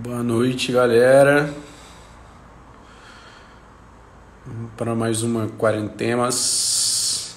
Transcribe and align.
Boa 0.00 0.22
noite, 0.22 0.70
galera. 0.70 1.52
Para 4.76 4.94
mais 4.94 5.24
uma 5.24 5.48
Quarentemas. 5.48 7.36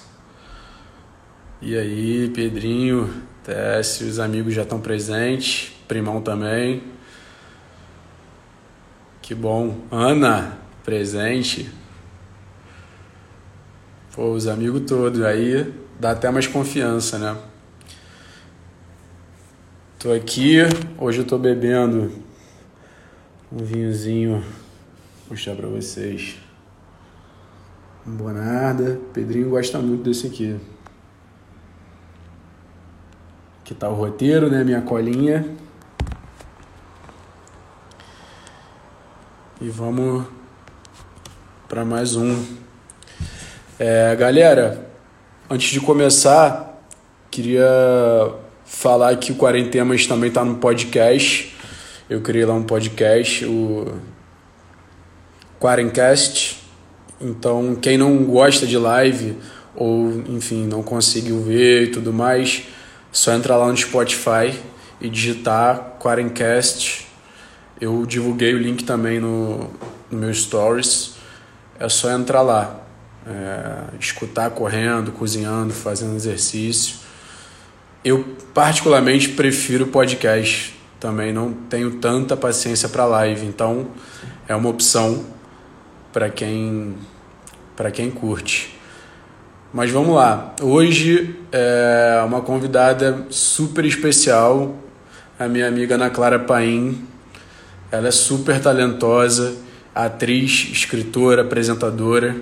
E 1.60 1.76
aí, 1.76 2.30
Pedrinho, 2.30 3.12
TS, 3.42 4.02
os 4.02 4.20
amigos 4.20 4.54
já 4.54 4.62
estão 4.62 4.80
presentes, 4.80 5.72
Primão 5.88 6.20
também. 6.22 6.84
Que 9.20 9.34
bom. 9.34 9.78
Ana, 9.90 10.56
presente. 10.84 11.68
Pô, 14.14 14.30
os 14.30 14.46
amigos 14.46 14.82
todos 14.86 15.20
aí 15.22 15.74
dá 15.98 16.12
até 16.12 16.30
mais 16.30 16.46
confiança, 16.46 17.18
né? 17.18 17.36
Tô 19.98 20.12
aqui, 20.12 20.58
hoje 20.96 21.18
eu 21.18 21.24
tô 21.24 21.36
bebendo 21.36 22.21
um 23.54 23.62
vinhozinho, 23.64 24.42
mostrar 25.28 25.54
para 25.54 25.68
vocês. 25.68 26.36
Um 28.06 28.12
Bonarda. 28.16 28.98
Pedrinho 29.12 29.50
gosta 29.50 29.78
muito 29.78 30.04
desse 30.04 30.26
aqui. 30.26 30.58
Aqui 33.60 33.74
tá 33.74 33.90
o 33.90 33.94
roteiro, 33.94 34.50
né? 34.50 34.64
Minha 34.64 34.80
colinha. 34.80 35.46
E 39.60 39.68
vamos 39.68 40.24
para 41.68 41.84
mais 41.84 42.16
um. 42.16 42.42
É, 43.78 44.16
galera, 44.16 44.90
antes 45.48 45.70
de 45.70 45.80
começar, 45.80 46.82
queria 47.30 47.68
falar 48.64 49.14
que 49.16 49.30
o 49.30 49.36
Quarentemas 49.36 50.06
também 50.06 50.28
está 50.28 50.42
no 50.44 50.56
podcast 50.56 51.51
eu 52.12 52.20
criei 52.20 52.44
lá 52.44 52.52
um 52.52 52.62
podcast, 52.62 53.46
o 53.46 53.94
Quarencast. 55.58 56.62
Então, 57.18 57.74
quem 57.74 57.96
não 57.96 58.22
gosta 58.24 58.66
de 58.66 58.76
live 58.76 59.38
ou, 59.74 60.22
enfim, 60.28 60.66
não 60.66 60.82
conseguiu 60.82 61.40
ver 61.40 61.84
e 61.84 61.86
tudo 61.86 62.12
mais, 62.12 62.64
só 63.10 63.32
entrar 63.32 63.56
lá 63.56 63.66
no 63.66 63.76
Spotify 63.76 64.54
e 65.00 65.08
digitar 65.08 65.96
Quarencast. 65.98 67.08
Eu 67.80 68.04
divulguei 68.04 68.52
o 68.52 68.58
link 68.58 68.84
também 68.84 69.18
no, 69.18 69.70
no 70.10 70.18
meu 70.18 70.34
stories. 70.34 71.14
É 71.80 71.88
só 71.88 72.10
entrar 72.10 72.42
lá, 72.42 72.84
é, 73.26 73.96
escutar 73.98 74.50
correndo, 74.50 75.12
cozinhando, 75.12 75.72
fazendo 75.72 76.14
exercício. 76.14 76.96
Eu 78.04 78.36
particularmente 78.52 79.30
prefiro 79.30 79.86
podcast 79.86 80.81
também 81.02 81.32
não 81.32 81.52
tenho 81.52 81.96
tanta 81.96 82.36
paciência 82.36 82.88
para 82.88 83.04
live, 83.04 83.44
então 83.44 83.88
é 84.46 84.54
uma 84.54 84.68
opção 84.68 85.24
para 86.12 86.30
quem 86.30 86.94
para 87.74 87.90
quem 87.90 88.08
curte. 88.08 88.78
Mas 89.74 89.90
vamos 89.90 90.14
lá. 90.14 90.54
Hoje 90.62 91.40
é 91.50 92.22
uma 92.24 92.40
convidada 92.40 93.26
super 93.30 93.84
especial, 93.84 94.76
a 95.36 95.48
minha 95.48 95.66
amiga 95.66 95.96
Ana 95.96 96.08
Clara 96.08 96.38
Paim. 96.38 97.04
Ela 97.90 98.06
é 98.06 98.12
super 98.12 98.60
talentosa, 98.60 99.56
atriz, 99.92 100.68
escritora, 100.70 101.42
apresentadora. 101.42 102.36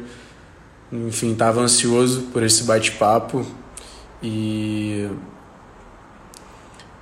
Enfim, 0.93 1.33
estava 1.33 1.63
ansioso 1.63 2.25
por 2.31 2.43
esse 2.43 2.65
bate-papo 2.65 3.47
e 4.23 5.09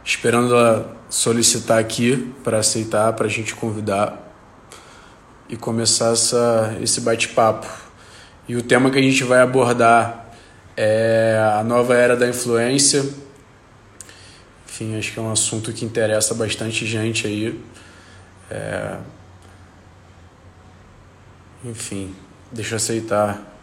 esperando 0.05 0.55
ela 0.55 0.98
solicitar 1.09 1.79
aqui 1.79 2.33
para 2.45 2.59
aceitar, 2.59 3.13
para 3.15 3.27
a 3.27 3.31
gente 3.31 3.55
convidar 3.55 4.25
e 5.49 5.57
começar 5.57 6.13
essa, 6.13 6.77
esse 6.83 7.01
bate-papo. 7.01 7.67
E 8.47 8.57
o 8.57 8.63
tema 8.63 8.91
que 8.91 8.99
a 8.99 9.03
gente 9.03 9.25
vai 9.25 9.41
abordar 9.41 10.33
é 10.77 11.39
a 11.59 11.65
nova 11.65 11.95
era 11.95 12.17
da 12.17 12.29
influência. 12.29 13.05
Enfim, 14.67 14.97
acho 14.99 15.13
que 15.13 15.19
é 15.19 15.23
um 15.23 15.33
assunto 15.33 15.73
que 15.73 15.85
interessa 15.85 16.35
bastante 16.35 16.87
gente 16.87 17.27
aí. 17.27 17.61
É... 18.51 18.97
Enfim, 21.65 22.15
deixa 22.53 22.75
eu 22.75 22.77
aceitar 22.77 23.58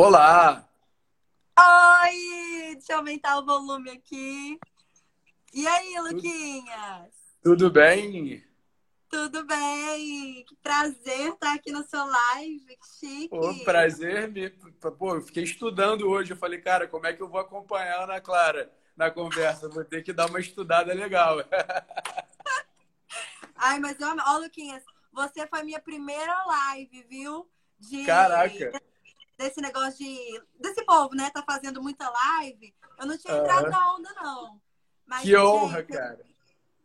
Olá! 0.00 0.64
Oi! 1.58 2.76
Deixa 2.76 2.92
eu 2.92 2.98
aumentar 2.98 3.36
o 3.36 3.44
volume 3.44 3.90
aqui. 3.90 4.56
E 5.52 5.66
aí, 5.66 5.98
Luquinhas? 5.98 7.12
Tudo 7.42 7.68
bem? 7.68 8.44
Tudo 9.10 9.44
bem! 9.44 10.44
Que 10.44 10.54
prazer 10.62 11.32
estar 11.32 11.52
aqui 11.52 11.72
na 11.72 11.82
sua 11.82 12.04
live, 12.04 12.76
que 12.76 12.88
chique! 13.00 13.28
Pô, 13.28 13.52
prazer 13.64 14.30
me... 14.30 14.50
Pô, 14.50 15.16
eu 15.16 15.20
fiquei 15.20 15.42
estudando 15.42 16.08
hoje, 16.08 16.32
eu 16.32 16.36
falei, 16.36 16.60
cara, 16.60 16.86
como 16.86 17.08
é 17.08 17.12
que 17.12 17.20
eu 17.20 17.28
vou 17.28 17.40
acompanhar 17.40 17.98
a 17.98 18.04
Ana 18.04 18.20
Clara 18.20 18.72
na 18.96 19.10
conversa? 19.10 19.68
Vou 19.68 19.84
ter 19.84 20.04
que 20.04 20.12
dar 20.12 20.30
uma 20.30 20.38
estudada 20.38 20.94
legal. 20.94 21.38
Ai, 23.56 23.80
mas, 23.80 23.96
ó, 24.00 24.38
Luquinhas, 24.38 24.84
você 25.12 25.44
foi 25.48 25.64
minha 25.64 25.80
primeira 25.80 26.44
live, 26.44 27.02
viu? 27.10 27.50
De... 27.80 28.06
Caraca! 28.06 28.80
Desse 29.38 29.60
negócio 29.60 30.04
de. 30.04 30.42
desse 30.58 30.84
povo, 30.84 31.14
né? 31.14 31.30
Tá 31.30 31.42
fazendo 31.42 31.80
muita 31.80 32.10
live. 32.10 32.74
Eu 32.98 33.06
não 33.06 33.16
tinha 33.16 33.38
entrado 33.38 33.64
uhum. 33.64 33.70
na 33.70 33.94
onda, 33.94 34.14
não. 34.14 34.60
Mas, 35.06 35.22
que 35.22 35.36
honra, 35.36 35.82
cara. 35.84 36.20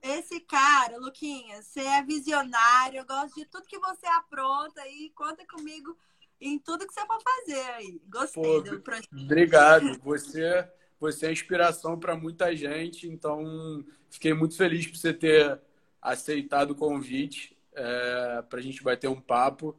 Esse 0.02 0.40
cara, 0.42 0.98
Luquinhas, 0.98 1.66
você 1.66 1.80
é 1.80 2.04
visionário, 2.04 3.00
eu 3.00 3.06
gosto 3.06 3.36
de 3.36 3.46
tudo 3.46 3.66
que 3.66 3.80
você 3.80 4.06
apronta 4.06 4.86
e 4.88 5.10
conta 5.12 5.46
comigo 5.48 5.98
em 6.42 6.60
tudo 6.60 6.86
que 6.86 6.94
você 6.94 7.06
for 7.06 7.20
fazer 7.22 7.62
aí. 7.72 8.02
Gostei 8.10 8.44
Pô, 8.44 8.62
do 8.62 8.82
projeto. 8.82 9.08
Obrigado. 9.14 9.98
Você, 10.04 10.70
você 11.00 11.28
é 11.28 11.32
inspiração 11.32 11.98
para 11.98 12.18
muita 12.18 12.54
gente, 12.54 13.08
então 13.08 13.84
fiquei 14.10 14.34
muito 14.34 14.58
feliz 14.58 14.86
por 14.86 14.98
você 14.98 15.14
ter 15.14 15.60
aceitado 16.02 16.72
o 16.72 16.76
convite 16.76 17.58
é, 17.74 18.42
para 18.50 18.60
a 18.60 18.62
gente 18.62 18.84
bater 18.84 19.10
um 19.10 19.22
papo. 19.22 19.74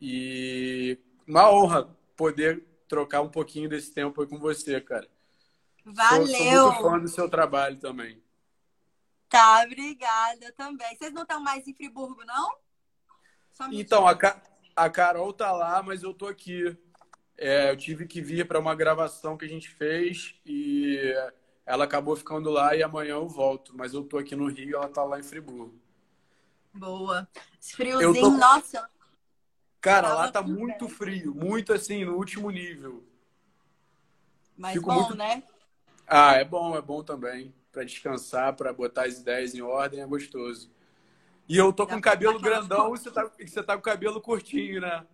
E 0.00 0.98
uma 1.26 1.50
honra 1.52 1.97
poder 2.18 2.66
trocar 2.88 3.22
um 3.22 3.30
pouquinho 3.30 3.68
desse 3.68 3.92
tempo 3.92 4.20
aí 4.20 4.26
com 4.26 4.38
você, 4.38 4.80
cara. 4.80 5.08
Valeu! 5.84 6.26
Sou, 6.26 6.36
sou 6.36 6.72
muito 6.72 6.82
fã 6.82 6.98
do 6.98 7.08
seu 7.08 7.30
trabalho 7.30 7.78
também. 7.78 8.20
Tá, 9.28 9.62
obrigada 9.64 10.52
também. 10.56 10.96
Vocês 10.96 11.12
não 11.12 11.22
estão 11.22 11.40
mais 11.40 11.66
em 11.68 11.72
Friburgo, 11.72 12.24
não? 12.24 12.50
então, 13.72 14.06
a, 14.06 14.16
Ca... 14.16 14.42
a 14.74 14.90
Carol 14.90 15.32
tá 15.32 15.52
lá, 15.52 15.82
mas 15.82 16.02
eu 16.02 16.12
tô 16.12 16.26
aqui. 16.26 16.76
É, 17.36 17.70
eu 17.70 17.76
tive 17.76 18.04
que 18.06 18.20
vir 18.20 18.48
para 18.48 18.58
uma 18.58 18.74
gravação 18.74 19.36
que 19.36 19.44
a 19.44 19.48
gente 19.48 19.68
fez 19.68 20.34
e 20.44 21.14
ela 21.64 21.84
acabou 21.84 22.16
ficando 22.16 22.50
lá 22.50 22.74
e 22.74 22.82
amanhã 22.82 23.12
eu 23.12 23.28
volto. 23.28 23.76
Mas 23.76 23.94
eu 23.94 24.02
tô 24.02 24.18
aqui 24.18 24.34
no 24.34 24.48
Rio, 24.48 24.76
ela 24.76 24.88
tá 24.88 25.04
lá 25.04 25.20
em 25.20 25.22
Friburgo. 25.22 25.78
Boa. 26.74 27.28
Esse 27.60 27.76
friozinho, 27.76 28.14
tô... 28.14 28.30
nossa, 28.30 28.88
Cara, 29.80 30.14
lá 30.14 30.30
tá 30.30 30.42
muito 30.42 30.86
bem. 30.86 30.94
frio, 30.94 31.34
muito 31.34 31.72
assim, 31.72 32.04
no 32.04 32.16
último 32.16 32.50
nível. 32.50 33.04
Mas 34.56 34.72
Fico 34.72 34.86
bom, 34.86 35.00
muito... 35.00 35.16
né? 35.16 35.42
Ah, 36.06 36.34
é 36.34 36.44
bom, 36.44 36.76
é 36.76 36.82
bom 36.82 37.02
também. 37.02 37.54
Para 37.70 37.84
descansar, 37.84 38.54
para 38.56 38.72
botar 38.72 39.04
as 39.04 39.18
ideias 39.18 39.54
em 39.54 39.60
ordem, 39.60 40.00
é 40.00 40.06
gostoso. 40.06 40.70
E 41.48 41.56
eu 41.56 41.72
tô 41.72 41.86
com 41.86 41.96
o 41.96 42.00
cabelo 42.00 42.40
grandão 42.40 42.94
e 42.94 42.98
você 42.98 43.10
tá, 43.10 43.30
você 43.38 43.62
tá 43.62 43.74
com 43.74 43.80
o 43.80 43.82
cabelo 43.82 44.20
curtinho, 44.20 44.80
né? 44.80 45.06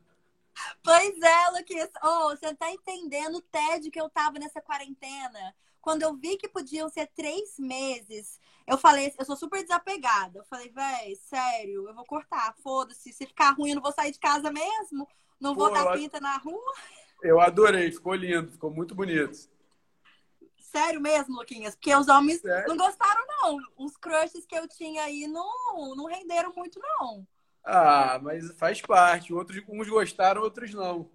Pois 0.82 1.20
é, 1.20 1.50
Luquinhas. 1.50 1.90
Oh, 2.02 2.31
você 2.31 2.55
tá 2.55 2.70
entendendo 2.70 3.37
o 3.37 3.43
tédio 3.43 3.90
que 3.90 4.00
eu 4.00 4.08
tava 4.08 4.38
nessa 4.38 4.60
quarentena? 4.60 5.55
Quando 5.84 6.00
eu 6.00 6.14
vi 6.14 6.38
que 6.38 6.48
podiam 6.48 6.88
ser 6.88 7.06
três 7.14 7.58
meses, 7.58 8.40
eu 8.66 8.78
falei, 8.78 9.12
eu 9.19 9.25
sou 9.26 9.36
super 9.36 9.60
desapegada. 9.60 10.38
Eu 10.38 10.44
falei, 10.46 10.70
véi, 10.70 11.14
sério, 11.16 11.86
eu 11.86 11.94
vou 11.94 12.06
cortar, 12.06 12.54
foda-se. 12.62 13.12
Se 13.12 13.26
ficar 13.26 13.50
ruim, 13.50 13.69
eu 13.69 13.75
não 13.75 13.82
vou 13.82 13.92
sair 13.92 14.10
de 14.10 14.19
casa 14.19 14.50
mesmo. 14.50 15.06
Não 15.38 15.54
vou 15.54 15.69
Pô, 15.69 15.75
dar 15.75 15.92
pinta 15.92 16.19
na 16.20 16.38
rua. 16.38 16.72
Eu 17.22 17.38
adorei, 17.38 17.92
ficou 17.92 18.14
lindo, 18.14 18.50
ficou 18.50 18.70
muito 18.70 18.94
bonito. 18.94 19.36
Sério 20.58 21.02
mesmo, 21.02 21.36
Luquinhas? 21.36 21.75
Porque 21.75 21.94
os 21.94 22.08
homens 22.08 22.40
Sério? 22.40 22.66
não 22.66 22.78
gostaram, 22.78 23.26
não. 23.28 23.58
Os 23.76 23.94
crushes 23.98 24.46
que 24.46 24.56
eu 24.56 24.66
tinha 24.66 25.02
aí 25.02 25.26
não, 25.26 25.94
não 25.94 26.06
renderam 26.06 26.50
muito, 26.56 26.81
não. 26.81 27.26
Ah, 27.62 28.19
mas 28.22 28.50
faz 28.56 28.81
parte. 28.81 29.34
Outros, 29.34 29.62
uns 29.69 29.88
gostaram, 29.90 30.40
outros 30.40 30.72
não. 30.72 31.10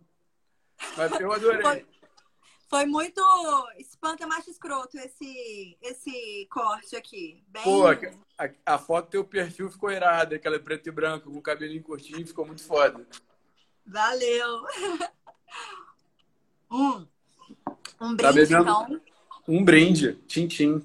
Mas 0.95 1.19
eu 1.19 1.31
adorei. 1.33 1.61
Foi, 1.63 1.87
foi 2.69 2.85
muito 2.85 3.21
espanta 3.77 4.27
macho 4.27 4.49
escroto 4.49 4.97
esse, 4.97 5.77
esse 5.81 6.47
corte 6.49 6.95
aqui. 6.95 7.43
Bem... 7.47 7.63
Pô, 7.63 7.87
a, 7.87 7.95
a, 8.65 8.77
foto 8.77 9.05
do 9.05 9.11
teu 9.11 9.25
perfil 9.25 9.69
ficou 9.69 9.91
irada, 9.91 10.35
aquela 10.35 10.59
preto 10.59 10.87
e 10.87 10.91
branco, 10.91 11.31
com 11.31 11.37
o 11.37 11.41
cabelinho 11.41 11.81
curtinho, 11.81 12.25
ficou 12.25 12.45
muito 12.45 12.63
foda. 12.63 13.05
Valeu! 13.85 14.63
Um 16.71 18.15
Tá 18.15 18.31
brinde, 18.31 18.33
bebendo? 18.33 18.61
então. 18.61 19.01
Um 19.47 19.63
brinde, 19.63 20.13
tchim-tchim. 20.27 20.81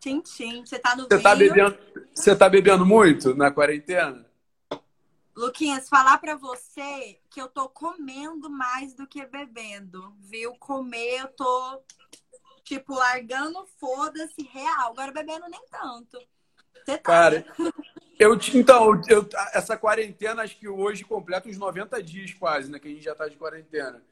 Tchim-tchim. 0.00 0.64
Você 0.64 0.78
tá 0.78 0.96
no 0.96 1.04
Você 1.04 1.20
tá, 1.20 1.34
bebendo, 1.34 1.78
você 2.14 2.36
tá 2.36 2.48
bebendo 2.48 2.86
muito 2.86 3.34
na 3.34 3.50
quarentena? 3.50 4.24
Luquinhas, 5.34 5.88
falar 5.88 6.18
pra 6.18 6.36
você 6.36 7.18
que 7.30 7.40
eu 7.40 7.48
tô 7.48 7.68
comendo 7.68 8.50
mais 8.50 8.94
do 8.94 9.06
que 9.06 9.24
bebendo, 9.24 10.14
viu? 10.20 10.54
Comer, 10.56 11.20
eu 11.20 11.28
tô, 11.28 11.82
tipo, 12.62 12.94
largando 12.94 13.66
foda-se 13.78 14.42
real. 14.42 14.90
Agora 14.90 15.10
bebendo 15.10 15.48
nem 15.48 15.64
tanto. 15.70 16.18
Você 16.84 16.98
tá, 16.98 17.12
Cara, 17.12 17.38
né? 17.40 17.72
eu 18.18 18.38
então, 18.54 19.00
eu, 19.08 19.26
essa 19.54 19.76
quarentena 19.76 20.42
acho 20.42 20.56
que 20.58 20.68
hoje 20.68 21.04
completa 21.04 21.48
uns 21.48 21.56
90 21.56 22.02
dias 22.02 22.34
quase, 22.34 22.70
né? 22.70 22.78
Que 22.78 22.88
a 22.88 22.90
gente 22.90 23.04
já 23.04 23.14
tá 23.14 23.26
de 23.26 23.36
quarentena. 23.36 24.02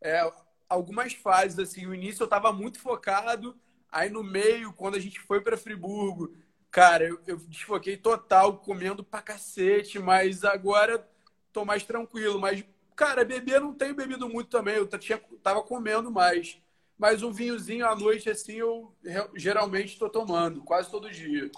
É, 0.00 0.20
algumas 0.68 1.12
fases, 1.12 1.58
assim, 1.58 1.86
o 1.86 1.94
início 1.94 2.22
eu 2.22 2.28
tava 2.28 2.52
muito 2.52 2.80
focado, 2.80 3.56
aí 3.90 4.10
no 4.10 4.24
meio, 4.24 4.72
quando 4.72 4.96
a 4.96 5.00
gente 5.00 5.20
foi 5.20 5.40
pra 5.40 5.56
Friburgo, 5.56 6.34
cara, 6.74 7.04
eu, 7.04 7.20
eu 7.24 7.36
desfoquei 7.36 7.96
total, 7.96 8.58
comendo 8.58 9.04
pra 9.04 9.22
cacete, 9.22 10.00
mas 10.00 10.42
agora 10.42 11.08
tô 11.52 11.64
mais 11.64 11.84
tranquilo. 11.84 12.40
Mas, 12.40 12.64
cara, 12.96 13.24
beber 13.24 13.60
não 13.60 13.72
tenho 13.72 13.94
bebido 13.94 14.28
muito 14.28 14.50
também, 14.50 14.74
eu 14.74 14.88
tinha, 14.98 15.22
tava 15.40 15.62
comendo 15.62 16.10
mais. 16.10 16.58
Mas 16.98 17.22
um 17.22 17.32
vinhozinho 17.32 17.86
à 17.86 17.94
noite, 17.94 18.28
assim, 18.28 18.54
eu 18.54 18.92
geralmente 19.36 19.96
tô 20.00 20.10
tomando, 20.10 20.62
quase 20.64 20.90
todo 20.90 21.08
dia. 21.08 21.48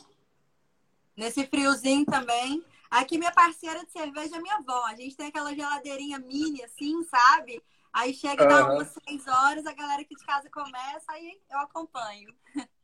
Nesse 1.17 1.47
friozinho 1.47 2.05
também. 2.05 2.63
Aqui 2.91 3.17
minha 3.17 3.33
parceira 3.33 3.85
de 3.87 3.91
cerveja 3.93 4.37
é 4.37 4.41
minha 4.41 4.57
avó. 4.57 4.85
A 4.85 4.95
gente 4.95 5.17
tem 5.17 5.29
aquela 5.29 5.55
geladeirinha 5.55 6.19
mini, 6.19 6.63
assim, 6.63 7.03
sabe? 7.05 7.63
Aí 7.91 8.13
chega 8.13 8.43
e 8.43 8.47
dá 8.47 8.55
Aham. 8.61 8.77
umas 8.77 8.93
seis 9.07 9.27
horas, 9.27 9.65
a 9.65 9.73
galera 9.73 10.03
aqui 10.03 10.15
de 10.15 10.25
casa 10.25 10.51
começa, 10.51 11.05
aí 11.09 11.41
eu 11.51 11.59
acompanho. 11.61 12.35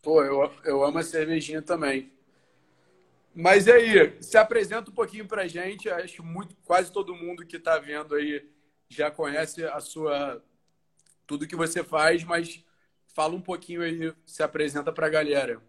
Pô, 0.03 0.23
eu, 0.23 0.51
eu 0.65 0.85
amo 0.85 0.99
a 0.99 1.03
cervejinha 1.03 1.63
também. 1.63 2.11
Mas 3.35 3.67
e 3.67 3.73
aí, 3.73 4.23
se 4.23 4.37
apresenta 4.37 4.91
um 4.91 4.95
pouquinho 4.95 5.27
pra 5.27 5.49
gente. 5.49 5.89
Acho 5.89 6.23
muito, 6.23 6.55
quase 6.65 6.93
todo 6.93 7.15
mundo 7.15 7.47
que 7.47 7.59
tá 7.59 7.79
vendo 7.79 8.15
aí 8.15 8.49
já 8.89 9.11
conhece 9.11 9.65
a 9.65 9.81
sua 9.81 10.43
tudo 11.27 11.47
que 11.47 11.57
você 11.57 11.83
faz, 11.83 12.25
mas 12.25 12.63
fala 13.15 13.35
um 13.35 13.41
pouquinho 13.41 13.83
aí, 13.83 14.15
se 14.27 14.43
apresenta 14.43 14.93
pra 14.93 15.09
galera. 15.09 15.63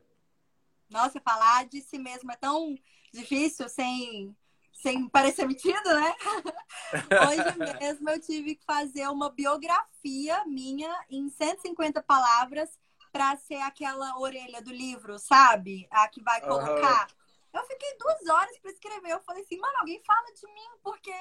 Nossa, 0.89 1.21
falar 1.21 1.65
de 1.65 1.81
si 1.81 1.97
mesmo 1.97 2.31
é 2.31 2.35
tão 2.35 2.77
difícil 3.13 3.69
sem, 3.69 4.35
sem 4.73 5.07
parecer 5.07 5.47
metido, 5.47 5.85
né? 5.85 6.15
Hoje 7.29 7.79
mesmo 7.79 8.09
eu 8.09 8.19
tive 8.19 8.55
que 8.55 8.65
fazer 8.65 9.07
uma 9.07 9.29
biografia 9.29 10.43
minha 10.45 10.93
em 11.09 11.29
150 11.29 12.03
palavras 12.03 12.77
para 13.11 13.37
ser 13.37 13.61
aquela 13.61 14.19
orelha 14.19 14.61
do 14.61 14.71
livro, 14.71 15.17
sabe? 15.17 15.87
A 15.91 16.07
que 16.07 16.21
vai 16.21 16.41
colocar. 16.41 17.07
Eu 17.53 17.63
fiquei 17.65 17.95
duas 17.97 18.27
horas 18.27 18.57
para 18.57 18.71
escrever. 18.71 19.11
Eu 19.11 19.21
falei 19.21 19.43
assim, 19.43 19.59
mano, 19.59 19.77
alguém 19.77 20.01
fala 20.03 20.33
de 20.33 20.47
mim, 20.47 20.69
porque 20.81 21.13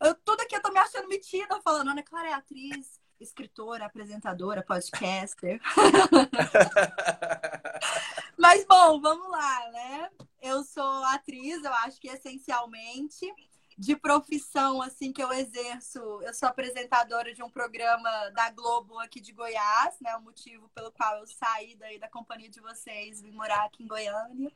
eu, 0.00 0.14
tudo 0.16 0.42
aqui 0.42 0.56
eu 0.56 0.62
tô 0.62 0.72
me 0.72 0.78
achando 0.78 1.08
metida, 1.08 1.60
falando, 1.62 1.90
Ana 1.90 2.02
Clara 2.02 2.28
é 2.28 2.32
atriz, 2.32 3.00
escritora, 3.20 3.86
apresentadora, 3.86 4.62
podcaster. 4.62 5.60
Mas 8.36 8.64
bom, 8.66 9.00
vamos 9.00 9.30
lá, 9.30 9.70
né? 9.70 10.10
Eu 10.40 10.64
sou 10.64 11.04
atriz, 11.04 11.62
eu 11.62 11.72
acho 11.72 12.00
que 12.00 12.08
essencialmente. 12.08 13.32
De 13.78 13.94
profissão, 13.94 14.82
assim, 14.82 15.12
que 15.12 15.22
eu 15.22 15.32
exerço, 15.32 16.00
eu 16.22 16.34
sou 16.34 16.48
apresentadora 16.48 17.32
de 17.32 17.44
um 17.44 17.48
programa 17.48 18.10
da 18.30 18.50
Globo 18.50 18.98
aqui 18.98 19.20
de 19.20 19.32
Goiás, 19.32 19.94
né? 20.00 20.16
O 20.16 20.22
motivo 20.22 20.68
pelo 20.74 20.90
qual 20.90 21.18
eu 21.18 21.26
saí 21.28 21.76
daí 21.76 21.96
da 21.96 22.08
companhia 22.08 22.50
de 22.50 22.60
vocês, 22.60 23.22
vim 23.22 23.30
morar 23.30 23.64
aqui 23.66 23.84
em 23.84 23.86
Goiânia. 23.86 24.52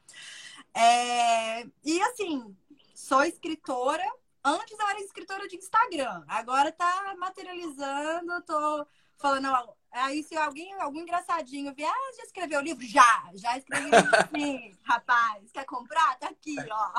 É, 0.74 1.62
E 1.84 2.02
assim, 2.02 2.56
sou 2.94 3.22
escritora. 3.22 4.04
Antes 4.44 4.78
eu 4.78 4.88
era 4.88 5.00
escritora 5.00 5.46
de 5.46 5.56
Instagram, 5.56 6.24
agora 6.26 6.72
tá 6.72 7.14
materializando, 7.16 8.42
tô 8.42 8.86
falando, 9.16 9.48
ó, 9.48 9.74
aí 9.92 10.24
se 10.24 10.36
alguém, 10.36 10.72
algum 10.80 11.00
engraçadinho 11.00 11.72
vier, 11.72 11.88
ah, 11.88 12.12
já 12.16 12.24
escreveu 12.24 12.58
o 12.58 12.62
livro? 12.62 12.84
Já, 12.84 13.30
já 13.34 13.56
escrevi 13.56 13.86
o 13.86 13.96
livro 13.96 14.10
sim, 14.34 14.76
rapaz. 14.82 15.50
Quer 15.52 15.64
comprar? 15.64 16.18
Tá 16.18 16.28
aqui, 16.28 16.56
ó. 16.70 16.92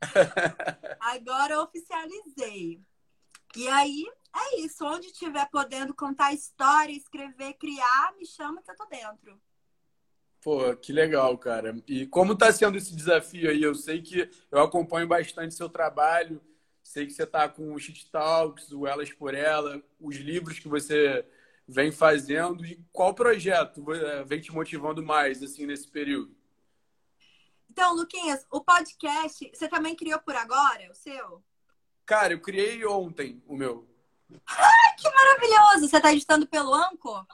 Agora 0.98 1.54
eu 1.54 1.62
oficializei. 1.62 2.80
E 3.54 3.68
aí, 3.68 4.04
é 4.34 4.60
isso. 4.60 4.84
Onde 4.84 5.06
estiver 5.06 5.48
podendo 5.50 5.94
contar 5.94 6.32
história, 6.32 6.92
escrever, 6.92 7.54
criar, 7.54 8.12
me 8.18 8.26
chama 8.26 8.60
que 8.60 8.70
eu 8.70 8.76
tô 8.76 8.86
dentro. 8.86 9.40
Pô, 10.42 10.74
que 10.74 10.92
legal, 10.92 11.38
cara. 11.38 11.80
E 11.86 12.06
como 12.08 12.36
tá 12.36 12.50
sendo 12.50 12.76
esse 12.76 12.96
desafio 12.96 13.48
aí? 13.48 13.62
Eu 13.62 13.76
sei 13.76 14.02
que 14.02 14.28
eu 14.50 14.60
acompanho 14.60 15.06
bastante 15.06 15.54
seu 15.54 15.68
trabalho, 15.68 16.42
sei 16.92 17.06
que 17.06 17.12
você 17.14 17.24
tá 17.24 17.48
com 17.48 17.72
o 17.72 17.78
Shit 17.78 18.10
Talks, 18.10 18.70
o 18.70 18.86
Elas 18.86 19.10
por 19.10 19.32
Ela, 19.32 19.82
os 19.98 20.16
livros 20.16 20.58
que 20.58 20.68
você 20.68 21.26
vem 21.66 21.90
fazendo. 21.90 22.66
E 22.66 22.84
qual 22.92 23.14
projeto 23.14 23.82
eh, 23.94 24.22
vem 24.24 24.42
te 24.42 24.52
motivando 24.52 25.02
mais, 25.02 25.42
assim, 25.42 25.64
nesse 25.64 25.88
período? 25.88 26.36
Então, 27.70 27.94
Luquinhas, 27.94 28.46
o 28.50 28.60
podcast, 28.60 29.50
você 29.54 29.66
também 29.68 29.96
criou 29.96 30.20
por 30.20 30.36
agora, 30.36 30.90
o 30.90 30.94
seu? 30.94 31.42
Cara, 32.04 32.34
eu 32.34 32.40
criei 32.40 32.84
ontem 32.84 33.42
o 33.46 33.56
meu. 33.56 33.88
Maravilhoso! 35.14 35.88
Você 35.88 35.98
tá 35.98 36.12
editando 36.12 36.46
pelo 36.46 36.74
Anco? 36.74 37.26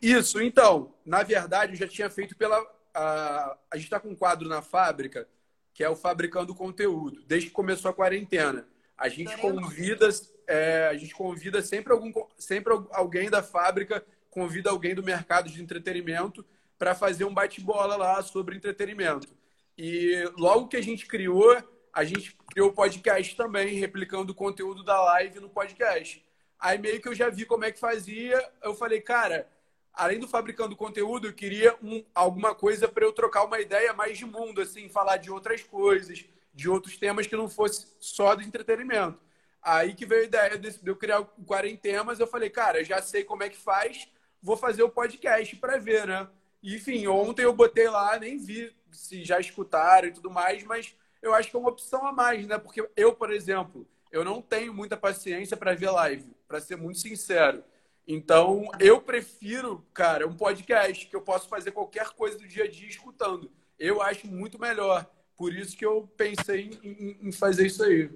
Isso, 0.00 0.40
então, 0.40 0.94
na 1.04 1.24
verdade, 1.24 1.72
eu 1.72 1.78
já 1.78 1.88
tinha 1.88 2.08
feito 2.08 2.36
pela. 2.36 2.56
A, 2.94 3.58
a 3.72 3.76
gente 3.76 3.86
está 3.86 3.98
com 3.98 4.10
um 4.10 4.16
quadro 4.16 4.48
na 4.48 4.62
fábrica, 4.62 5.28
que 5.74 5.82
é 5.82 5.90
o 5.90 5.96
Fabricando 5.96 6.54
Conteúdo, 6.54 7.22
desde 7.26 7.48
que 7.48 7.52
começou 7.52 7.90
a 7.90 7.94
quarentena. 7.94 8.66
A 8.96 9.08
gente 9.08 9.36
convida, 9.38 10.08
é, 10.46 10.86
a 10.86 10.94
gente 10.94 11.12
convida 11.12 11.60
sempre, 11.60 11.92
algum, 11.92 12.12
sempre 12.38 12.72
alguém 12.92 13.28
da 13.28 13.42
fábrica, 13.42 14.04
convida 14.30 14.70
alguém 14.70 14.94
do 14.94 15.02
mercado 15.02 15.50
de 15.50 15.60
entretenimento 15.60 16.46
para 16.78 16.94
fazer 16.94 17.24
um 17.24 17.34
bate-bola 17.34 17.96
lá 17.96 18.22
sobre 18.22 18.56
entretenimento. 18.56 19.28
E 19.76 20.24
logo 20.38 20.68
que 20.68 20.76
a 20.76 20.82
gente 20.82 21.06
criou, 21.06 21.56
a 21.92 22.04
gente 22.04 22.36
criou 22.52 22.68
o 22.68 22.72
podcast 22.72 23.34
também, 23.36 23.74
replicando 23.74 24.32
o 24.32 24.36
conteúdo 24.36 24.84
da 24.84 25.02
live 25.02 25.40
no 25.40 25.48
podcast. 25.48 26.24
Aí 26.58 26.78
meio 26.78 27.00
que 27.00 27.08
eu 27.08 27.14
já 27.14 27.28
vi 27.28 27.44
como 27.44 27.64
é 27.64 27.72
que 27.72 27.80
fazia, 27.80 28.40
eu 28.62 28.74
falei, 28.74 29.00
cara, 29.00 29.48
além 29.94 30.18
do 30.18 30.28
fabricando 30.28 30.76
conteúdo, 30.76 31.28
eu 31.28 31.32
queria 31.32 31.76
um, 31.82 32.04
alguma 32.14 32.54
coisa 32.54 32.88
para 32.88 33.04
eu 33.04 33.12
trocar 33.12 33.44
uma 33.44 33.60
ideia 33.60 33.92
mais 33.92 34.18
de 34.18 34.26
mundo, 34.26 34.60
assim, 34.60 34.88
falar 34.88 35.16
de 35.16 35.30
outras 35.30 35.62
coisas, 35.62 36.24
de 36.52 36.68
outros 36.68 36.96
temas 36.96 37.26
que 37.26 37.36
não 37.36 37.48
fosse 37.48 37.86
só 37.98 38.34
do 38.34 38.42
entretenimento. 38.42 39.18
Aí 39.62 39.94
que 39.94 40.04
veio 40.04 40.22
a 40.22 40.26
ideia 40.26 40.58
de 40.58 40.78
eu 40.84 40.96
criar 40.96 41.20
o 41.20 41.26
Quarentemas, 41.46 42.20
eu 42.20 42.26
falei, 42.26 42.50
cara, 42.50 42.84
já 42.84 43.00
sei 43.00 43.24
como 43.24 43.42
é 43.42 43.48
que 43.48 43.56
faz, 43.56 44.08
vou 44.42 44.56
fazer 44.56 44.82
o 44.82 44.90
podcast 44.90 45.56
para 45.56 45.78
ver, 45.78 46.06
né? 46.06 46.28
Enfim, 46.62 47.06
ontem 47.06 47.42
eu 47.42 47.52
botei 47.52 47.88
lá, 47.88 48.18
nem 48.18 48.38
vi 48.38 48.74
se 48.90 49.24
já 49.24 49.40
escutaram 49.40 50.08
e 50.08 50.12
tudo 50.12 50.30
mais, 50.30 50.62
mas 50.64 50.94
eu 51.22 51.34
acho 51.34 51.50
que 51.50 51.56
é 51.56 51.58
uma 51.58 51.70
opção 51.70 52.06
a 52.06 52.12
mais, 52.12 52.46
né? 52.46 52.58
Porque 52.58 52.86
eu, 52.96 53.14
por 53.14 53.32
exemplo, 53.32 53.86
eu 54.12 54.24
não 54.24 54.42
tenho 54.42 54.72
muita 54.72 54.96
paciência 54.96 55.56
para 55.56 55.74
ver 55.74 55.90
live, 55.90 56.36
para 56.46 56.60
ser 56.60 56.76
muito 56.76 56.98
sincero. 56.98 57.64
Então, 58.06 58.66
eu 58.78 59.00
prefiro, 59.00 59.86
cara, 59.94 60.26
um 60.26 60.36
podcast 60.36 61.06
que 61.06 61.16
eu 61.16 61.22
posso 61.22 61.48
fazer 61.48 61.70
qualquer 61.72 62.10
coisa 62.10 62.36
do 62.38 62.46
dia 62.46 62.64
a 62.64 62.68
dia 62.70 62.88
escutando. 62.88 63.50
Eu 63.78 64.02
acho 64.02 64.26
muito 64.26 64.58
melhor. 64.58 65.06
Por 65.36 65.52
isso 65.54 65.76
que 65.76 65.84
eu 65.84 66.06
pensei 66.16 66.70
em, 66.82 66.88
em- 66.88 67.28
em 67.28 67.32
fazer 67.32 67.66
isso 67.66 67.82
aí. 67.82 68.10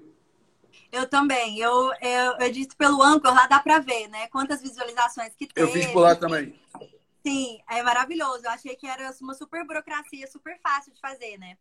Eu 0.91 1.07
também. 1.09 1.59
Eu, 1.59 1.91
eu, 2.01 2.33
eu 2.39 2.41
edito 2.41 2.77
pelo 2.77 3.01
Anchor, 3.01 3.33
lá 3.33 3.47
dá 3.47 3.59
pra 3.59 3.79
ver, 3.79 4.07
né? 4.07 4.27
Quantas 4.27 4.61
visualizações 4.61 5.33
que 5.35 5.45
Eu 5.55 5.67
teve. 5.67 5.71
fiz 5.81 5.91
por 5.91 6.01
lá 6.01 6.15
também. 6.15 6.59
Sim, 7.25 7.59
é 7.69 7.83
maravilhoso. 7.83 8.45
Eu 8.45 8.51
achei 8.51 8.75
que 8.75 8.87
era 8.87 9.11
uma 9.21 9.33
super 9.33 9.65
burocracia, 9.65 10.27
super 10.27 10.59
fácil 10.61 10.93
de 10.93 10.99
fazer, 11.01 11.37
né? 11.37 11.57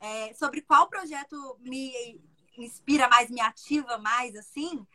É, 0.00 0.34
sobre 0.34 0.60
qual 0.62 0.88
projeto 0.88 1.56
me 1.60 2.20
inspira 2.56 3.08
mais, 3.08 3.30
me 3.30 3.40
ativa 3.40 3.98
mais, 3.98 4.34
assim, 4.36 4.86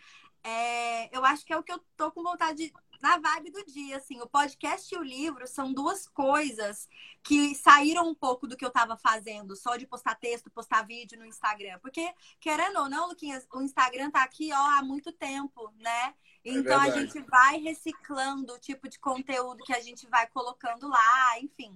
é, 0.43 1.15
eu 1.15 1.23
acho 1.23 1.45
que 1.45 1.53
é 1.53 1.57
o 1.57 1.63
que 1.63 1.71
eu 1.71 1.79
tô 1.95 2.11
com 2.11 2.21
vontade 2.21 2.67
de, 2.67 2.73
na 3.01 3.17
vibe 3.17 3.51
do 3.51 3.65
dia, 3.65 3.97
assim. 3.97 4.21
O 4.21 4.27
podcast 4.27 4.93
e 4.93 4.97
o 4.97 5.03
livro 5.03 5.47
são 5.47 5.73
duas 5.73 6.07
coisas 6.07 6.89
que 7.23 7.55
saíram 7.55 8.07
um 8.09 8.13
pouco 8.13 8.45
do 8.45 8.57
que 8.57 8.65
eu 8.65 8.69
tava 8.69 8.97
fazendo, 8.97 9.55
só 9.55 9.77
de 9.77 9.87
postar 9.87 10.15
texto, 10.15 10.51
postar 10.51 10.85
vídeo 10.85 11.17
no 11.17 11.25
Instagram. 11.25 11.79
Porque, 11.79 12.13
querendo 12.41 12.79
ou 12.79 12.89
não, 12.89 13.07
Luquinhas, 13.07 13.47
o 13.53 13.61
Instagram 13.61 14.11
tá 14.11 14.21
aqui, 14.23 14.51
ó, 14.51 14.77
há 14.77 14.83
muito 14.83 15.13
tempo, 15.13 15.71
né? 15.77 16.13
Então 16.43 16.77
a 16.77 16.83
verdade. 16.83 17.07
gente 17.13 17.21
vai 17.29 17.57
reciclando 17.57 18.53
o 18.53 18.59
tipo 18.59 18.89
de 18.89 18.99
conteúdo 18.99 19.63
que 19.63 19.73
a 19.73 19.79
gente 19.79 20.05
vai 20.07 20.27
colocando 20.27 20.89
lá, 20.89 21.39
enfim. 21.39 21.73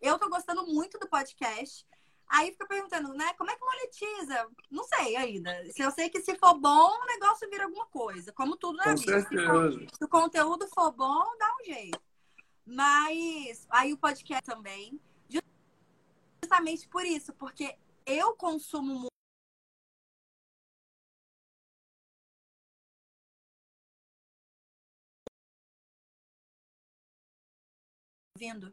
Eu 0.00 0.18
tô 0.18 0.28
gostando 0.28 0.66
muito 0.66 0.98
do 0.98 1.08
podcast. 1.08 1.86
Aí 2.28 2.52
fica 2.52 2.66
perguntando, 2.66 3.14
né? 3.14 3.32
Como 3.34 3.50
é 3.50 3.56
que 3.56 3.64
monetiza? 3.64 4.48
Não 4.70 4.84
sei 4.84 5.16
ainda. 5.16 5.64
Se 5.72 5.80
eu 5.80 5.90
sei 5.90 6.10
que 6.10 6.20
se 6.20 6.36
for 6.36 6.58
bom, 6.58 6.90
o 6.90 7.06
negócio 7.06 7.48
vira 7.48 7.64
alguma 7.64 7.86
coisa. 7.86 8.32
Como 8.32 8.56
tudo 8.56 8.76
na 8.76 8.84
Com 8.84 8.96
vida. 8.96 9.20
Se, 9.20 10.04
o 10.04 10.08
conteúdo 10.08 10.68
for 10.68 10.92
bom, 10.92 11.24
dá 11.38 11.50
um 11.60 11.64
jeito. 11.64 12.00
Mas 12.66 13.66
aí 13.70 13.94
o 13.94 13.98
podcast 13.98 14.44
também. 14.44 15.00
Justamente 16.42 16.88
por 16.88 17.04
isso, 17.04 17.32
porque 17.34 17.76
eu 18.04 18.34
consumo 18.34 18.94
muito. 18.94 19.08
Vindo? 28.38 28.72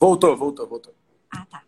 Voltou, 0.00 0.36
voltou, 0.36 0.66
voltou. 0.68 0.94
Ah, 1.30 1.46
tá. 1.46 1.64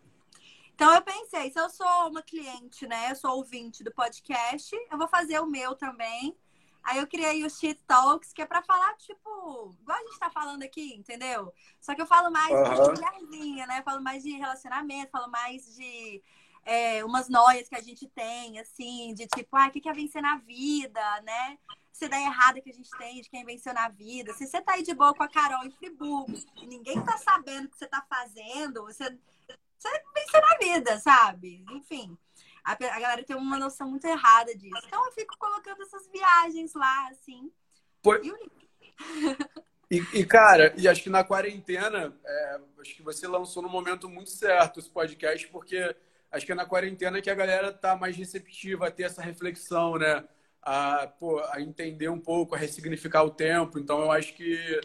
Então 0.79 0.93
eu 0.93 1.01
pensei, 1.01 1.51
se 1.51 1.59
eu 1.59 1.69
sou 1.69 2.07
uma 2.07 2.21
cliente, 2.21 2.87
né? 2.87 3.11
Eu 3.11 3.15
sou 3.17 3.31
ouvinte 3.31 3.83
do 3.83 3.91
podcast, 3.91 4.73
eu 4.89 4.97
vou 4.97 5.09
fazer 5.09 5.37
o 5.41 5.45
meu 5.45 5.75
também. 5.75 6.33
Aí 6.81 6.99
eu 6.99 7.05
criei 7.05 7.43
o 7.43 7.49
Shit 7.49 7.83
Talks, 7.85 8.31
que 8.31 8.41
é 8.41 8.45
pra 8.45 8.63
falar, 8.63 8.95
tipo, 8.95 9.75
igual 9.81 9.97
a 9.97 10.01
gente 10.03 10.17
tá 10.17 10.29
falando 10.29 10.63
aqui, 10.63 10.95
entendeu? 10.95 11.53
Só 11.81 11.93
que 11.93 12.01
eu 12.01 12.07
falo 12.07 12.31
mais 12.31 12.55
Uhum. 12.55 12.93
de 12.93 13.01
mulherzinha, 13.01 13.67
né? 13.67 13.81
Falo 13.83 14.01
mais 14.01 14.23
de 14.23 14.31
relacionamento, 14.31 15.11
falo 15.11 15.29
mais 15.29 15.75
de 15.75 16.23
é, 16.63 17.03
umas 17.03 17.27
noias 17.27 17.67
que 17.67 17.75
a 17.75 17.81
gente 17.81 18.07
tem, 18.07 18.57
assim, 18.57 19.13
de 19.13 19.27
tipo, 19.27 19.57
ah, 19.57 19.67
o 19.67 19.71
que 19.71 19.89
é 19.89 19.91
vencer 19.91 20.21
na 20.21 20.37
vida, 20.37 21.01
né? 21.23 21.57
Essa 21.91 22.05
ideia 22.05 22.25
errada 22.25 22.61
que 22.61 22.69
a 22.69 22.73
gente 22.73 22.89
tem 22.91 23.19
de 23.19 23.29
quem 23.29 23.43
venceu 23.43 23.73
na 23.73 23.89
vida. 23.89 24.33
Se 24.33 24.47
você 24.47 24.61
tá 24.61 24.75
aí 24.75 24.83
de 24.83 24.93
boa 24.93 25.13
com 25.13 25.23
a 25.23 25.27
Carol 25.27 25.65
em 25.65 25.71
Friburgo 25.71 26.39
e 26.55 26.65
ninguém 26.65 27.03
tá 27.03 27.17
sabendo 27.17 27.65
o 27.65 27.69
que 27.69 27.77
você 27.77 27.87
tá 27.87 28.01
fazendo, 28.09 28.85
você, 28.85 29.19
você 29.79 29.89
venceu 30.13 30.41
na 30.41 30.57
vida, 30.57 30.99
sabe? 30.99 31.65
Enfim 31.71 32.17
a, 32.63 32.73
a 32.73 32.99
galera 32.99 33.23
tem 33.23 33.35
uma 33.35 33.57
noção 33.57 33.89
muito 33.89 34.05
errada 34.05 34.55
disso. 34.55 34.81
Então 34.85 35.05
eu 35.05 35.11
fico 35.11 35.37
colocando 35.37 35.81
essas 35.81 36.07
viagens 36.07 36.73
lá, 36.73 37.09
assim. 37.09 37.51
Foi- 38.03 38.21
E 38.23 39.39
E, 39.91 40.19
e, 40.19 40.25
cara, 40.25 40.71
e 40.77 40.87
acho 40.87 41.01
que 41.01 41.09
na 41.09 41.23
quarentena, 41.23 42.15
é, 42.23 42.59
acho 42.79 42.95
que 42.95 43.01
você 43.01 43.27
lançou 43.27 43.63
no 43.63 43.69
momento 43.69 44.07
muito 44.07 44.29
certo 44.29 44.79
esse 44.79 44.89
podcast, 44.89 45.47
porque 45.47 45.95
acho 46.31 46.45
que 46.45 46.51
é 46.51 46.55
na 46.55 46.65
quarentena 46.65 47.19
que 47.21 47.29
a 47.29 47.33
galera 47.33 47.73
tá 47.73 47.95
mais 47.95 48.15
receptiva 48.15 48.87
a 48.87 48.91
ter 48.91 49.03
essa 49.03 49.21
reflexão, 49.21 49.97
né? 49.97 50.23
A, 50.61 51.07
pô, 51.07 51.39
a 51.39 51.59
entender 51.59 52.07
um 52.07 52.19
pouco, 52.19 52.53
a 52.53 52.57
ressignificar 52.57 53.23
o 53.23 53.31
tempo. 53.31 53.79
Então, 53.79 53.99
eu 53.99 54.11
acho 54.11 54.35
que 54.35 54.79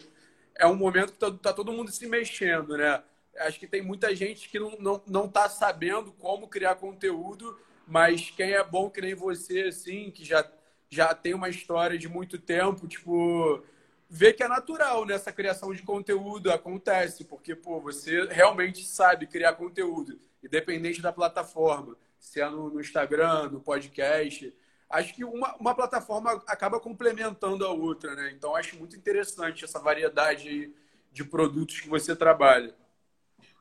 é 0.57 0.67
um 0.67 0.77
momento 0.77 1.13
que 1.13 1.19
tá, 1.19 1.31
tá 1.31 1.53
todo 1.53 1.73
mundo 1.73 1.91
se 1.91 2.07
mexendo, 2.07 2.79
né? 2.79 3.03
Acho 3.39 3.59
que 3.59 3.67
tem 3.67 3.83
muita 3.83 4.15
gente 4.15 4.49
que 4.49 4.59
não, 4.59 4.77
não, 4.79 5.03
não 5.07 5.29
tá 5.29 5.49
sabendo 5.49 6.13
como 6.13 6.49
criar 6.49 6.77
conteúdo, 6.77 7.59
mas 7.87 8.31
quem 8.31 8.53
é 8.53 8.63
bom 8.63 8.89
que 8.89 9.01
nem 9.01 9.15
você, 9.15 9.63
assim, 9.63 10.11
que 10.11 10.25
já, 10.25 10.49
já 10.89 11.15
tem 11.15 11.35
uma 11.35 11.49
história 11.49 11.99
de 11.99 12.09
muito 12.09 12.39
tempo, 12.39 12.87
tipo, 12.87 13.63
vê 14.09 14.33
que 14.33 14.43
é 14.43 14.49
natural 14.49 15.05
nessa 15.05 15.33
criação 15.33 15.75
de 15.75 15.83
conteúdo, 15.83 16.53
acontece, 16.53 17.25
porque, 17.25 17.55
pô, 17.55 17.81
você 17.81 18.25
realmente 18.27 18.85
sabe 18.85 19.27
criar 19.27 19.55
conteúdo, 19.55 20.19
independente 20.43 21.03
da 21.03 21.13
plataforma, 21.13 21.97
se 22.19 22.41
é 22.41 22.49
no, 22.49 22.71
no 22.71 22.81
Instagram, 22.81 23.51
no 23.51 23.61
podcast. 23.61 24.55
Acho 24.89 25.15
que 25.15 25.25
uma, 25.25 25.55
uma 25.57 25.75
plataforma 25.75 26.43
acaba 26.47 26.79
complementando 26.79 27.67
a 27.67 27.71
outra, 27.71 28.15
né? 28.15 28.33
Então, 28.37 28.55
acho 28.55 28.77
muito 28.77 28.97
interessante 28.97 29.65
essa 29.65 29.79
variedade 29.79 30.73
de 31.13 31.25
produtos 31.25 31.81
que 31.81 31.89
você 31.89 32.15
trabalha. 32.15 32.75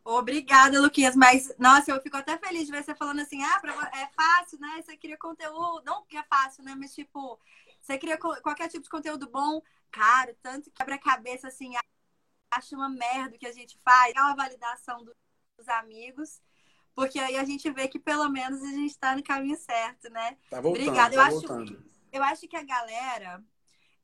Obrigada, 0.06 0.82
Luquinhas. 0.82 1.16
Mas, 1.16 1.54
nossa, 1.58 1.92
eu 1.92 2.02
fico 2.02 2.18
até 2.18 2.38
feliz 2.38 2.66
de 2.66 2.72
ver 2.72 2.84
você 2.84 2.94
falando 2.96 3.22
assim, 3.22 3.42
ah, 3.44 3.62
é 3.94 4.08
fácil, 4.08 4.60
né? 4.60 4.82
Você 4.82 4.98
cria 4.98 5.18
conteúdo. 5.18 5.84
Não 5.86 6.06
que 6.06 6.18
é 6.18 6.24
fácil, 6.24 6.64
né? 6.64 6.76
Mas, 6.76 6.94
tipo, 6.94 7.40
você 7.82 7.98
cria 7.98 8.18
qualquer 8.18 8.68
tipo 8.70 8.84
de 8.84 8.90
conteúdo 8.90 9.30
bom, 9.30 9.62
caro, 9.92 10.36
tanto 10.42 10.66
que 10.70 10.76
quebra-cabeça, 10.76 11.48
assim, 11.48 11.74
acha 12.52 12.76
uma 12.76 12.90
merda 12.90 13.36
o 13.36 13.40
que 13.40 13.48
a 13.48 13.52
gente 13.54 13.78
faz. 13.80 14.14
É 14.16 14.22
uma 14.22 14.36
validação 14.36 15.04
do- 15.04 15.16
dos 15.58 15.68
amigos. 15.70 16.42
Porque 16.96 17.18
aí 17.20 17.38
a 17.38 17.44
gente 17.44 17.70
vê 17.72 17.88
que 17.88 18.00
pelo 18.00 18.30
menos 18.30 18.62
a 18.62 18.68
gente 18.72 18.98
tá 18.98 19.16
no 19.16 19.24
caminho 19.24 19.58
certo, 19.58 20.10
né? 20.12 20.38
Tá 20.50 20.62
voltando, 20.62 20.88
Obrigada. 20.88 21.16
Eu 21.16 21.20
tá 21.22 21.28
acho- 21.28 21.40
voltando. 21.40 21.84
eu 22.12 22.24
acho 22.24 22.48
que 22.48 22.56
a 22.56 22.64
galera, 22.64 23.44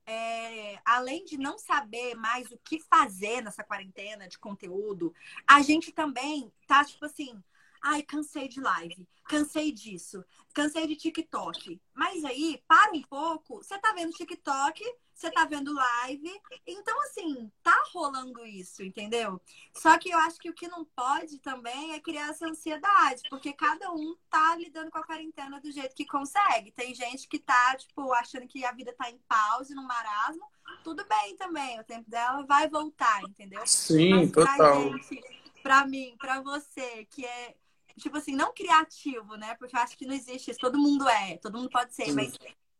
é, 0.09 0.79
além 0.83 1.23
de 1.23 1.37
não 1.37 1.59
saber 1.59 2.15
mais 2.15 2.51
o 2.51 2.57
que 2.57 2.79
fazer 2.79 3.43
nessa 3.43 3.63
quarentena 3.63 4.27
de 4.27 4.39
conteúdo, 4.39 5.13
a 5.47 5.61
gente 5.61 5.91
também 5.91 6.51
tá 6.65 6.83
tipo 6.83 7.05
assim, 7.05 7.39
ai, 7.81 8.01
cansei 8.03 8.47
de 8.47 8.59
live, 8.59 9.07
cansei 9.27 9.71
disso, 9.71 10.23
cansei 10.53 10.87
de 10.87 10.95
TikTok. 10.95 11.79
Mas 11.93 12.23
aí, 12.23 12.61
para 12.67 12.91
um 12.91 13.01
pouco, 13.01 13.57
você 13.57 13.77
tá 13.77 13.93
vendo 13.93 14.13
TikTok, 14.13 14.83
você 15.19 15.29
tá 15.31 15.43
vendo 15.43 15.73
live, 15.73 16.31
então 16.65 16.97
assim, 17.01 17.51
tá 17.61 17.83
rolando 17.91 18.45
isso, 18.45 18.81
entendeu? 18.81 19.41
Só 19.73 19.97
que 19.97 20.09
eu 20.09 20.17
acho 20.17 20.39
que 20.39 20.49
o 20.49 20.53
que 20.53 20.69
não 20.69 20.85
pode 20.85 21.39
também 21.39 21.93
é 21.93 21.99
criar 21.99 22.29
essa 22.29 22.47
ansiedade, 22.47 23.23
porque 23.29 23.51
cada 23.51 23.91
um 23.91 24.15
tá 24.29 24.55
lidando 24.55 24.89
com 24.89 24.97
a 24.97 25.03
quarentena 25.03 25.59
do 25.59 25.69
jeito 25.71 25.93
que 25.93 26.05
consegue. 26.05 26.71
Tem 26.71 26.95
gente 26.95 27.27
que 27.27 27.37
tá, 27.37 27.75
tipo, 27.75 28.13
achando 28.13 28.47
que 28.47 28.63
a 28.63 28.71
vida 28.71 28.93
tá 28.97 29.09
em 29.09 29.19
pause, 29.27 29.75
no 29.75 29.83
marasmo. 29.83 30.45
Tudo 30.85 31.05
bem 31.05 31.35
também, 31.35 31.77
o 31.79 31.83
tempo 31.83 32.09
dela 32.09 32.45
vai 32.45 32.69
voltar, 32.69 33.21
entendeu? 33.23 33.61
Sim, 33.65 34.11
Mas 34.11 34.31
pra 34.31 34.45
total. 34.45 34.83
gente, 34.83 35.21
pra 35.61 35.85
mim, 35.85 36.15
pra 36.17 36.41
você, 36.41 37.05
que 37.09 37.25
é, 37.25 37.57
tipo 37.99 38.17
assim, 38.17 38.35
não 38.35 38.53
criativo, 38.53 39.35
né? 39.35 39.55
Porque 39.55 39.75
eu 39.75 39.79
acho 39.79 39.97
que 39.97 40.05
não 40.05 40.13
existe 40.13 40.51
isso. 40.51 40.59
Todo 40.59 40.77
mundo 40.77 41.07
é, 41.07 41.37
todo 41.37 41.57
mundo 41.57 41.69
pode 41.69 41.93
ser, 41.93 42.05
Sim. 42.05 42.13
mas 42.13 42.37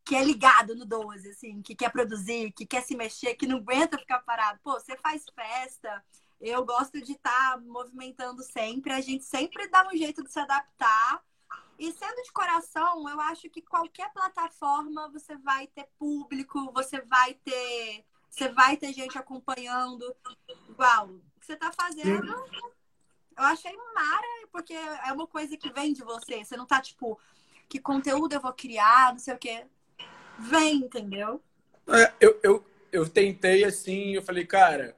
que 0.09 0.15
é 0.15 0.23
ligado 0.23 0.75
no 0.75 0.85
12, 0.85 1.29
assim, 1.29 1.61
que 1.61 1.75
quer 1.75 1.91
produzir, 1.91 2.51
que 2.53 2.65
quer 2.65 2.81
se 2.81 2.95
mexer, 2.95 3.35
que 3.35 3.45
não 3.45 3.57
aguenta 3.57 3.97
ficar 3.97 4.19
parado. 4.19 4.59
Pô, 4.63 4.73
você 4.73 4.97
faz 4.97 5.23
festa, 5.35 6.03
eu 6.41 6.65
gosto 6.65 6.99
de 6.99 7.11
estar 7.11 7.61
movimentando 7.61 8.41
sempre, 8.41 8.91
a 8.91 9.01
gente 9.01 9.23
sempre 9.23 9.67
dá 9.67 9.87
um 9.87 9.95
jeito 9.95 10.23
de 10.23 10.31
se 10.31 10.39
adaptar. 10.39 11.21
E 11.77 11.91
sendo 11.93 12.23
de 12.23 12.31
coração, 12.31 13.07
eu 13.07 13.21
acho 13.21 13.49
que 13.49 13.61
qualquer 13.61 14.11
plataforma 14.11 15.09
você 15.09 15.37
vai 15.37 15.67
ter 15.67 15.87
público, 15.97 16.71
você 16.73 17.01
vai 17.01 17.35
ter, 17.35 18.03
você 18.29 18.49
vai 18.49 18.77
ter 18.77 18.91
gente 18.91 19.17
acompanhando. 19.17 20.03
Igual, 20.67 21.07
o 21.07 21.39
que 21.39 21.45
você 21.45 21.55
tá 21.55 21.71
fazendo, 21.71 22.33
eu 23.39 23.45
achei 23.45 23.75
mara, 23.95 24.27
porque 24.51 24.73
é 24.73 25.13
uma 25.13 25.25
coisa 25.25 25.55
que 25.55 25.71
vem 25.71 25.93
de 25.93 26.03
você. 26.03 26.43
Você 26.43 26.57
não 26.57 26.65
tá 26.65 26.81
tipo, 26.81 27.17
que 27.69 27.79
conteúdo 27.79 28.33
eu 28.33 28.41
vou 28.41 28.53
criar, 28.53 29.13
não 29.13 29.19
sei 29.19 29.33
o 29.33 29.37
quê. 29.37 29.65
Vem, 30.37 30.75
entendeu? 30.77 31.41
É, 31.87 32.13
eu, 32.19 32.39
eu, 32.43 32.65
eu 32.91 33.09
tentei 33.09 33.63
assim, 33.63 34.13
eu 34.15 34.21
falei, 34.21 34.45
cara, 34.45 34.95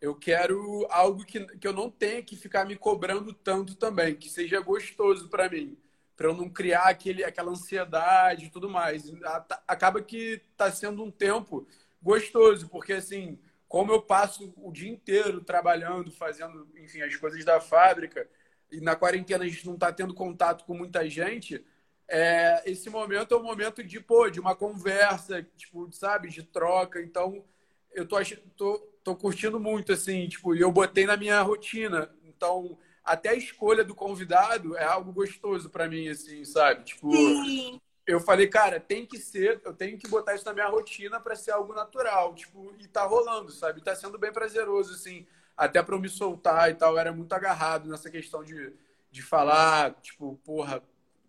eu 0.00 0.14
quero 0.14 0.86
algo 0.90 1.24
que, 1.24 1.40
que 1.58 1.66
eu 1.66 1.72
não 1.72 1.90
tenha 1.90 2.22
que 2.22 2.36
ficar 2.36 2.64
me 2.66 2.76
cobrando 2.76 3.32
tanto 3.32 3.74
também, 3.74 4.14
que 4.14 4.28
seja 4.28 4.60
gostoso 4.60 5.28
para 5.28 5.48
mim, 5.48 5.76
para 6.16 6.28
eu 6.28 6.34
não 6.34 6.48
criar 6.48 6.88
aquele, 6.88 7.24
aquela 7.24 7.50
ansiedade 7.52 8.46
e 8.46 8.50
tudo 8.50 8.68
mais. 8.68 9.10
A- 9.24 9.62
Acaba 9.68 10.02
que 10.02 10.40
tá 10.56 10.70
sendo 10.70 11.02
um 11.02 11.10
tempo 11.10 11.66
gostoso, 12.02 12.68
porque 12.68 12.92
assim, 12.92 13.38
como 13.74 13.90
eu 13.90 14.00
passo 14.00 14.54
o 14.56 14.70
dia 14.70 14.88
inteiro 14.88 15.40
trabalhando, 15.40 16.12
fazendo, 16.12 16.68
enfim, 16.76 17.02
as 17.02 17.16
coisas 17.16 17.44
da 17.44 17.60
fábrica, 17.60 18.24
e 18.70 18.80
na 18.80 18.94
quarentena 18.94 19.42
a 19.42 19.48
gente 19.48 19.66
não 19.66 19.76
tá 19.76 19.92
tendo 19.92 20.14
contato 20.14 20.64
com 20.64 20.74
muita 20.76 21.10
gente, 21.10 21.60
é, 22.06 22.62
esse 22.70 22.88
momento 22.88 23.34
é 23.34 23.36
um 23.36 23.42
momento 23.42 23.82
de, 23.82 23.98
pô, 23.98 24.30
de 24.30 24.38
uma 24.38 24.54
conversa, 24.54 25.42
tipo, 25.56 25.90
sabe, 25.90 26.28
de 26.28 26.44
troca. 26.44 27.02
Então, 27.02 27.44
eu 27.92 28.06
tô, 28.06 28.18
tô, 28.56 28.78
tô 29.02 29.16
curtindo 29.16 29.58
muito, 29.58 29.92
assim, 29.92 30.28
tipo, 30.28 30.54
e 30.54 30.60
eu 30.60 30.70
botei 30.70 31.04
na 31.04 31.16
minha 31.16 31.42
rotina. 31.42 32.14
Então, 32.22 32.78
até 33.02 33.30
a 33.30 33.34
escolha 33.34 33.82
do 33.82 33.92
convidado 33.92 34.76
é 34.76 34.84
algo 34.84 35.12
gostoso 35.12 35.68
pra 35.68 35.88
mim, 35.88 36.06
assim, 36.06 36.44
sabe? 36.44 36.84
Tipo, 36.84 37.10
Sim. 37.10 37.80
Eu 38.06 38.20
falei, 38.20 38.46
cara, 38.46 38.78
tem 38.78 39.06
que 39.06 39.18
ser, 39.18 39.60
eu 39.64 39.72
tenho 39.72 39.98
que 39.98 40.08
botar 40.08 40.34
isso 40.34 40.44
na 40.44 40.52
minha 40.52 40.68
rotina 40.68 41.18
pra 41.18 41.34
ser 41.34 41.52
algo 41.52 41.72
natural, 41.72 42.34
tipo, 42.34 42.74
e 42.78 42.86
tá 42.86 43.04
rolando, 43.04 43.50
sabe? 43.50 43.80
Tá 43.80 43.94
sendo 43.94 44.18
bem 44.18 44.32
prazeroso, 44.32 44.94
assim, 44.94 45.26
até 45.56 45.82
pra 45.82 45.94
eu 45.94 46.00
me 46.00 46.08
soltar 46.08 46.70
e 46.70 46.74
tal. 46.74 46.92
Eu 46.92 46.98
era 46.98 47.12
muito 47.12 47.32
agarrado 47.32 47.88
nessa 47.88 48.10
questão 48.10 48.44
de, 48.44 48.72
de 49.10 49.22
falar, 49.22 49.94
tipo, 50.02 50.38
porra, 50.44 50.82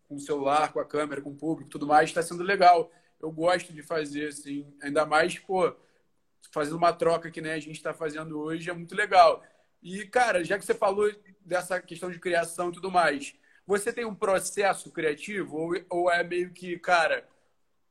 com 0.07 0.15
o 0.15 0.19
celular, 0.19 0.73
com 0.73 0.79
a 0.79 0.85
câmera, 0.85 1.21
com 1.21 1.31
o 1.31 1.35
público, 1.35 1.69
tudo 1.69 1.87
mais, 1.87 2.11
tá 2.11 2.21
sendo 2.21 2.43
legal. 2.43 2.91
Eu 3.21 3.31
gosto 3.31 3.71
de 3.73 3.81
fazer, 3.81 4.27
assim, 4.27 4.67
ainda 4.81 5.05
mais, 5.05 5.39
pô, 5.39 5.73
fazendo 6.51 6.77
uma 6.77 6.93
troca 6.93 7.31
que 7.31 7.41
né, 7.41 7.53
a 7.53 7.59
gente 7.59 7.81
tá 7.81 7.93
fazendo 7.93 8.39
hoje, 8.39 8.69
é 8.69 8.73
muito 8.73 8.95
legal. 8.95 9.41
E, 9.81 10.05
cara, 10.07 10.43
já 10.43 10.57
que 10.57 10.65
você 10.65 10.73
falou 10.73 11.09
dessa 11.39 11.79
questão 11.81 12.11
de 12.11 12.19
criação 12.19 12.69
e 12.69 12.73
tudo 12.73 12.91
mais, 12.91 13.35
você 13.65 13.91
tem 13.91 14.05
um 14.05 14.15
processo 14.15 14.91
criativo 14.91 15.57
ou, 15.57 15.73
ou 15.89 16.11
é 16.11 16.23
meio 16.23 16.51
que, 16.51 16.77
cara, 16.79 17.27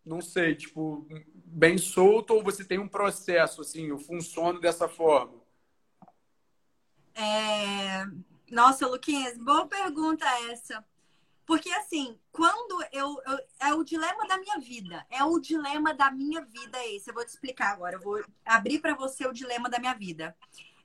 não 0.04 0.21
sei, 0.21 0.54
tipo, 0.54 1.07
bem 1.35 1.78
solto 1.78 2.35
ou 2.35 2.43
você 2.43 2.64
tem 2.64 2.78
um 2.78 2.88
processo, 2.88 3.62
assim, 3.62 3.88
eu 3.88 3.99
funciono 3.99 4.61
dessa 4.61 4.88
forma? 4.88 5.43
É... 7.14 8.07
Nossa, 8.50 8.87
Luquinhas, 8.87 9.38
boa 9.38 9.66
pergunta 9.66 10.26
essa. 10.50 10.85
Porque, 11.47 11.71
assim, 11.73 12.19
quando 12.33 12.83
eu, 12.93 13.21
eu, 13.26 13.38
É 13.61 13.75
o 13.75 13.85
dilema 13.85 14.26
da 14.26 14.38
minha 14.38 14.59
vida. 14.59 15.07
É 15.11 15.23
o 15.25 15.38
dilema 15.38 15.93
da 15.93 16.11
minha 16.11 16.43
vida 16.43 16.78
esse. 16.87 17.11
Eu 17.11 17.14
vou 17.14 17.25
te 17.25 17.28
explicar 17.28 17.73
agora. 17.73 17.97
Eu 17.97 18.00
vou 18.00 18.25
abrir 18.45 18.81
para 18.81 18.95
você 18.95 19.26
o 19.26 19.33
dilema 19.33 19.69
da 19.69 19.78
minha 19.78 19.95
vida. 19.95 20.37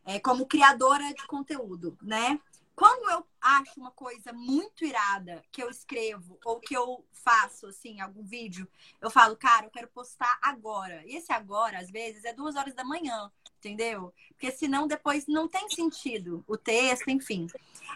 É, 0.05 0.19
como 0.19 0.45
criadora 0.45 1.13
de 1.13 1.25
conteúdo, 1.27 1.97
né? 2.01 2.39
Quando 2.79 3.11
eu 3.11 3.27
acho 3.41 3.77
uma 3.77 3.91
coisa 3.91 4.31
muito 4.31 4.85
irada 4.85 5.43
que 5.51 5.61
eu 5.61 5.69
escrevo 5.69 6.39
ou 6.45 6.61
que 6.61 6.73
eu 6.73 7.05
faço, 7.11 7.67
assim, 7.67 7.99
algum 7.99 8.23
vídeo, 8.23 8.65
eu 9.01 9.11
falo, 9.11 9.35
cara, 9.35 9.65
eu 9.65 9.69
quero 9.69 9.89
postar 9.89 10.39
agora. 10.41 11.03
E 11.05 11.17
esse 11.17 11.33
agora, 11.33 11.77
às 11.77 11.91
vezes, 11.91 12.23
é 12.23 12.31
duas 12.31 12.55
horas 12.55 12.73
da 12.73 12.85
manhã, 12.85 13.29
entendeu? 13.57 14.13
Porque 14.29 14.49
senão 14.49 14.87
depois 14.87 15.27
não 15.27 15.45
tem 15.45 15.69
sentido 15.69 16.41
o 16.47 16.55
texto, 16.55 17.09
enfim. 17.09 17.47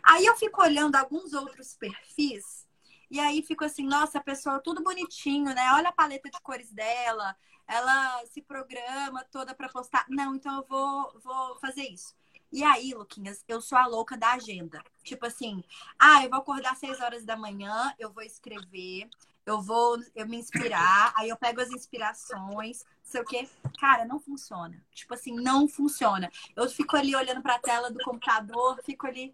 Aí 0.04 0.26
eu 0.26 0.36
fico 0.36 0.62
olhando 0.62 0.98
alguns 0.98 1.32
outros 1.32 1.76
perfis 1.76 2.68
e 3.10 3.22
aí 3.22 3.42
fico 3.42 3.64
assim, 3.64 3.88
nossa, 3.88 4.18
a 4.18 4.22
pessoa 4.22 4.60
tudo 4.60 4.84
bonitinho, 4.84 5.56
né? 5.56 5.72
Olha 5.76 5.90
a 5.90 5.94
paleta 5.94 6.30
de 6.30 6.42
cores 6.42 6.74
dela, 6.74 7.38
ela 7.66 8.26
se 8.26 8.42
programa 8.42 9.24
toda 9.32 9.56
para 9.56 9.70
postar. 9.70 10.06
Não, 10.10 10.36
então 10.36 10.58
eu 10.58 10.66
vou, 10.68 11.22
vou 11.24 11.56
fazer 11.60 11.84
isso. 11.84 12.14
E 12.54 12.64
aí, 12.64 12.94
Luquinhas, 12.94 13.44
eu 13.48 13.60
sou 13.60 13.76
a 13.76 13.88
louca 13.88 14.16
da 14.16 14.34
agenda. 14.34 14.80
Tipo 15.04 15.26
assim, 15.26 15.64
ah, 15.98 16.24
eu 16.24 16.30
vou 16.30 16.38
acordar 16.38 16.74
às 16.74 16.78
6 16.78 17.02
horas 17.02 17.26
da 17.26 17.36
manhã, 17.36 17.92
eu 17.98 18.14
vou 18.14 18.22
escrever, 18.22 19.10
eu 19.44 19.60
vou 19.60 20.00
eu 20.14 20.28
me 20.28 20.38
inspirar, 20.38 21.12
aí 21.18 21.30
eu 21.30 21.36
pego 21.36 21.62
as 21.62 21.72
inspirações, 21.72 22.86
sei 23.02 23.22
o 23.22 23.26
quê. 23.26 23.50
Cara, 23.80 24.06
não 24.06 24.20
funciona. 24.20 24.80
Tipo 24.92 25.16
assim, 25.16 25.34
não 25.34 25.68
funciona. 25.68 26.32
Eu 26.56 26.70
fico 26.70 26.96
ali 26.96 27.16
olhando 27.16 27.42
para 27.42 27.56
a 27.56 27.60
tela 27.60 27.90
do 27.90 27.98
computador, 28.04 28.80
fico 28.84 29.08
ali, 29.08 29.32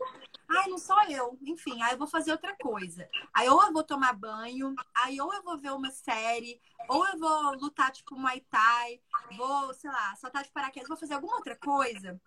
ai, 0.48 0.70
não 0.70 0.78
sou 0.78 1.04
eu. 1.10 1.38
Enfim, 1.42 1.82
aí 1.82 1.92
eu 1.92 1.98
vou 1.98 2.08
fazer 2.08 2.32
outra 2.32 2.56
coisa. 2.56 3.10
Aí 3.34 3.50
ou 3.50 3.62
eu 3.62 3.74
vou 3.74 3.84
tomar 3.84 4.14
banho, 4.14 4.74
aí 4.96 5.20
ou 5.20 5.34
eu 5.34 5.44
vou 5.44 5.58
ver 5.58 5.74
uma 5.74 5.92
série, 5.92 6.62
ou 6.88 7.06
eu 7.06 7.20
vou 7.20 7.52
lutar 7.56 7.92
tipo 7.92 8.16
Muay 8.16 8.40
Thai, 8.50 9.02
vou, 9.36 9.74
sei 9.74 9.92
lá, 9.92 10.16
saltar 10.16 10.42
de 10.46 10.52
paraquedas, 10.52 10.88
vou 10.88 10.98
fazer 10.98 11.16
alguma 11.16 11.36
outra 11.36 11.58
coisa 11.58 12.18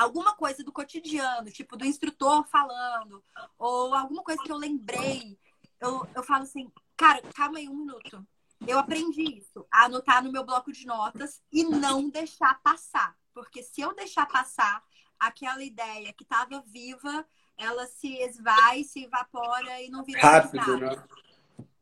alguma 0.00 0.34
coisa 0.34 0.64
do 0.64 0.72
cotidiano, 0.72 1.50
tipo 1.50 1.76
do 1.76 1.84
instrutor 1.84 2.46
falando, 2.48 3.22
ou 3.58 3.94
alguma 3.94 4.22
coisa 4.22 4.42
que 4.42 4.50
eu 4.50 4.56
lembrei, 4.56 5.38
eu, 5.78 6.06
eu 6.14 6.22
falo 6.22 6.44
assim, 6.44 6.72
cara, 6.96 7.20
calma 7.34 7.58
aí 7.58 7.68
um 7.68 7.76
minuto. 7.76 8.26
Eu 8.66 8.78
aprendi 8.78 9.38
isso, 9.38 9.66
a 9.70 9.84
anotar 9.84 10.22
no 10.22 10.32
meu 10.32 10.44
bloco 10.44 10.72
de 10.72 10.86
notas 10.86 11.42
e 11.52 11.64
não 11.64 12.08
deixar 12.08 12.60
passar. 12.62 13.16
Porque 13.32 13.62
se 13.62 13.80
eu 13.80 13.94
deixar 13.94 14.26
passar, 14.26 14.82
aquela 15.18 15.62
ideia 15.62 16.12
que 16.12 16.22
estava 16.22 16.62
viva, 16.66 17.26
ela 17.56 17.86
se 17.86 18.18
esvai, 18.18 18.84
se 18.84 19.04
evapora 19.04 19.80
e 19.82 19.88
não 19.88 20.04
vira 20.04 20.20
Rápido, 20.20 20.78
nada. 20.78 20.96
Né? 20.96 21.04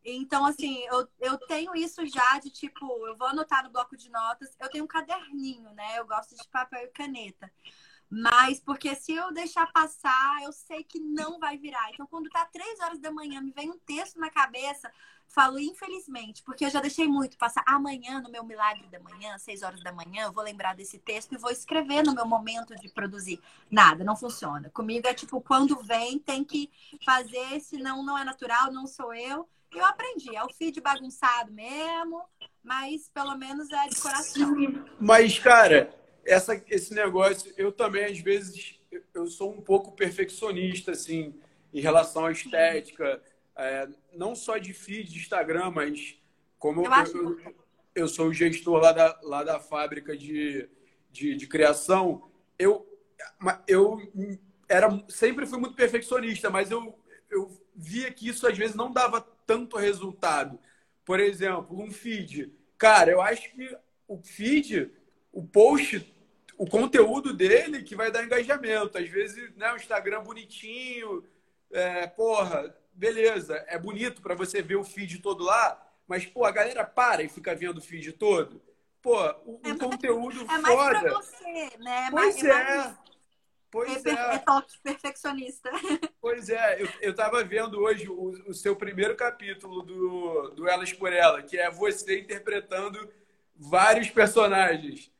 Então, 0.04 0.44
assim, 0.44 0.78
eu, 0.84 1.08
eu 1.20 1.38
tenho 1.38 1.74
isso 1.74 2.06
já 2.06 2.38
de 2.38 2.50
tipo, 2.50 3.06
eu 3.06 3.16
vou 3.16 3.28
anotar 3.28 3.64
no 3.64 3.70
bloco 3.70 3.96
de 3.96 4.08
notas, 4.08 4.56
eu 4.58 4.70
tenho 4.70 4.84
um 4.84 4.88
caderninho, 4.88 5.70
né? 5.74 5.98
Eu 5.98 6.06
gosto 6.06 6.36
de 6.36 6.48
papel 6.48 6.84
e 6.84 6.88
caneta. 6.88 7.50
Mas 8.10 8.58
porque 8.58 8.94
se 8.94 9.12
eu 9.12 9.32
deixar 9.32 9.70
passar, 9.70 10.42
eu 10.42 10.52
sei 10.52 10.82
que 10.82 10.98
não 10.98 11.38
vai 11.38 11.58
virar. 11.58 11.90
Então, 11.92 12.06
quando 12.06 12.30
tá 12.30 12.44
três 12.46 12.80
horas 12.80 12.98
da 12.98 13.10
manhã, 13.10 13.40
me 13.40 13.52
vem 13.52 13.70
um 13.70 13.78
texto 13.78 14.18
na 14.18 14.30
cabeça, 14.30 14.90
falo 15.28 15.58
infelizmente, 15.58 16.42
porque 16.42 16.64
eu 16.64 16.70
já 16.70 16.80
deixei 16.80 17.06
muito 17.06 17.36
passar. 17.36 17.62
Amanhã, 17.66 18.20
no 18.20 18.30
meu 18.30 18.42
milagre 18.44 18.86
da 18.88 18.98
manhã, 18.98 19.36
seis 19.38 19.62
horas 19.62 19.82
da 19.82 19.92
manhã, 19.92 20.24
eu 20.24 20.32
vou 20.32 20.42
lembrar 20.42 20.74
desse 20.74 20.98
texto 20.98 21.34
e 21.34 21.38
vou 21.38 21.50
escrever 21.50 22.02
no 22.02 22.14
meu 22.14 22.26
momento 22.26 22.74
de 22.76 22.88
produzir. 22.88 23.40
Nada, 23.70 24.02
não 24.02 24.16
funciona. 24.16 24.70
Comigo 24.70 25.06
é 25.06 25.12
tipo, 25.12 25.40
quando 25.40 25.76
vem, 25.82 26.18
tem 26.18 26.42
que 26.42 26.70
fazer, 27.04 27.60
senão 27.60 28.02
não 28.02 28.16
é 28.16 28.24
natural, 28.24 28.72
não 28.72 28.86
sou 28.86 29.12
eu. 29.12 29.46
Eu 29.70 29.84
aprendi, 29.84 30.34
é 30.34 30.42
o 30.42 30.48
feed 30.48 30.80
bagunçado 30.80 31.52
mesmo, 31.52 32.22
mas 32.64 33.10
pelo 33.10 33.36
menos 33.36 33.70
é 33.70 33.86
de 33.86 34.00
coração. 34.00 34.54
Mas, 34.98 35.38
cara, 35.38 35.94
essa, 36.28 36.62
esse 36.68 36.94
negócio, 36.94 37.52
eu 37.56 37.72
também, 37.72 38.04
às 38.04 38.18
vezes, 38.18 38.78
eu 39.14 39.26
sou 39.26 39.50
um 39.52 39.60
pouco 39.60 39.92
perfeccionista, 39.92 40.92
assim, 40.92 41.34
em 41.72 41.80
relação 41.80 42.26
à 42.26 42.32
estética, 42.32 43.20
é, 43.56 43.88
não 44.12 44.34
só 44.34 44.58
de 44.58 44.72
feed 44.72 45.10
de 45.10 45.18
Instagram, 45.18 45.70
mas 45.70 46.16
como 46.58 46.84
eu, 46.84 46.92
eu, 46.92 47.40
eu, 47.40 47.54
eu, 47.94 48.08
sou 48.08 48.28
o 48.28 48.34
gestor 48.34 48.78
lá 48.78 48.92
da, 48.92 49.18
lá 49.22 49.42
da 49.42 49.58
fábrica 49.58 50.16
de, 50.16 50.68
de, 51.10 51.34
de 51.34 51.46
criação, 51.46 52.30
eu, 52.58 52.86
eu 53.66 53.98
era, 54.68 55.02
sempre 55.08 55.46
fui 55.46 55.58
muito 55.58 55.74
perfeccionista, 55.74 56.50
mas 56.50 56.70
eu, 56.70 56.98
eu 57.30 57.50
via 57.74 58.12
que 58.12 58.28
isso 58.28 58.46
às 58.46 58.56
vezes 58.56 58.76
não 58.76 58.92
dava 58.92 59.20
tanto 59.46 59.78
resultado. 59.78 60.58
Por 61.04 61.20
exemplo, 61.20 61.80
um 61.80 61.90
feed. 61.90 62.52
Cara, 62.76 63.10
eu 63.10 63.20
acho 63.20 63.50
que 63.54 63.76
o 64.06 64.18
feed, 64.18 64.90
o 65.32 65.42
post 65.42 66.17
o 66.58 66.68
conteúdo 66.68 67.32
dele 67.32 67.82
que 67.82 67.94
vai 67.94 68.10
dar 68.10 68.24
engajamento. 68.24 68.98
Às 68.98 69.08
vezes, 69.08 69.54
né, 69.56 69.72
o 69.72 69.76
Instagram 69.76 70.22
bonitinho, 70.22 71.24
é, 71.70 72.06
porra, 72.08 72.76
beleza, 72.92 73.64
é 73.68 73.78
bonito 73.78 74.20
para 74.20 74.34
você 74.34 74.60
ver 74.60 74.76
o 74.76 74.84
feed 74.84 75.20
todo 75.20 75.44
lá, 75.44 75.80
mas, 76.06 76.26
pô, 76.26 76.44
a 76.44 76.50
galera 76.50 76.84
para 76.84 77.22
e 77.22 77.28
fica 77.28 77.54
vendo 77.54 77.78
o 77.78 77.82
feed 77.82 78.12
todo. 78.12 78.60
Pô, 79.00 79.16
o, 79.46 79.60
é, 79.62 79.74
conteúdo 79.76 80.40
é 80.42 80.58
mais 80.58 80.74
foda. 80.74 81.00
Pra 81.00 81.12
você, 81.14 81.70
né? 81.78 82.10
Pois 82.10 82.42
é. 82.42 82.50
é. 82.50 82.94
Pois 83.70 84.06
é. 84.06 84.10
É, 84.10 84.34
é 84.34 84.38
toque 84.38 84.78
perfeccionista. 84.82 85.70
Pois 86.20 86.50
é, 86.50 86.82
eu, 86.82 86.88
eu 87.00 87.14
tava 87.14 87.42
vendo 87.44 87.78
hoje 87.78 88.08
o, 88.08 88.30
o 88.48 88.52
seu 88.52 88.74
primeiro 88.74 89.14
capítulo 89.16 89.82
do, 89.82 90.50
do 90.50 90.68
Elas 90.68 90.92
por 90.92 91.12
Ela, 91.12 91.42
que 91.42 91.56
é 91.56 91.70
você 91.70 92.20
interpretando 92.20 93.08
vários 93.54 94.10
personagens. 94.10 95.10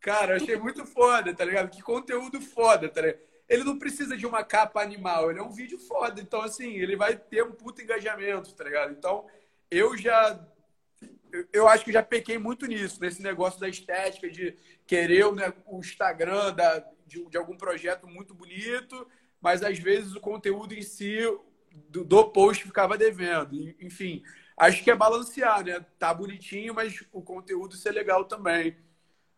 Cara, 0.00 0.36
achei 0.36 0.56
muito 0.56 0.86
foda, 0.86 1.34
tá 1.34 1.44
ligado? 1.44 1.70
Que 1.70 1.82
conteúdo 1.82 2.40
foda, 2.40 2.88
tá 2.88 3.00
ligado? 3.00 3.20
Ele 3.48 3.64
não 3.64 3.78
precisa 3.78 4.16
de 4.16 4.26
uma 4.26 4.44
capa 4.44 4.82
animal, 4.82 5.30
ele 5.30 5.40
é 5.40 5.42
um 5.42 5.50
vídeo 5.50 5.78
foda. 5.78 6.20
Então, 6.20 6.42
assim, 6.42 6.74
ele 6.74 6.96
vai 6.96 7.16
ter 7.16 7.42
um 7.42 7.52
puto 7.52 7.80
engajamento, 7.80 8.54
tá 8.54 8.64
ligado? 8.64 8.92
Então, 8.92 9.26
eu 9.70 9.96
já. 9.96 10.38
Eu 11.52 11.68
acho 11.68 11.84
que 11.84 11.92
já 11.92 12.02
pequei 12.02 12.38
muito 12.38 12.66
nisso, 12.66 13.00
nesse 13.00 13.22
negócio 13.22 13.60
da 13.60 13.68
estética, 13.68 14.30
de 14.30 14.56
querer 14.86 15.30
né, 15.32 15.52
o 15.66 15.78
Instagram 15.78 16.54
da, 16.54 16.78
de, 17.06 17.24
de 17.26 17.36
algum 17.36 17.56
projeto 17.56 18.06
muito 18.06 18.34
bonito, 18.34 19.06
mas 19.40 19.62
às 19.62 19.78
vezes 19.78 20.14
o 20.14 20.20
conteúdo 20.20 20.74
em 20.74 20.80
si 20.80 21.18
do, 21.90 22.04
do 22.04 22.24
post 22.30 22.64
ficava 22.64 22.96
devendo. 22.96 23.54
Enfim, 23.80 24.22
acho 24.56 24.82
que 24.82 24.90
é 24.90 24.96
balancear, 24.96 25.64
né? 25.64 25.84
Tá 25.98 26.12
bonitinho, 26.14 26.74
mas 26.74 27.04
o 27.12 27.22
conteúdo 27.22 27.76
ser 27.76 27.92
legal 27.92 28.24
também. 28.24 28.76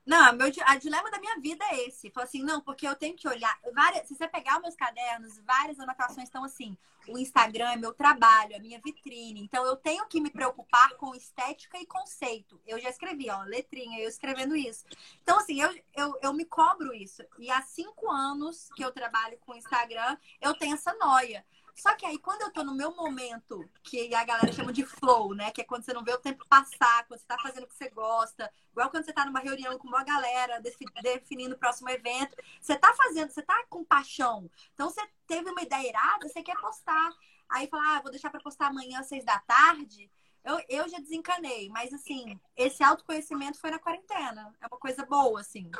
Não, 0.04 0.32
meu, 0.32 0.50
a 0.64 0.76
dilema 0.76 1.10
da 1.10 1.18
minha 1.18 1.38
vida 1.38 1.64
é 1.66 1.86
esse. 1.86 2.10
Falei 2.10 2.26
assim, 2.26 2.42
não, 2.42 2.60
porque 2.60 2.86
eu 2.86 2.96
tenho 2.96 3.16
que 3.16 3.28
olhar. 3.28 3.58
Várias, 3.72 4.08
se 4.08 4.16
você 4.16 4.26
pegar 4.26 4.60
meus 4.60 4.74
cadernos, 4.74 5.38
várias 5.46 5.78
anotações 5.78 6.28
estão 6.28 6.42
assim. 6.42 6.76
O 7.08 7.18
Instagram 7.18 7.70
é 7.70 7.76
meu 7.76 7.92
trabalho, 7.92 8.54
é 8.54 8.58
minha 8.58 8.80
vitrine. 8.80 9.40
Então 9.40 9.64
eu 9.64 9.76
tenho 9.76 10.06
que 10.06 10.20
me 10.20 10.30
preocupar 10.30 10.94
com 10.96 11.14
estética 11.14 11.78
e 11.78 11.86
conceito. 11.86 12.60
Eu 12.66 12.78
já 12.78 12.88
escrevi, 12.88 13.30
ó, 13.30 13.42
letrinha, 13.42 14.00
eu 14.00 14.08
escrevendo 14.08 14.56
isso. 14.56 14.84
Então, 15.22 15.38
assim, 15.38 15.60
eu, 15.60 15.74
eu, 15.94 16.18
eu 16.22 16.32
me 16.32 16.44
cobro 16.44 16.94
isso. 16.94 17.22
E 17.38 17.50
há 17.50 17.62
cinco 17.62 18.10
anos 18.10 18.68
que 18.74 18.84
eu 18.84 18.92
trabalho 18.92 19.38
com 19.38 19.52
o 19.52 19.56
Instagram, 19.56 20.16
eu 20.40 20.54
tenho 20.54 20.74
essa 20.74 20.94
noia. 20.94 21.44
Só 21.74 21.94
que 21.94 22.04
aí, 22.04 22.18
quando 22.18 22.42
eu 22.42 22.52
tô 22.52 22.62
no 22.64 22.74
meu 22.74 22.94
momento, 22.94 23.68
que 23.83 24.14
a 24.14 24.24
galera 24.24 24.52
chama 24.52 24.72
de 24.72 24.85
flow, 24.85 25.35
né? 25.35 25.50
Que 25.50 25.62
é 25.62 25.64
quando 25.64 25.85
você 25.85 25.92
não 25.92 26.04
vê 26.04 26.12
o 26.12 26.18
tempo 26.18 26.44
passar, 26.48 27.06
quando 27.06 27.20
você 27.20 27.26
tá 27.26 27.37
fazendo 27.42 27.64
o 27.64 27.66
que 27.66 27.74
você 27.74 27.88
gosta, 27.90 28.50
igual 28.70 28.90
quando 28.90 29.04
você 29.04 29.12
tá 29.12 29.24
numa 29.24 29.40
reunião 29.40 29.78
com 29.78 29.88
uma 29.88 30.04
galera, 30.04 30.61
definindo 31.02 31.54
o 31.54 31.59
próximo 31.59 31.88
evento, 31.90 32.37
você 32.61 32.76
tá 32.76 32.92
fazendo, 32.94 33.30
você 33.30 33.42
tá 33.42 33.64
com 33.68 33.85
paixão. 33.85 34.50
Então, 34.74 34.90
você 34.90 35.00
teve 35.26 35.50
uma 35.50 35.62
ideia 35.62 35.88
irada, 35.88 36.28
você 36.28 36.42
quer 36.42 36.56
postar. 36.61 37.12
Aí 37.48 37.66
fala, 37.66 37.96
ah, 37.96 38.00
vou 38.02 38.11
deixar 38.11 38.30
para 38.30 38.40
postar 38.40 38.68
amanhã 38.68 39.00
às 39.00 39.06
seis 39.06 39.24
da 39.24 39.38
tarde. 39.40 40.11
Eu, 40.44 40.61
eu 40.68 40.88
já 40.88 40.98
desencanei, 40.98 41.68
mas 41.68 41.92
assim, 41.92 42.38
esse 42.56 42.83
autoconhecimento 42.83 43.59
foi 43.59 43.70
na 43.70 43.78
quarentena. 43.78 44.54
É 44.61 44.66
uma 44.66 44.78
coisa 44.78 45.04
boa, 45.04 45.40
assim. 45.40 45.70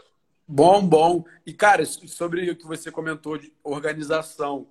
Bom, 0.47 0.85
bom. 0.87 1.25
E, 1.47 1.55
cara, 1.55 1.87
sobre 1.87 2.51
o 2.51 2.57
que 2.57 2.67
você 2.67 2.91
comentou 2.91 3.39
de 3.39 3.55
organização 3.63 4.69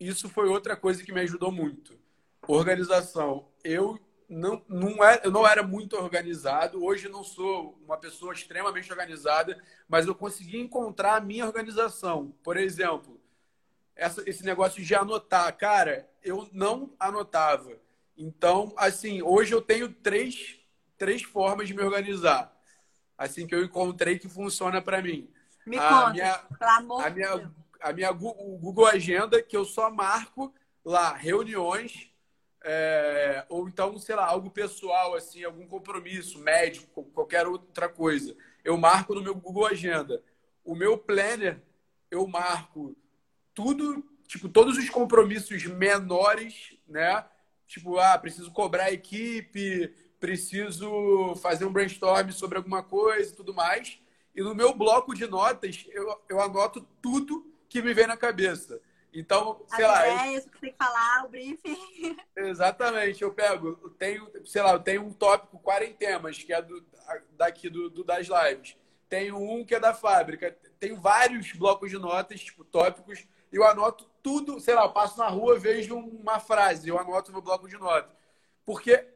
isso 0.00 0.28
foi 0.28 0.48
outra 0.48 0.76
coisa 0.76 1.02
que 1.02 1.12
me 1.12 1.20
ajudou 1.20 1.50
muito. 1.50 1.98
Organização. 2.46 3.48
Eu 3.64 3.98
não, 4.28 4.62
não, 4.68 5.04
é, 5.04 5.20
eu 5.24 5.30
não 5.30 5.46
era 5.46 5.62
muito 5.62 5.96
organizado. 5.96 6.84
Hoje 6.84 7.08
não 7.08 7.24
sou 7.24 7.78
uma 7.84 7.96
pessoa 7.96 8.32
extremamente 8.32 8.90
organizada, 8.90 9.60
mas 9.88 10.06
eu 10.06 10.14
consegui 10.14 10.58
encontrar 10.58 11.16
a 11.16 11.20
minha 11.20 11.46
organização. 11.46 12.34
Por 12.42 12.56
exemplo, 12.56 13.20
essa, 13.96 14.22
esse 14.28 14.44
negócio 14.44 14.82
de 14.82 14.94
anotar. 14.94 15.54
Cara, 15.56 16.08
eu 16.22 16.48
não 16.52 16.94
anotava. 16.98 17.78
Então, 18.16 18.72
assim, 18.76 19.22
hoje 19.22 19.52
eu 19.52 19.60
tenho 19.60 19.92
três, 19.92 20.60
três 20.96 21.22
formas 21.22 21.66
de 21.68 21.74
me 21.74 21.82
organizar. 21.82 22.54
Assim 23.16 23.46
que 23.46 23.54
eu 23.54 23.64
encontrei 23.64 24.18
que 24.18 24.28
funciona 24.28 24.80
para 24.80 25.02
mim. 25.02 25.28
Me 25.66 25.78
a 25.78 25.88
conta, 25.88 26.12
minha, 26.12 26.38
pelo 26.38 26.70
amor 26.70 27.04
a 27.04 27.10
minha 27.10 27.52
a 27.80 27.92
minha 27.92 28.10
o 28.10 28.58
Google 28.58 28.86
Agenda, 28.86 29.42
que 29.42 29.56
eu 29.56 29.64
só 29.64 29.90
marco 29.90 30.52
lá 30.84 31.14
reuniões, 31.14 32.10
é, 32.64 33.44
ou 33.48 33.68
então, 33.68 33.98
sei 33.98 34.16
lá, 34.16 34.26
algo 34.26 34.50
pessoal, 34.50 35.14
assim, 35.14 35.44
algum 35.44 35.66
compromisso 35.66 36.38
médico, 36.38 37.04
qualquer 37.14 37.46
outra 37.46 37.88
coisa. 37.88 38.36
Eu 38.64 38.76
marco 38.76 39.14
no 39.14 39.22
meu 39.22 39.34
Google 39.34 39.66
Agenda. 39.66 40.22
O 40.64 40.74
meu 40.74 40.98
planner, 40.98 41.62
eu 42.10 42.26
marco 42.26 42.96
tudo, 43.54 44.04
tipo, 44.26 44.48
todos 44.48 44.76
os 44.76 44.90
compromissos 44.90 45.64
menores, 45.64 46.76
né? 46.86 47.24
Tipo, 47.66 47.98
ah, 47.98 48.18
preciso 48.18 48.50
cobrar 48.50 48.84
a 48.84 48.92
equipe, 48.92 49.94
preciso 50.18 51.36
fazer 51.36 51.64
um 51.64 51.72
brainstorm 51.72 52.30
sobre 52.30 52.58
alguma 52.58 52.82
coisa 52.82 53.32
e 53.32 53.36
tudo 53.36 53.54
mais. 53.54 54.00
E 54.34 54.42
no 54.42 54.54
meu 54.54 54.74
bloco 54.74 55.14
de 55.14 55.26
notas, 55.26 55.84
eu, 55.90 56.20
eu 56.28 56.40
anoto 56.40 56.86
tudo 57.00 57.46
que 57.68 57.82
me 57.82 57.92
vem 57.92 58.06
na 58.06 58.16
cabeça. 58.16 58.80
Então, 59.12 59.64
sei 59.68 59.84
As 59.84 59.90
lá. 59.90 60.08
ideias 60.08 60.44
eu... 60.44 60.50
que 60.52 60.60
tem 60.60 60.72
que 60.72 60.78
falar, 60.78 61.24
o 61.24 61.28
briefing. 61.28 62.16
Exatamente, 62.36 63.22
eu 63.22 63.32
pego, 63.32 63.78
eu 63.82 63.90
tenho, 63.90 64.30
sei 64.44 64.62
lá, 64.62 64.72
eu 64.72 64.80
tenho 64.80 65.02
um 65.02 65.12
tópico 65.12 65.58
quarentemas, 65.60 66.42
que 66.42 66.52
é 66.52 66.60
do, 66.60 66.84
daqui 67.32 67.68
do, 67.68 67.88
do, 67.88 68.04
das 68.04 68.28
lives. 68.28 68.76
Tenho 69.08 69.36
um 69.38 69.64
que 69.64 69.74
é 69.74 69.80
da 69.80 69.94
fábrica. 69.94 70.56
Tenho 70.78 71.00
vários 71.00 71.52
blocos 71.52 71.90
de 71.90 71.98
notas, 71.98 72.40
tipo, 72.40 72.64
tópicos, 72.64 73.26
e 73.50 73.56
eu 73.56 73.64
anoto 73.64 74.08
tudo, 74.22 74.60
sei 74.60 74.74
lá, 74.74 74.84
eu 74.84 74.92
passo 74.92 75.18
na 75.18 75.28
rua, 75.28 75.58
vejo 75.58 75.96
uma 75.96 76.38
frase, 76.38 76.88
eu 76.88 76.98
anoto 76.98 77.32
no 77.32 77.40
bloco 77.40 77.66
de 77.66 77.78
notas. 77.78 78.12
Porque 78.64 79.06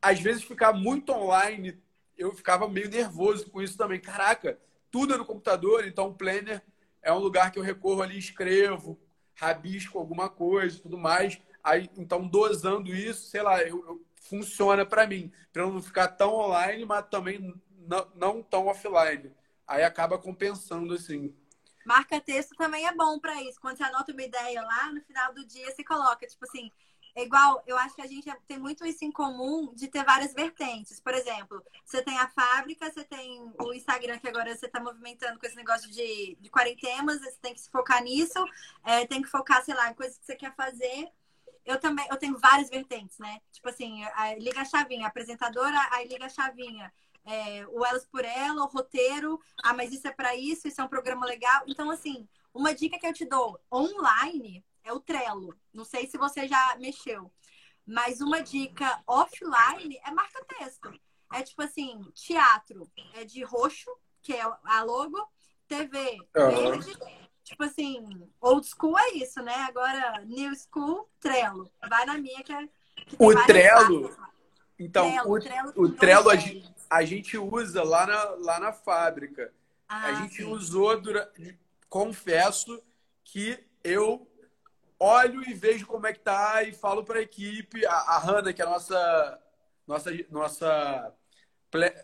às 0.00 0.20
vezes 0.20 0.42
ficar 0.42 0.72
muito 0.72 1.10
online, 1.12 1.80
eu 2.18 2.34
ficava 2.34 2.68
meio 2.68 2.90
nervoso 2.90 3.50
com 3.50 3.62
isso 3.62 3.78
também. 3.78 3.98
Caraca, 3.98 4.58
tudo 4.90 5.14
é 5.14 5.16
no 5.16 5.24
computador, 5.24 5.86
então 5.86 6.08
o 6.08 6.14
planner 6.14 6.62
é 7.02 7.12
um 7.12 7.18
lugar 7.18 7.50
que 7.50 7.58
eu 7.58 7.62
recorro 7.62 8.02
ali, 8.02 8.18
escrevo, 8.18 8.98
rabisco 9.34 9.98
alguma 9.98 10.28
coisa 10.28 10.80
tudo 10.80 10.96
mais. 10.96 11.40
Aí, 11.62 11.90
então, 11.96 12.26
dosando 12.26 12.94
isso, 12.94 13.28
sei 13.28 13.42
lá, 13.42 13.62
eu, 13.62 13.84
eu 13.86 14.04
funciona 14.16 14.86
para 14.86 15.06
mim, 15.06 15.32
para 15.52 15.66
não 15.66 15.82
ficar 15.82 16.08
tão 16.08 16.34
online, 16.34 16.84
mas 16.84 17.06
também 17.10 17.54
não, 17.78 18.08
não 18.14 18.42
tão 18.42 18.66
offline. 18.66 19.32
Aí 19.66 19.82
acaba 19.84 20.18
compensando 20.18 20.94
assim. 20.94 21.34
Marca 21.84 22.20
texto 22.20 22.54
também 22.56 22.86
é 22.86 22.94
bom 22.94 23.18
para 23.18 23.40
isso. 23.42 23.60
Quando 23.60 23.76
você 23.76 23.84
anota 23.84 24.12
uma 24.12 24.22
ideia 24.22 24.62
lá, 24.62 24.92
no 24.92 25.00
final 25.02 25.32
do 25.34 25.44
dia 25.46 25.70
você 25.70 25.82
coloca, 25.82 26.26
tipo 26.26 26.44
assim, 26.44 26.70
é 27.14 27.24
igual, 27.24 27.62
eu 27.66 27.76
acho 27.76 27.94
que 27.94 28.00
a 28.00 28.06
gente 28.06 28.30
tem 28.46 28.58
muito 28.58 28.86
isso 28.86 29.04
em 29.04 29.12
comum 29.12 29.72
de 29.74 29.86
ter 29.86 30.02
várias 30.02 30.32
vertentes. 30.32 30.98
Por 30.98 31.12
exemplo, 31.12 31.62
você 31.84 32.02
tem 32.02 32.18
a 32.18 32.28
fábrica, 32.28 32.90
você 32.90 33.04
tem 33.04 33.52
o 33.58 33.72
Instagram, 33.74 34.18
que 34.18 34.28
agora 34.28 34.56
você 34.56 34.64
está 34.64 34.80
movimentando 34.80 35.38
com 35.38 35.46
esse 35.46 35.56
negócio 35.56 35.90
de, 35.90 36.38
de 36.40 36.50
quarentenas, 36.50 37.20
você 37.20 37.36
tem 37.42 37.52
que 37.52 37.60
se 37.60 37.70
focar 37.70 38.02
nisso, 38.02 38.42
é, 38.82 39.06
tem 39.06 39.20
que 39.20 39.28
focar, 39.28 39.62
sei 39.62 39.74
lá, 39.74 39.90
em 39.90 39.94
coisas 39.94 40.16
que 40.16 40.24
você 40.24 40.34
quer 40.34 40.54
fazer. 40.54 41.08
Eu 41.66 41.78
também, 41.78 42.06
eu 42.10 42.16
tenho 42.16 42.38
várias 42.38 42.70
vertentes, 42.70 43.18
né? 43.18 43.40
Tipo 43.52 43.68
assim, 43.68 44.02
a, 44.04 44.34
liga 44.36 44.64
chavinha, 44.64 45.06
apresentadora, 45.06 45.76
aí 45.90 46.08
liga 46.08 46.24
a 46.26 46.30
chavinha. 46.30 46.90
É, 47.26 47.66
o 47.68 47.84
Elas 47.84 48.06
por 48.06 48.24
Ela, 48.24 48.64
o 48.64 48.66
roteiro, 48.66 49.38
ah, 49.62 49.74
mas 49.74 49.92
isso 49.92 50.08
é 50.08 50.12
para 50.12 50.34
isso, 50.34 50.66
isso 50.66 50.80
é 50.80 50.84
um 50.84 50.88
programa 50.88 51.26
legal. 51.26 51.62
Então, 51.66 51.90
assim, 51.90 52.26
uma 52.54 52.74
dica 52.74 52.98
que 52.98 53.06
eu 53.06 53.12
te 53.12 53.26
dou 53.26 53.60
online 53.70 54.64
é 54.84 54.92
o 54.92 55.00
Trello. 55.00 55.54
Não 55.72 55.84
sei 55.84 56.06
se 56.06 56.18
você 56.18 56.46
já 56.46 56.76
mexeu. 56.78 57.30
Mas 57.86 58.20
uma 58.20 58.42
dica 58.42 59.02
offline 59.06 60.00
é 60.04 60.10
marca-texto. 60.10 60.92
É 61.32 61.42
tipo 61.42 61.62
assim, 61.62 62.00
teatro 62.14 62.90
é 63.14 63.24
de 63.24 63.42
roxo, 63.42 63.90
que 64.22 64.34
é 64.34 64.42
a 64.42 64.82
logo, 64.82 65.18
TV 65.66 66.18
verde. 66.34 66.90
Uhum. 66.90 67.22
Tipo 67.42 67.64
assim, 67.64 68.28
old 68.40 68.66
school 68.66 68.96
é 68.98 69.10
isso, 69.14 69.42
né? 69.42 69.54
Agora, 69.68 70.24
new 70.26 70.52
school, 70.54 71.08
Trello. 71.18 71.70
Vai 71.88 72.06
na 72.06 72.18
minha 72.18 72.42
que 72.42 72.52
é. 72.52 72.68
Que 72.94 73.16
o 73.18 73.44
Trello. 73.46 74.16
Então, 74.78 75.10
Trello, 75.10 75.30
o 75.30 75.40
Trello, 75.40 75.72
o 75.76 75.92
Trello 75.92 76.30
a, 76.30 76.36
gente, 76.36 76.74
a, 76.88 77.04
gente, 77.04 77.38
usa 77.38 77.82
lá 77.82 78.06
na, 78.06 78.24
lá 78.36 78.60
na 78.60 78.72
fábrica. 78.72 79.52
Ah, 79.88 80.06
a 80.06 80.14
gente 80.14 80.36
sim. 80.36 80.44
usou 80.44 81.00
durante. 81.00 81.58
Confesso 81.88 82.82
que 83.24 83.62
eu 83.82 84.26
olho 85.02 85.42
e 85.48 85.52
vejo 85.52 85.86
como 85.86 86.06
é 86.06 86.12
que 86.12 86.20
tá 86.20 86.62
e 86.62 86.72
falo 86.72 87.04
para 87.04 87.18
a 87.18 87.22
equipe. 87.22 87.84
A 87.86 88.18
Hanna, 88.18 88.52
que 88.52 88.62
é 88.62 88.64
a 88.64 88.70
nossa 88.70 89.42
nossa 89.86 90.10
nossa 90.30 91.14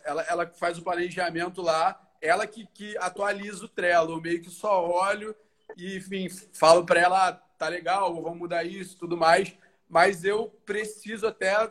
ela, 0.04 0.22
ela 0.22 0.46
faz 0.46 0.78
o 0.78 0.82
planejamento 0.82 1.61
lá, 1.61 2.00
ela 2.20 2.46
que, 2.46 2.66
que 2.66 2.96
atualiza 2.98 3.64
o 3.64 3.68
Trello, 3.68 4.12
eu 4.12 4.20
meio 4.20 4.42
que 4.42 4.50
só 4.50 4.88
olho 4.88 5.37
e 5.76 5.98
enfim, 5.98 6.28
falo 6.54 6.84
para 6.87 7.00
ela, 7.00 7.28
ah, 7.28 7.32
tá 7.32 7.68
legal, 7.68 8.14
vamos 8.22 8.38
mudar 8.38 8.64
isso, 8.64 8.96
tudo 8.96 9.16
mais, 9.16 9.54
mas 9.88 10.24
eu 10.24 10.48
preciso 10.64 11.26
até 11.26 11.70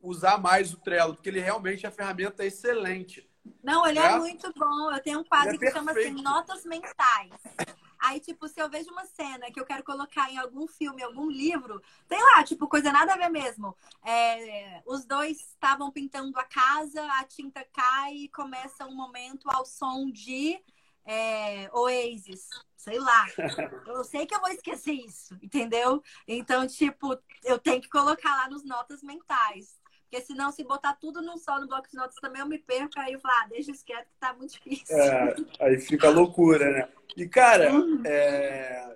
usar 0.00 0.38
mais 0.38 0.74
o 0.74 0.76
Trello, 0.78 1.14
porque 1.14 1.30
ele 1.30 1.40
realmente 1.40 1.86
é 1.86 1.88
a 1.88 1.92
ferramenta 1.92 2.44
excelente. 2.44 3.26
Não, 3.62 3.86
ele 3.86 3.98
é, 3.98 4.06
é 4.06 4.18
muito 4.18 4.52
bom. 4.54 4.92
Eu 4.92 5.00
tenho 5.00 5.20
um 5.20 5.24
quadro 5.24 5.54
é 5.54 5.58
que 5.58 5.70
chama 5.70 5.92
assim 5.92 6.22
Notas 6.22 6.64
Mentais. 6.64 7.32
Aí, 8.02 8.18
tipo, 8.18 8.48
se 8.48 8.60
eu 8.60 8.68
vejo 8.68 8.90
uma 8.90 9.06
cena 9.06 9.48
que 9.52 9.60
eu 9.60 9.64
quero 9.64 9.84
colocar 9.84 10.28
em 10.28 10.36
algum 10.36 10.66
filme, 10.66 11.04
algum 11.04 11.30
livro, 11.30 11.80
tem 12.08 12.20
lá, 12.20 12.42
tipo, 12.42 12.66
coisa 12.66 12.90
nada 12.90 13.14
a 13.14 13.16
ver 13.16 13.28
mesmo. 13.28 13.76
É, 14.04 14.82
os 14.84 15.04
dois 15.04 15.38
estavam 15.38 15.88
pintando 15.92 16.36
a 16.36 16.42
casa, 16.42 17.00
a 17.20 17.24
tinta 17.24 17.64
cai 17.72 18.14
e 18.14 18.28
começa 18.28 18.84
um 18.86 18.94
momento 18.94 19.48
ao 19.48 19.64
som 19.64 20.10
de 20.10 20.60
é, 21.04 21.70
Oasis, 21.72 22.48
sei 22.76 22.98
lá. 22.98 23.26
Eu 23.86 24.02
sei 24.02 24.26
que 24.26 24.34
eu 24.34 24.40
vou 24.40 24.50
esquecer 24.50 24.92
isso, 24.92 25.38
entendeu? 25.40 26.02
Então, 26.26 26.66
tipo, 26.66 27.16
eu 27.44 27.58
tenho 27.58 27.80
que 27.80 27.88
colocar 27.88 28.34
lá 28.34 28.48
nos 28.48 28.64
notas 28.64 29.02
mentais. 29.02 29.80
Porque 30.12 30.26
senão, 30.26 30.52
se 30.52 30.62
botar 30.62 30.92
tudo 30.92 31.22
num 31.22 31.38
só 31.38 31.58
no 31.58 31.66
bloco 31.66 31.88
de 31.88 31.96
notas 31.96 32.16
também, 32.16 32.42
eu 32.42 32.46
me 32.46 32.58
perco. 32.58 33.00
Aí 33.00 33.14
eu 33.14 33.18
falo, 33.18 33.34
ah, 33.34 33.46
deixa 33.48 33.70
isso 33.70 33.82
quieto 33.82 34.04
que 34.04 34.20
tá 34.20 34.34
muito 34.34 34.52
difícil. 34.52 34.94
É, 34.94 35.34
aí 35.58 35.80
fica 35.80 36.10
loucura, 36.10 36.70
né? 36.70 36.88
E, 37.16 37.26
cara, 37.26 37.72
uhum. 37.72 38.02
é... 38.04 38.94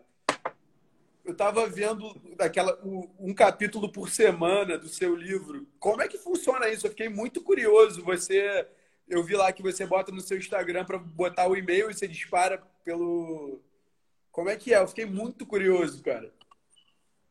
eu 1.24 1.34
tava 1.34 1.66
vendo 1.68 2.14
daquela, 2.36 2.78
um 3.18 3.32
capítulo 3.32 3.90
por 3.90 4.10
semana 4.10 4.76
do 4.76 4.90
seu 4.90 5.16
livro. 5.16 5.66
Como 5.78 6.02
é 6.02 6.08
que 6.08 6.18
funciona 6.18 6.68
isso? 6.68 6.86
Eu 6.86 6.90
fiquei 6.90 7.08
muito 7.08 7.42
curioso. 7.42 8.04
Você. 8.04 8.68
Eu 9.08 9.24
vi 9.24 9.36
lá 9.36 9.50
que 9.54 9.62
você 9.62 9.86
bota 9.86 10.12
no 10.12 10.20
seu 10.20 10.36
Instagram 10.36 10.84
para 10.84 10.98
botar 10.98 11.48
o 11.48 11.56
e-mail 11.56 11.90
e 11.90 11.94
você 11.94 12.06
dispara 12.06 12.62
pelo. 12.84 13.58
Como 14.30 14.50
é 14.50 14.56
que 14.56 14.74
é? 14.74 14.80
Eu 14.80 14.88
fiquei 14.88 15.06
muito 15.06 15.46
curioso, 15.46 16.02
cara. 16.02 16.30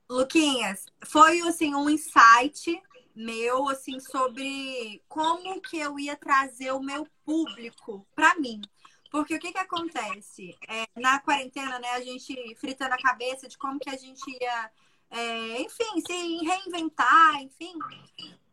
Luquinhas, 0.09 0.87
foi 1.03 1.39
assim 1.41 1.75
um 1.75 1.87
insight 1.87 2.81
meu 3.15 3.69
assim 3.69 3.99
sobre 3.99 5.01
como 5.07 5.61
que 5.61 5.79
eu 5.79 5.97
ia 5.97 6.15
trazer 6.17 6.71
o 6.73 6.81
meu 6.81 7.07
público 7.23 8.05
para 8.13 8.35
mim. 8.35 8.61
Porque 9.09 9.35
o 9.35 9.39
que 9.39 9.53
que 9.53 9.57
acontece? 9.57 10.57
É, 10.67 10.87
na 10.99 11.19
quarentena, 11.19 11.79
né, 11.79 11.89
a 11.91 12.01
gente 12.01 12.35
fritando 12.55 12.93
a 12.93 13.01
cabeça 13.01 13.47
de 13.47 13.57
como 13.57 13.79
que 13.79 13.89
a 13.89 13.95
gente 13.95 14.29
ia, 14.29 14.71
é, 15.09 15.61
enfim, 15.61 16.01
se 16.05 16.45
reinventar, 16.45 17.41
enfim. 17.41 17.73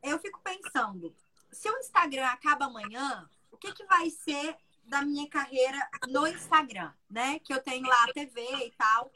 Eu 0.02 0.18
fico 0.20 0.40
pensando, 0.40 1.14
se 1.50 1.68
o 1.68 1.78
Instagram 1.78 2.26
acaba 2.26 2.66
amanhã, 2.66 3.28
o 3.50 3.56
que 3.56 3.72
que 3.72 3.84
vai 3.86 4.08
ser 4.10 4.56
da 4.84 5.02
minha 5.02 5.28
carreira 5.28 5.78
no 6.08 6.26
Instagram, 6.26 6.92
né? 7.10 7.38
Que 7.40 7.52
eu 7.52 7.62
tenho 7.62 7.86
lá 7.86 8.04
a 8.04 8.12
TV 8.12 8.40
e 8.66 8.70
tal. 8.72 9.10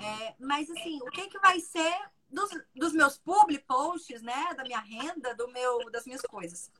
É, 0.00 0.34
mas 0.38 0.70
assim, 0.70 0.98
o 1.02 1.10
que 1.10 1.28
que 1.28 1.38
vai 1.38 1.60
ser 1.60 1.94
dos, 2.32 2.50
dos 2.74 2.92
meus 2.92 3.18
public 3.18 3.64
posts, 3.66 4.22
né? 4.22 4.54
Da 4.56 4.64
minha 4.64 4.80
renda, 4.80 5.34
do 5.34 5.48
meu, 5.48 5.90
das 5.90 6.06
minhas 6.06 6.22
coisas. 6.22 6.70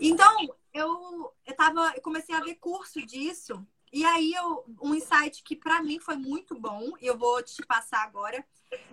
Então, 0.00 0.36
eu, 0.74 1.32
eu, 1.46 1.56
tava, 1.56 1.92
eu 1.94 2.02
comecei 2.02 2.34
a 2.34 2.40
ver 2.40 2.56
curso 2.56 3.04
disso. 3.06 3.64
E 3.92 4.04
aí, 4.04 4.34
eu, 4.34 4.64
um 4.82 4.94
insight 4.94 5.42
que 5.42 5.56
para 5.56 5.82
mim 5.82 5.98
foi 5.98 6.16
muito 6.16 6.54
bom, 6.58 6.92
e 7.00 7.06
eu 7.06 7.16
vou 7.16 7.42
te 7.42 7.64
passar 7.64 8.02
agora, 8.02 8.44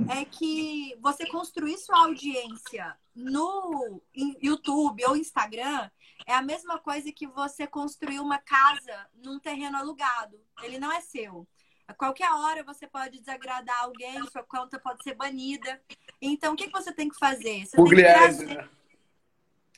é 0.09 0.23
que 0.23 0.95
você 1.01 1.25
construir 1.25 1.77
sua 1.77 2.05
audiência 2.05 2.97
no 3.13 4.01
YouTube 4.13 5.03
ou 5.05 5.17
Instagram 5.17 5.89
é 6.25 6.33
a 6.33 6.41
mesma 6.41 6.79
coisa 6.79 7.11
que 7.11 7.27
você 7.27 7.67
construir 7.67 8.19
uma 8.19 8.37
casa 8.37 9.09
num 9.15 9.37
terreno 9.37 9.77
alugado. 9.77 10.39
Ele 10.63 10.79
não 10.79 10.91
é 10.91 11.01
seu. 11.01 11.47
A 11.87 11.93
qualquer 11.93 12.31
hora 12.31 12.63
você 12.63 12.87
pode 12.87 13.19
desagradar 13.19 13.83
alguém, 13.83 14.25
sua 14.29 14.43
conta 14.43 14.79
pode 14.79 15.03
ser 15.03 15.13
banida. 15.13 15.81
Então, 16.21 16.53
o 16.53 16.55
que, 16.55 16.67
que 16.67 16.73
você 16.73 16.91
tem 16.91 17.09
que 17.09 17.17
fazer? 17.17 17.65
Você 17.65 17.77
tem 17.77 17.85
que, 17.85 17.95
trazer... 17.95 18.45
Né? 18.45 18.69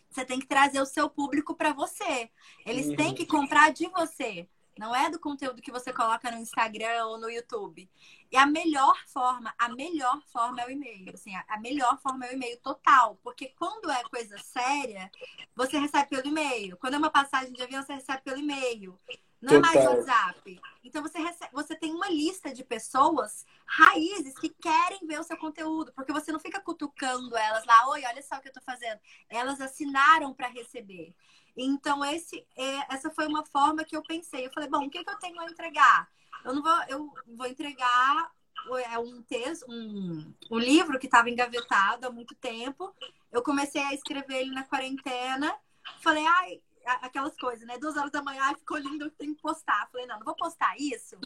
você 0.10 0.26
tem 0.26 0.39
que 0.39 0.48
trazer 0.48 0.82
o 0.82 0.86
seu 0.86 1.10
público 1.10 1.54
para 1.54 1.74
você. 1.74 2.30
Eles 2.65 2.88
uhum. 2.88 2.96
têm 2.96 3.13
que 3.13 3.26
comprar 3.26 3.72
de 3.72 3.88
você. 3.88 4.48
Não 4.78 4.96
é 4.96 5.10
do 5.10 5.20
conteúdo 5.20 5.62
que 5.62 5.72
você 5.72 5.91
coloca 5.91 6.30
no 6.32 6.38
Instagram 6.38 7.06
ou 7.08 7.20
no 7.20 7.30
YouTube. 7.30 7.89
E 8.32 8.38
a 8.38 8.46
melhor 8.46 8.96
forma, 9.08 9.54
a 9.58 9.70
melhor 9.70 10.22
forma 10.32 10.62
é 10.62 10.67
o 10.67 10.72
e-mail. 10.72 11.13
Assim, 11.13 11.32
a 11.36 11.60
melhor 11.60 12.00
forma 12.00 12.26
é 12.26 12.32
o 12.32 12.34
e-mail 12.34 12.58
total. 12.62 13.20
Porque 13.24 13.54
quando 13.58 13.89
é 13.89 14.04
coisa 14.04 14.38
séria, 14.38 15.12
você 15.56 15.78
recebe 15.78 16.10
pelo 16.10 16.28
e-mail. 16.28 16.78
Quando 16.78 16.93
é 16.96 16.98
uma 16.98 17.10
passagem 17.10 17.54
de 17.54 17.62
avião, 17.62 17.84
você 17.84 17.93
recebe 17.93 18.22
pelo 18.24 18.39
e-mail. 18.39 18.98
Não 19.41 19.62
Total. 19.62 19.71
é 19.71 19.76
mais 19.76 19.88
WhatsApp. 19.88 20.62
Então 20.84 21.02
você, 21.02 21.19
recebe, 21.19 21.52
você 21.54 21.76
tem 21.76 21.93
uma 21.93 22.10
lista 22.10 22.54
de 22.54 22.63
pessoas 22.63 23.45
raízes 23.65 24.34
que 24.39 24.50
querem 24.50 25.06
ver 25.06 25.19
o 25.19 25.23
seu 25.23 25.38
conteúdo, 25.38 25.93
porque 25.93 26.12
você 26.12 26.32
não 26.32 26.39
fica 26.39 26.60
cutucando 26.60 27.38
elas 27.38 27.65
lá, 27.65 27.88
oi, 27.89 28.04
olha 28.06 28.21
só 28.23 28.38
o 28.38 28.41
que 28.41 28.50
eu 28.50 28.54
tô 28.54 28.62
fazendo. 28.62 29.00
Elas 29.30 29.62
assinaram 29.62 30.34
para 30.34 30.47
receber. 30.47 31.13
Então, 31.56 32.04
esse, 32.06 32.45
é, 32.56 32.93
essa 32.93 33.10
foi 33.10 33.28
uma 33.28 33.45
forma 33.45 33.84
que 33.84 33.95
eu 33.95 34.04
pensei. 34.04 34.45
Eu 34.45 34.52
falei, 34.52 34.69
bom, 34.69 34.86
o 34.86 34.89
que, 34.89 35.04
que 35.04 35.10
eu 35.10 35.19
tenho 35.19 35.39
a 35.39 35.45
entregar? 35.45 36.08
Eu 36.45 36.54
não 36.54 36.62
vou, 36.62 36.84
eu 36.88 37.13
vou 37.36 37.47
entregar 37.47 38.32
é 38.76 39.00
um 39.00 39.21
texto, 39.21 39.65
um, 39.69 40.34
um 40.52 40.58
livro 40.58 41.00
que 41.00 41.06
estava 41.06 41.30
engavetado 41.30 42.06
há 42.06 42.12
muito 42.12 42.36
tempo. 42.36 42.93
Eu 43.32 43.41
comecei 43.41 43.82
a 43.82 43.93
escrever 43.93 44.41
ele 44.41 44.52
na 44.52 44.63
quarentena. 44.63 45.56
Falei, 46.02 46.26
ai, 46.26 46.62
aquelas 46.88 47.36
coisas, 47.38 47.65
né? 47.67 47.78
Duas 47.78 47.95
horas 47.97 48.12
da 48.12 48.21
manhã, 48.21 48.54
ficou 48.56 48.78
lindo, 48.78 49.10
tem 49.12 49.34
que 49.34 49.41
postar. 49.41 49.88
Falei, 49.91 50.08
não, 50.08 50.17
não 50.17 50.26
vou 50.26 50.36
postar 50.36 50.76
isso. 50.78 51.17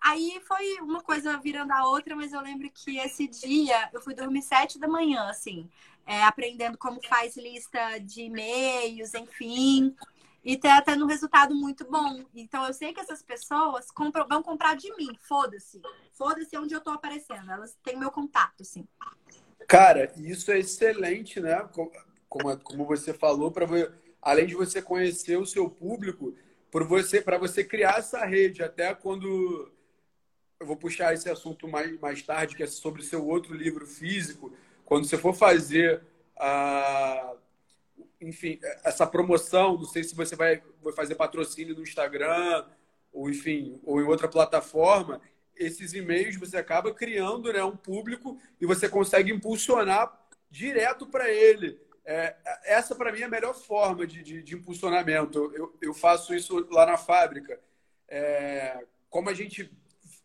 Aí 0.00 0.40
foi 0.46 0.80
uma 0.80 1.02
coisa 1.02 1.36
virando 1.36 1.72
a 1.72 1.86
outra, 1.86 2.16
mas 2.16 2.32
eu 2.32 2.40
lembro 2.40 2.70
que 2.70 2.98
esse 2.98 3.28
dia 3.28 3.90
eu 3.92 4.00
fui 4.00 4.14
dormir 4.14 4.42
sete 4.42 4.78
da 4.78 4.88
manhã, 4.88 5.28
assim, 5.28 5.68
é, 6.06 6.22
aprendendo 6.22 6.78
como 6.78 7.06
faz 7.06 7.36
lista 7.36 7.98
de 7.98 8.22
e-mails, 8.22 9.12
enfim. 9.12 9.94
E 10.42 10.56
tá 10.56 10.80
tendo 10.80 11.04
um 11.04 11.08
resultado 11.08 11.54
muito 11.54 11.84
bom. 11.84 12.24
Então 12.34 12.66
eu 12.66 12.72
sei 12.72 12.94
que 12.94 13.00
essas 13.00 13.22
pessoas 13.22 13.90
compram, 13.90 14.26
vão 14.26 14.42
comprar 14.42 14.74
de 14.74 14.90
mim, 14.96 15.14
foda-se. 15.20 15.82
Foda-se 16.14 16.56
onde 16.56 16.74
eu 16.74 16.80
tô 16.80 16.90
aparecendo. 16.90 17.50
Elas 17.50 17.76
têm 17.82 17.98
meu 17.98 18.10
contato, 18.10 18.62
assim. 18.62 18.88
Cara, 19.68 20.10
isso 20.16 20.50
é 20.50 20.58
excelente, 20.58 21.40
né? 21.40 21.68
Como, 22.26 22.58
como 22.60 22.86
você 22.86 23.12
falou, 23.12 23.50
para 23.52 23.66
além 24.22 24.46
de 24.46 24.54
você 24.54 24.82
conhecer 24.82 25.36
o 25.36 25.46
seu 25.46 25.68
público, 25.68 26.34
para 26.70 26.84
você, 26.84 27.22
você 27.38 27.64
criar 27.64 27.98
essa 27.98 28.24
rede, 28.24 28.62
até 28.62 28.94
quando 28.94 29.70
eu 30.60 30.66
vou 30.66 30.76
puxar 30.76 31.14
esse 31.14 31.28
assunto 31.28 31.66
mais, 31.66 31.98
mais 31.98 32.22
tarde, 32.22 32.54
que 32.54 32.62
é 32.62 32.66
sobre 32.66 33.00
o 33.00 33.04
seu 33.04 33.26
outro 33.26 33.54
livro 33.54 33.86
físico, 33.86 34.52
quando 34.84 35.06
você 35.06 35.16
for 35.16 35.34
fazer 35.34 36.02
a. 36.36 37.34
Enfim, 38.20 38.60
essa 38.84 39.06
promoção, 39.06 39.78
não 39.78 39.86
sei 39.86 40.04
se 40.04 40.14
você 40.14 40.36
vai, 40.36 40.62
vai 40.82 40.92
fazer 40.92 41.14
patrocínio 41.14 41.74
no 41.74 41.82
Instagram, 41.82 42.66
ou 43.10 43.30
enfim, 43.30 43.80
ou 43.82 43.98
em 44.00 44.04
outra 44.04 44.28
plataforma, 44.28 45.22
esses 45.56 45.94
e-mails 45.94 46.36
você 46.36 46.58
acaba 46.58 46.92
criando 46.92 47.50
né, 47.50 47.64
um 47.64 47.76
público 47.76 48.38
e 48.60 48.66
você 48.66 48.88
consegue 48.88 49.32
impulsionar 49.32 50.18
direto 50.50 51.06
para 51.06 51.30
ele. 51.30 51.80
É, 52.04 52.34
essa, 52.64 52.94
para 52.94 53.12
mim, 53.12 53.20
é 53.20 53.24
a 53.24 53.28
melhor 53.28 53.54
forma 53.54 54.06
de, 54.06 54.22
de, 54.22 54.42
de 54.42 54.54
impulsionamento. 54.54 55.52
Eu, 55.54 55.76
eu, 55.80 55.94
faço 55.94 56.34
isso 56.34 56.66
lá 56.70 56.86
na 56.86 56.96
fábrica. 56.96 57.60
É, 58.08 58.84
como 59.08 59.28
a 59.28 59.34
gente 59.34 59.70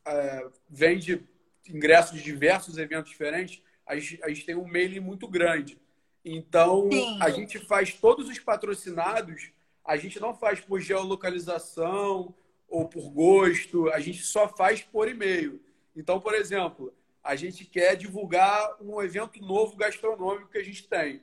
é, 0.06 0.48
vende 0.70 1.28
ingressos 1.68 2.18
de 2.18 2.24
diversos 2.24 2.78
eventos 2.78 3.10
diferentes, 3.12 3.62
a 3.86 3.96
gente, 3.98 4.24
a 4.24 4.30
gente 4.30 4.46
tem 4.46 4.56
um 4.56 4.68
mailing 4.68 5.00
muito 5.00 5.28
grande. 5.28 5.80
Então, 6.24 6.90
Sim. 6.92 7.20
a 7.22 7.30
gente 7.30 7.60
faz 7.60 7.94
todos 7.94 8.28
os 8.28 8.40
patrocinados, 8.40 9.52
a 9.84 9.96
gente 9.96 10.20
não 10.20 10.34
faz 10.34 10.60
por 10.60 10.82
geolocalização 10.82 12.34
ou 12.68 12.88
por 12.88 13.12
gosto, 13.12 13.90
a 13.92 14.00
gente 14.00 14.24
só 14.24 14.48
faz 14.48 14.82
por 14.82 15.08
e-mail. 15.08 15.62
Então, 15.96 16.20
por 16.20 16.34
exemplo, 16.34 16.92
a 17.24 17.36
gente 17.36 17.64
quer 17.64 17.96
divulgar 17.96 18.76
um 18.82 19.02
evento 19.02 19.40
novo 19.42 19.76
gastronômico 19.76 20.50
que 20.50 20.58
a 20.58 20.64
gente 20.64 20.88
tem. 20.88 21.22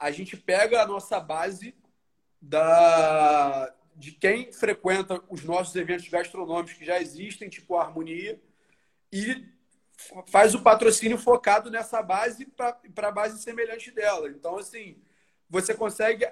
A 0.00 0.10
gente 0.10 0.36
pega 0.36 0.82
a 0.82 0.86
nossa 0.86 1.20
base 1.20 1.74
da, 2.40 3.72
de 3.94 4.12
quem 4.12 4.50
frequenta 4.50 5.22
os 5.28 5.44
nossos 5.44 5.76
eventos 5.76 6.08
gastronômicos 6.08 6.72
que 6.72 6.84
já 6.84 7.00
existem, 7.00 7.50
tipo 7.50 7.76
a 7.76 7.82
Harmonia, 7.82 8.42
e 9.12 9.46
faz 10.28 10.54
o 10.54 10.62
patrocínio 10.62 11.18
focado 11.18 11.70
nessa 11.70 12.02
base 12.02 12.46
para 12.46 13.08
a 13.08 13.12
base 13.12 13.42
semelhante 13.42 13.90
dela. 13.90 14.30
Então, 14.30 14.56
assim, 14.56 14.96
você 15.48 15.74
consegue 15.74 16.26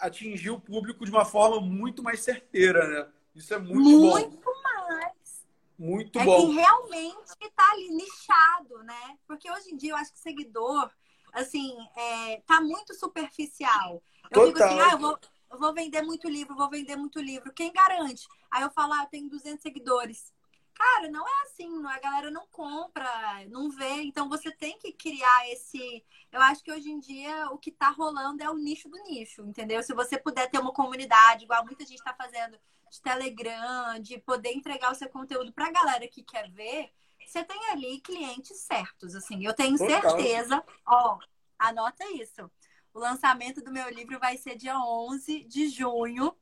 atingir 0.00 0.50
o 0.50 0.60
público 0.60 1.04
de 1.04 1.10
uma 1.10 1.24
forma 1.24 1.60
muito 1.60 2.02
mais 2.02 2.20
certeira, 2.20 2.86
né? 2.86 3.12
Isso 3.34 3.54
é 3.54 3.58
muito, 3.58 3.80
muito 3.80 4.00
bom. 4.00 4.18
Muito 4.18 4.62
mais. 4.62 5.46
Muito 5.78 6.18
é 6.18 6.24
bom. 6.24 6.48
que 6.48 6.54
realmente 6.54 7.36
está 7.40 7.72
ali 7.72 7.88
nichado, 7.90 8.82
né? 8.82 9.16
Porque 9.26 9.50
hoje 9.50 9.72
em 9.72 9.76
dia 9.76 9.92
eu 9.92 9.96
acho 9.96 10.12
que 10.12 10.18
seguidor, 10.18 10.90
assim, 11.32 11.76
é, 11.96 12.40
tá 12.46 12.60
muito 12.60 12.94
superficial. 12.94 14.02
Eu 14.24 14.30
Total. 14.30 14.46
digo 14.46 14.64
assim, 14.64 14.80
ah, 14.80 14.92
eu 14.92 14.98
vou, 14.98 15.18
eu 15.50 15.58
vou 15.58 15.74
vender 15.74 16.02
muito 16.02 16.28
livro, 16.28 16.56
vou 16.56 16.68
vender 16.68 16.96
muito 16.96 17.20
livro. 17.20 17.52
Quem 17.52 17.72
garante? 17.72 18.26
Aí 18.50 18.62
eu 18.62 18.70
falo, 18.70 18.92
ah, 18.92 19.02
eu 19.02 19.08
tenho 19.08 19.28
200 19.28 19.62
seguidores. 19.62 20.32
Cara, 20.78 21.10
não 21.10 21.26
é 21.26 21.42
assim, 21.42 21.68
não, 21.68 21.90
é? 21.90 21.96
a 21.96 22.00
galera 22.00 22.30
não 22.30 22.46
compra, 22.52 23.10
não 23.48 23.68
vê, 23.68 24.02
então 24.02 24.28
você 24.28 24.48
tem 24.52 24.78
que 24.78 24.92
criar 24.92 25.50
esse. 25.50 26.04
Eu 26.30 26.40
acho 26.40 26.62
que 26.62 26.70
hoje 26.70 26.88
em 26.88 27.00
dia 27.00 27.48
o 27.50 27.58
que 27.58 27.72
tá 27.72 27.90
rolando 27.90 28.44
é 28.44 28.48
o 28.48 28.56
nicho 28.56 28.88
do 28.88 28.96
nicho, 29.02 29.42
entendeu? 29.42 29.82
Se 29.82 29.92
você 29.92 30.16
puder 30.16 30.48
ter 30.48 30.60
uma 30.60 30.72
comunidade, 30.72 31.44
igual 31.44 31.64
muita 31.64 31.84
gente 31.84 32.02
tá 32.04 32.14
fazendo 32.14 32.56
de 32.88 33.02
Telegram, 33.02 33.98
de 34.00 34.18
poder 34.18 34.52
entregar 34.52 34.92
o 34.92 34.94
seu 34.94 35.08
conteúdo 35.08 35.52
pra 35.52 35.72
galera 35.72 36.06
que 36.06 36.22
quer 36.22 36.48
ver, 36.52 36.92
você 37.28 37.44
tem 37.44 37.70
ali 37.70 38.00
clientes 38.00 38.58
certos, 38.60 39.14
assim. 39.14 39.44
Eu 39.44 39.54
tenho 39.54 39.76
certeza, 39.76 40.64
ó, 40.86 41.18
anota 41.58 42.04
isso. 42.12 42.50
O 42.92 42.98
lançamento 42.98 43.62
do 43.62 43.70
meu 43.70 43.88
livro 43.90 44.18
vai 44.18 44.36
ser 44.36 44.56
dia 44.56 44.78
11 44.78 45.44
de 45.44 45.68
junho. 45.68 46.34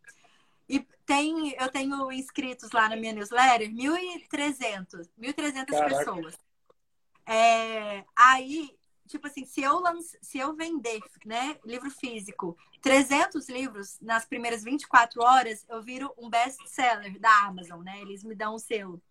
E 0.68 0.80
tem, 1.04 1.54
eu 1.60 1.70
tenho 1.70 2.10
inscritos 2.12 2.70
lá 2.72 2.88
na 2.88 2.96
minha 2.96 3.12
newsletter, 3.12 3.68
1.300, 3.68 5.08
1.300 5.18 5.88
pessoas. 5.88 6.38
É, 7.24 8.04
aí, 8.14 8.76
tipo 9.06 9.26
assim, 9.26 9.44
se 9.44 9.62
eu, 9.62 9.80
lance, 9.80 10.16
se 10.22 10.38
eu 10.38 10.54
vender 10.54 11.00
né, 11.24 11.58
livro 11.64 11.90
físico, 11.90 12.56
300 12.80 13.48
livros 13.48 13.98
nas 14.00 14.24
primeiras 14.24 14.62
24 14.62 15.22
horas, 15.22 15.64
eu 15.68 15.82
viro 15.82 16.12
um 16.16 16.30
best-seller 16.30 17.18
da 17.18 17.46
Amazon, 17.46 17.82
né? 17.82 18.00
Eles 18.00 18.22
me 18.22 18.34
dão 18.34 18.54
um 18.54 18.58
selo. 18.58 19.02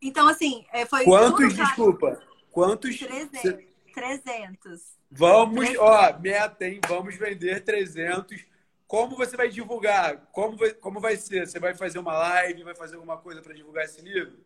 Então, 0.00 0.28
assim, 0.28 0.64
é, 0.72 0.84
foi... 0.84 1.04
Quantos, 1.04 1.54
desculpa? 1.54 2.20
Quantos? 2.50 2.98
300. 2.98 3.64
300. 3.94 4.80
Vamos, 5.10 5.66
300. 5.66 5.78
ó, 5.80 6.18
meta, 6.18 6.66
hein? 6.66 6.80
Vamos 6.88 7.16
vender 7.16 7.62
300 7.64 8.52
como 8.92 9.16
você 9.16 9.38
vai 9.38 9.48
divulgar? 9.48 10.18
Como 10.30 10.54
vai, 10.54 10.70
como 10.74 11.00
vai 11.00 11.16
ser? 11.16 11.48
Você 11.48 11.58
vai 11.58 11.74
fazer 11.74 11.98
uma 11.98 12.12
live? 12.12 12.62
Vai 12.62 12.74
fazer 12.74 12.96
alguma 12.96 13.16
coisa 13.16 13.40
para 13.40 13.54
divulgar 13.54 13.86
esse 13.86 14.02
livro? 14.02 14.36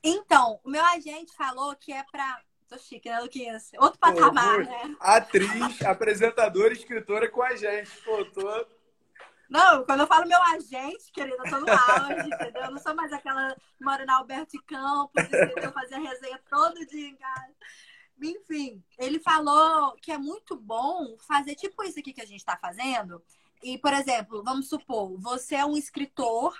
Então, 0.00 0.60
o 0.62 0.70
meu 0.70 0.84
agente 0.84 1.34
falou 1.36 1.74
que 1.74 1.92
é 1.92 2.04
para. 2.04 2.40
Tô 2.68 2.78
chique, 2.78 3.10
né, 3.10 3.18
Luquinhas? 3.18 3.72
Outro 3.80 3.98
patamar, 3.98 4.58
Pô, 4.58 4.62
né? 4.62 4.96
Atriz, 5.00 5.82
apresentadora, 5.82 6.72
escritora 6.72 7.28
com 7.28 7.42
a 7.42 7.56
gente. 7.56 7.90
Pô, 8.04 8.24
tô... 8.26 8.66
Não, 9.50 9.84
quando 9.84 10.00
eu 10.00 10.06
falo 10.06 10.28
meu 10.28 10.40
agente, 10.40 11.10
querida, 11.12 11.36
eu 11.44 11.50
tô 11.50 11.58
no 11.58 11.66
auge, 11.70 12.28
entendeu? 12.28 12.62
Eu 12.62 12.70
não 12.70 12.78
sou 12.78 12.94
mais 12.94 13.12
aquela 13.12 13.56
mora 13.80 14.06
na 14.06 14.16
Alberto 14.18 14.62
Campos, 14.62 15.24
entendeu? 15.24 15.72
Fazia 15.72 15.98
resenha 15.98 16.40
todo 16.48 16.86
dia 16.86 17.08
em 17.08 17.16
casa. 17.16 17.54
Enfim, 18.22 18.82
ele 18.96 19.18
falou 19.18 19.96
que 19.96 20.12
é 20.12 20.18
muito 20.18 20.54
bom 20.54 21.16
fazer 21.26 21.56
tipo 21.56 21.82
isso 21.82 21.98
aqui 21.98 22.12
que 22.12 22.20
a 22.20 22.26
gente 22.26 22.44
tá 22.44 22.56
fazendo, 22.56 23.20
e, 23.62 23.76
por 23.76 23.92
exemplo, 23.92 24.42
vamos 24.42 24.68
supor, 24.68 25.18
você 25.18 25.56
é 25.56 25.66
um 25.66 25.76
escritor 25.76 26.56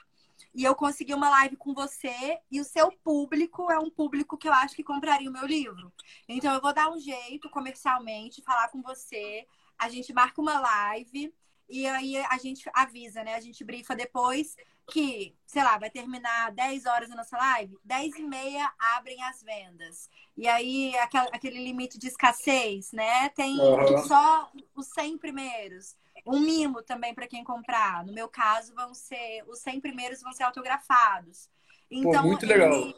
e 0.55 0.65
eu 0.65 0.75
consegui 0.75 1.15
uma 1.15 1.31
live 1.31 1.57
com 1.57 1.73
você 1.73 2.39
e 2.51 2.61
o 2.61 2.65
seu 2.65 2.91
público 2.91 3.71
é 3.71 3.79
um 3.79 3.89
público 3.89 4.37
que 4.37 4.49
eu 4.49 4.53
acho 4.53 4.75
que 4.75 4.83
compraria 4.83 5.31
o 5.31 5.33
meu 5.33 5.47
livro. 5.47 5.93
Então 6.29 6.53
eu 6.53 6.61
vou 6.61 6.75
dar 6.75 6.91
um 6.91 6.99
jeito 6.99 7.49
comercialmente, 7.51 8.43
falar 8.43 8.69
com 8.69 8.83
você, 8.83 9.47
a 9.79 9.89
gente 9.89 10.13
marca 10.13 10.41
uma 10.41 10.59
live 10.61 11.33
e 11.71 11.87
aí 11.87 12.17
a 12.17 12.37
gente 12.39 12.69
avisa, 12.75 13.23
né? 13.23 13.35
A 13.35 13.41
gente 13.41 13.63
brifa 13.65 13.95
depois 13.95 14.57
que, 14.91 15.37
sei 15.47 15.63
lá, 15.63 15.79
vai 15.79 15.89
terminar 15.89 16.51
10 16.53 16.87
horas 16.87 17.11
a 17.11 17.15
nossa 17.15 17.37
live, 17.37 17.79
10 17.85 18.17
e 18.17 18.23
meia 18.23 18.73
abrem 18.97 19.23
as 19.23 19.43
vendas. 19.43 20.11
E 20.37 20.49
aí 20.49 20.93
aquele 21.33 21.63
limite 21.63 21.99
de 21.99 22.09
escassez, 22.09 22.93
né? 22.93 23.29
Tem 23.31 23.59
uhum. 23.61 24.05
só 24.07 24.51
os 24.75 24.89
100 24.89 25.19
primeiros 25.19 25.95
um 26.27 26.41
mimo 26.41 26.83
também 26.83 27.15
para 27.15 27.27
quem 27.27 27.45
comprar. 27.45 28.05
No 28.05 28.13
meu 28.13 28.29
caso, 28.29 28.75
vão 28.75 28.95
ser 28.95 29.45
os 29.49 29.61
100 29.61 29.81
primeiros 29.81 30.21
vão 30.21 30.33
ser 30.33 30.43
autografados. 30.43 31.49
Então, 31.91 32.23
Pô, 32.23 32.29
muito 32.29 32.47
legal. 32.47 32.73
Ele, 32.73 32.97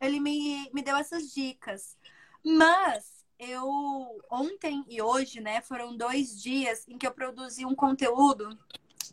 ele 0.00 0.20
me, 0.20 0.70
me 0.72 0.82
deu 0.82 0.96
essas 0.96 1.32
dicas. 1.32 1.96
Mas 2.44 3.21
eu 3.42 4.20
ontem 4.30 4.84
e 4.88 5.02
hoje, 5.02 5.40
né, 5.40 5.60
foram 5.60 5.96
dois 5.96 6.40
dias 6.40 6.86
em 6.88 6.96
que 6.96 7.06
eu 7.06 7.12
produzi 7.12 7.64
um 7.64 7.74
conteúdo 7.74 8.56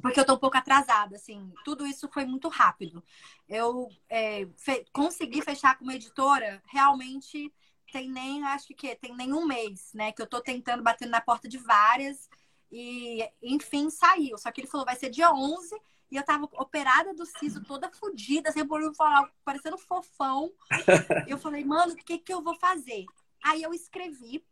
porque 0.02 0.20
eu 0.20 0.26
tô 0.26 0.36
um 0.36 0.40
pouco 0.40 0.58
atrasada, 0.58 1.18
assim. 1.18 1.52
Tudo 1.66 1.86
isso 1.86 2.08
foi 2.08 2.26
muito 2.26 2.48
rápido. 2.48 3.04
Eu 3.48 3.90
é, 4.10 4.48
fe 4.58 4.86
consegui 4.94 5.42
fechar 5.42 5.78
com 5.78 5.84
uma 5.84 5.96
editora 5.96 6.62
realmente 6.66 7.52
tem 7.92 8.10
nem, 8.10 8.44
acho 8.46 8.74
que 8.76 8.96
tem 8.96 9.16
nem 9.16 9.34
um 9.34 9.46
mês, 9.46 9.92
né? 9.94 10.12
Que 10.12 10.22
eu 10.22 10.28
tô 10.28 10.42
tentando 10.42 10.84
bater 10.84 11.08
na 11.08 11.20
porta 11.20 11.50
de 11.50 11.58
várias 11.58 12.30
e, 12.72 13.28
enfim, 13.42 13.90
saiu. 13.90 14.38
Só 14.38 14.52
que 14.52 14.62
ele 14.62 14.68
falou, 14.68 14.86
vai 14.86 14.96
ser 14.96 15.10
dia 15.10 15.32
11 15.34 15.76
E 16.12 16.16
eu 16.16 16.24
tava 16.24 16.46
operada 16.54 17.14
do 17.14 17.26
siso, 17.26 17.64
toda 17.64 17.92
fodida, 17.92 18.52
sem 18.52 18.66
por 18.66 18.82
falar, 18.96 19.30
parecendo 19.44 19.78
fofão. 19.78 20.52
eu 21.28 21.38
falei, 21.38 21.66
mano, 21.66 21.94
o 21.94 21.96
que 21.96 22.18
que 22.20 22.34
eu 22.34 22.42
vou 22.42 22.56
fazer? 22.56 23.06
Aí 23.44 23.64
eu 23.64 23.74
escrevi 23.74 24.44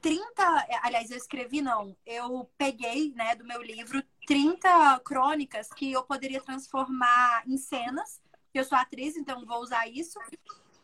30, 0.00 0.66
aliás, 0.82 1.10
eu 1.10 1.16
escrevi 1.16 1.62
não, 1.62 1.96
eu 2.04 2.50
peguei, 2.58 3.12
né, 3.14 3.36
do 3.36 3.44
meu 3.44 3.62
livro 3.62 4.02
30 4.26 5.00
crônicas 5.04 5.68
que 5.68 5.92
eu 5.92 6.02
poderia 6.02 6.40
transformar 6.40 7.44
em 7.46 7.56
cenas. 7.56 8.20
Eu 8.52 8.64
sou 8.64 8.76
atriz, 8.76 9.16
então 9.16 9.46
vou 9.46 9.60
usar 9.62 9.86
isso. 9.88 10.18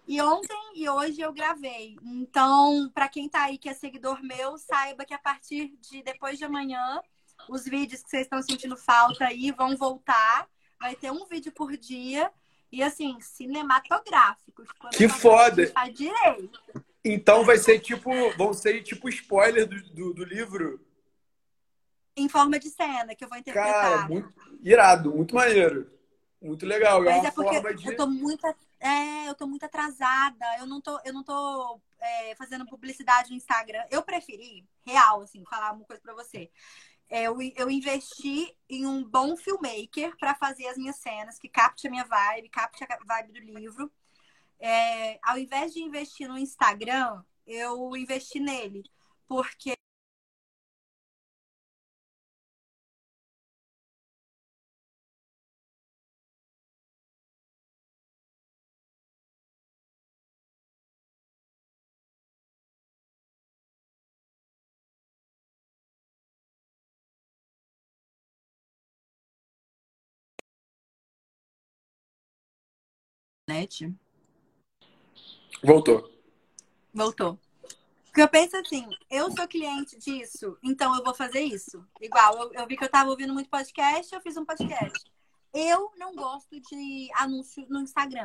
E 0.07 0.23
ontem 0.23 0.73
e 0.75 0.89
hoje 0.89 1.21
eu 1.21 1.33
gravei. 1.33 1.97
Então, 2.03 2.91
para 2.95 3.09
quem 3.09 3.29
tá 3.29 3.45
aí 3.45 3.59
que 3.59 3.69
é 3.69 3.75
seguidor 3.75 4.23
meu, 4.23 4.57
saiba 4.57 5.05
que 5.05 5.13
a 5.13 5.19
partir 5.19 5.77
de 5.81 6.03
depois 6.03 6.39
de 6.39 6.45
amanhã, 6.45 7.03
os 7.49 7.65
vídeos 7.65 8.03
que 8.03 8.09
vocês 8.09 8.23
estão 8.23 8.41
sentindo 8.41 8.77
falta 8.77 9.27
aí 9.27 9.51
vão 9.51 9.77
voltar. 9.77 10.49
Vai 10.81 10.95
ter 10.95 11.11
um 11.11 11.27
vídeo 11.27 11.53
por 11.53 11.77
dia. 11.77 12.33
E 12.71 12.83
assim, 12.83 13.21
cinematográfico. 13.21 14.63
Que 14.93 15.09
foda! 15.09 15.73
Direito. 15.93 16.63
Então 17.05 17.45
vai 17.45 17.59
ser 17.59 17.79
tipo. 17.79 18.11
Vão 18.37 18.53
ser 18.53 18.83
tipo 18.83 19.09
spoiler 19.09 19.67
do, 19.67 19.81
do, 19.95 20.15
do, 20.15 20.25
livro. 20.25 20.85
Em 22.17 22.29
forma 22.29 22.59
de 22.59 22.69
cena, 22.71 23.15
que 23.15 23.25
eu 23.25 23.29
vou 23.29 23.39
interpretar. 23.39 23.73
Cara, 23.73 24.09
muito 24.09 24.33
irado, 24.63 25.15
muito 25.15 25.35
maneiro. 25.35 25.91
Muito 26.41 26.67
legal. 26.67 27.03
Mas 27.03 27.25
é, 27.25 27.29
é 27.29 27.31
porque 27.31 27.75
de... 27.75 27.89
eu 27.89 27.97
tô 27.97 28.07
muito 28.07 28.47
é, 28.81 29.29
eu 29.29 29.35
tô 29.35 29.47
muito 29.47 29.65
atrasada. 29.65 30.45
Eu 30.59 30.67
não 30.67 30.81
tô, 30.81 31.01
eu 31.05 31.13
não 31.13 31.23
tô 31.23 31.81
é, 31.99 32.35
fazendo 32.37 32.67
publicidade 32.67 33.31
no 33.31 33.37
Instagram. 33.37 33.85
Eu 33.91 34.03
preferi, 34.03 34.65
real, 34.85 35.23
assim, 35.23 35.45
falar 35.45 35.73
uma 35.73 35.85
coisa 35.85 36.01
pra 36.01 36.15
você. 36.15 36.51
É, 37.11 37.23
eu, 37.23 37.37
eu 37.57 37.71
investi 37.71 38.55
em 38.69 38.87
um 38.87 39.03
bom 39.03 39.37
filmmaker 39.37 40.17
para 40.19 40.35
fazer 40.35 40.67
as 40.67 40.77
minhas 40.77 40.97
cenas, 40.97 41.39
que 41.39 41.49
capte 41.49 41.87
a 41.87 41.91
minha 41.91 42.05
vibe, 42.05 42.51
capte 42.51 42.85
a 42.85 42.99
vibe 43.05 43.33
do 43.33 43.41
livro. 43.41 43.91
É, 44.61 45.19
ao 45.23 45.39
invés 45.39 45.73
de 45.73 45.81
investir 45.81 46.29
no 46.29 46.39
Instagram, 46.39 47.23
eu 47.47 47.97
investi 47.97 48.41
nele. 48.41 48.83
Porque 49.27 49.75
internet. 73.49 74.08
Voltou. 75.63 76.11
Voltou. 76.93 77.39
Porque 78.07 78.23
eu 78.23 78.29
penso 78.29 78.57
assim, 78.57 78.89
eu 79.11 79.31
sou 79.31 79.47
cliente 79.47 79.99
disso, 79.99 80.57
então 80.63 80.95
eu 80.97 81.05
vou 81.05 81.15
fazer 81.15 81.41
isso. 81.41 81.85
Igual, 82.01 82.37
eu, 82.37 82.53
eu 82.55 82.67
vi 82.67 82.77
que 82.77 82.85
eu 82.85 82.89
tava 82.89 83.11
ouvindo 83.11 83.35
muito 83.35 83.51
podcast, 83.51 84.13
eu 84.13 84.21
fiz 84.21 84.37
um 84.37 84.45
podcast. 84.45 84.99
Eu 85.53 85.93
não 85.97 86.15
gosto 86.15 86.61
de 86.61 87.09
anúncio 87.15 87.67
no 87.69 87.81
Instagram. 87.81 88.25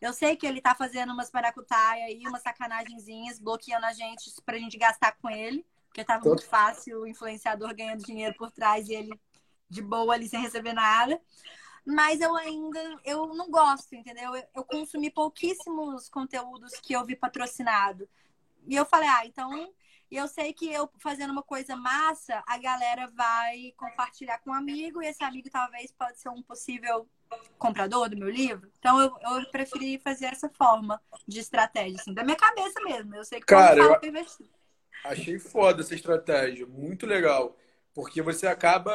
Eu 0.00 0.12
sei 0.12 0.36
que 0.36 0.46
ele 0.46 0.60
tá 0.60 0.74
fazendo 0.74 1.12
umas 1.12 1.30
maracutaia 1.30 2.04
aí, 2.04 2.22
umas 2.26 2.42
sacanagenzinhas, 2.42 3.38
bloqueando 3.38 3.86
a 3.86 3.92
gente 3.92 4.30
pra 4.44 4.58
gente 4.58 4.76
gastar 4.76 5.12
com 5.12 5.30
ele. 5.30 5.64
Porque 5.88 6.04
tava 6.04 6.24
muito 6.24 6.46
fácil 6.46 7.02
o 7.02 7.06
influenciador 7.06 7.74
ganhando 7.74 8.04
dinheiro 8.04 8.34
por 8.36 8.50
trás 8.50 8.88
e 8.88 8.94
ele 8.94 9.20
de 9.68 9.82
boa 9.82 10.14
ali 10.14 10.28
sem 10.28 10.40
receber 10.40 10.72
nada 10.72 11.20
mas 11.84 12.20
eu 12.20 12.36
ainda 12.36 12.80
eu 13.04 13.34
não 13.34 13.50
gosto, 13.50 13.94
entendeu? 13.94 14.34
Eu, 14.34 14.44
eu 14.56 14.64
consumi 14.64 15.10
pouquíssimos 15.10 16.08
conteúdos 16.08 16.72
que 16.80 16.92
eu 16.92 17.04
vi 17.04 17.16
patrocinado. 17.16 18.08
E 18.66 18.76
eu 18.76 18.84
falei, 18.86 19.08
ah, 19.08 19.26
então 19.26 19.72
eu 20.10 20.28
sei 20.28 20.52
que 20.52 20.70
eu 20.70 20.88
fazendo 20.98 21.30
uma 21.30 21.42
coisa 21.42 21.74
massa, 21.74 22.42
a 22.46 22.58
galera 22.58 23.10
vai 23.14 23.72
compartilhar 23.76 24.38
com 24.38 24.50
um 24.50 24.54
amigo, 24.54 25.02
e 25.02 25.06
esse 25.06 25.24
amigo 25.24 25.48
talvez 25.50 25.90
pode 25.90 26.20
ser 26.20 26.28
um 26.28 26.42
possível 26.42 27.08
comprador 27.58 28.10
do 28.10 28.16
meu 28.16 28.28
livro. 28.28 28.70
Então 28.78 29.00
eu, 29.00 29.16
eu 29.22 29.50
preferi 29.50 29.98
fazer 29.98 30.26
essa 30.26 30.50
forma 30.50 31.00
de 31.26 31.40
estratégia, 31.40 31.98
assim, 31.98 32.12
da 32.12 32.22
minha 32.22 32.36
cabeça 32.36 32.80
mesmo. 32.82 33.14
Eu 33.14 33.24
sei 33.24 33.40
que 33.40 33.46
Cara, 33.46 33.78
eu 33.78 34.08
investir. 34.08 34.46
Achei 35.04 35.38
foda 35.38 35.80
essa 35.80 35.94
estratégia, 35.94 36.66
muito 36.66 37.06
legal. 37.06 37.56
Porque 37.94 38.22
você 38.22 38.46
acaba 38.46 38.94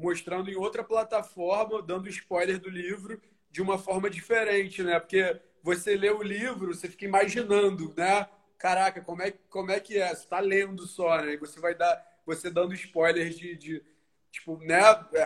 mostrando 0.00 0.50
em 0.50 0.56
outra 0.56 0.82
plataforma, 0.82 1.82
dando 1.82 2.08
spoiler 2.08 2.58
do 2.58 2.70
livro 2.70 3.20
de 3.50 3.60
uma 3.60 3.78
forma 3.78 4.08
diferente, 4.08 4.82
né? 4.82 4.98
Porque 4.98 5.38
você 5.62 5.96
lê 5.96 6.10
o 6.10 6.22
livro, 6.22 6.74
você 6.74 6.88
fica 6.88 7.04
imaginando, 7.04 7.92
né? 7.96 8.26
Caraca, 8.58 9.00
como 9.00 9.22
é, 9.22 9.32
como 9.48 9.70
é 9.70 9.78
que 9.78 9.98
é? 9.98 10.14
Você 10.14 10.26
tá 10.26 10.40
lendo 10.40 10.86
só, 10.86 11.20
né? 11.22 11.36
Você 11.36 11.60
vai 11.60 11.74
dar, 11.74 12.02
você 12.24 12.50
dando 12.50 12.74
spoilers 12.74 13.36
de, 13.36 13.56
de 13.56 13.82
tipo, 14.30 14.56
né? 14.58 14.80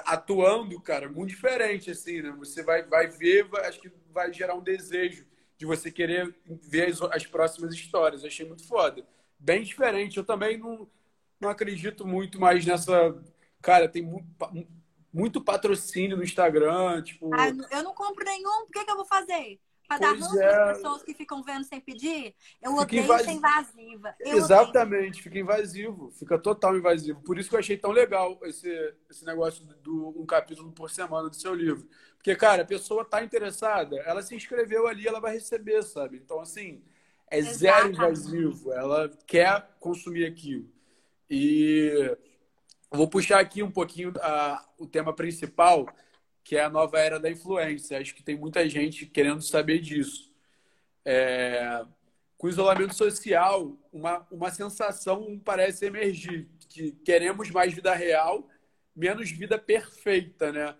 Atuando, 0.07 0.81
cara, 0.81 1.09
muito 1.09 1.31
diferente, 1.31 1.91
assim, 1.91 2.23
né? 2.23 2.35
Você 2.39 2.63
vai, 2.63 2.83
vai 2.83 3.07
ver, 3.07 3.45
vai, 3.45 3.67
acho 3.67 3.81
que 3.81 3.91
vai 4.13 4.33
gerar 4.33 4.55
um 4.55 4.63
desejo 4.63 5.25
de 5.57 5.67
você 5.67 5.91
querer 5.91 6.35
ver 6.47 6.89
as, 6.89 7.01
as 7.03 7.27
próximas 7.27 7.73
histórias. 7.75 8.23
Eu 8.23 8.29
achei 8.29 8.47
muito 8.47 8.67
foda. 8.67 9.07
Bem 9.39 9.63
diferente. 9.63 10.17
Eu 10.17 10.25
também 10.25 10.59
não, 10.59 10.89
não 11.41 11.49
acredito 11.49 12.07
muito 12.07 12.41
mais 12.41 12.65
nessa 12.65 13.15
Cara, 13.65 13.89
tem 13.89 14.03
muito, 14.03 14.29
muito 15.11 15.43
patrocínio 15.43 16.19
no 16.19 16.23
Instagram, 16.23 17.03
tipo... 17.03 17.35
Ah, 17.35 17.49
eu 17.71 17.83
não 17.83 17.95
compro 17.95 18.23
nenhum, 18.23 18.67
por 18.67 18.73
que, 18.73 18.85
que 18.85 18.91
eu 18.91 18.97
vou 18.97 19.07
fazer? 19.07 19.59
Para 19.89 19.99
dar 19.99 20.13
ranço 20.13 20.39
é... 20.39 20.75
pessoas 20.75 21.03
que 21.03 21.15
ficam 21.15 21.43
vendo 21.43 21.65
sem 21.65 21.81
pedir? 21.81 22.35
Eu 22.63 22.73
fica 22.73 22.83
odeio 22.83 23.05
invas... 23.05 23.23
ser 23.23 23.31
invasiva. 23.33 24.15
Eu 24.21 24.37
Exatamente, 24.37 25.09
odeio. 25.09 25.23
fica 25.23 25.39
invasivo, 25.39 26.11
fica 26.11 26.39
total 26.39 26.77
invasivo. 26.77 27.23
Por 27.23 27.39
isso 27.39 27.49
que 27.49 27.55
eu 27.55 27.61
achei 27.61 27.79
tão 27.79 27.91
legal 27.91 28.39
esse, 28.43 28.69
esse 29.09 29.25
negócio 29.25 29.65
do 29.83 30.15
um 30.15 30.27
capítulo 30.27 30.71
por 30.71 30.91
semana 30.91 31.31
do 31.31 31.37
seu 31.37 31.55
livro. 31.55 31.89
Porque, 32.19 32.37
cara, 32.37 32.63
a 32.63 32.67
pessoa 32.67 33.03
tá 33.03 33.25
interessada, 33.25 33.97
ela 34.01 34.21
se 34.21 34.35
inscreveu 34.35 34.87
ali, 34.87 35.09
ela 35.09 35.21
vai 35.21 35.33
receber, 35.33 35.83
sabe? 35.85 36.19
Então, 36.19 36.39
assim, 36.39 36.83
é 37.31 37.39
Exatamente. 37.39 37.59
zero 37.59 37.93
invasivo, 37.93 38.73
ela 38.75 39.09
quer 39.27 39.75
consumir 39.81 40.27
aquilo. 40.27 40.69
E 41.31 42.15
vou 42.97 43.09
puxar 43.09 43.41
aqui 43.41 43.63
um 43.63 43.71
pouquinho 43.71 44.13
a, 44.21 44.65
o 44.79 44.87
tema 44.87 45.13
principal, 45.13 45.87
que 46.43 46.57
é 46.57 46.63
a 46.63 46.71
nova 46.71 46.99
era 46.99 47.19
da 47.19 47.31
influência. 47.31 47.99
Acho 47.99 48.15
que 48.15 48.23
tem 48.23 48.37
muita 48.37 48.69
gente 48.69 49.07
querendo 49.07 49.43
saber 49.43 49.81
disso. 49.81 50.33
É, 51.05 51.85
com 52.37 52.47
o 52.47 52.51
isolamento 52.51 52.95
social, 52.95 53.77
uma, 53.93 54.27
uma 54.31 54.51
sensação 54.51 55.41
parece 55.45 55.87
emergir, 55.87 56.49
que 56.69 56.93
queremos 57.05 57.51
mais 57.51 57.73
vida 57.73 57.95
real, 57.95 58.49
menos 58.95 59.31
vida 59.31 59.59
perfeita, 59.59 60.53
né? 60.53 60.77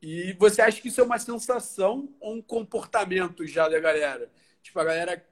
E 0.00 0.32
você 0.34 0.62
acha 0.62 0.80
que 0.80 0.88
isso 0.88 1.00
é 1.00 1.04
uma 1.04 1.18
sensação 1.18 2.14
ou 2.20 2.34
um 2.34 2.42
comportamento 2.42 3.44
já 3.46 3.68
da 3.68 3.80
galera? 3.80 4.30
Tipo, 4.62 4.78
a 4.78 4.84
galera 4.84 5.26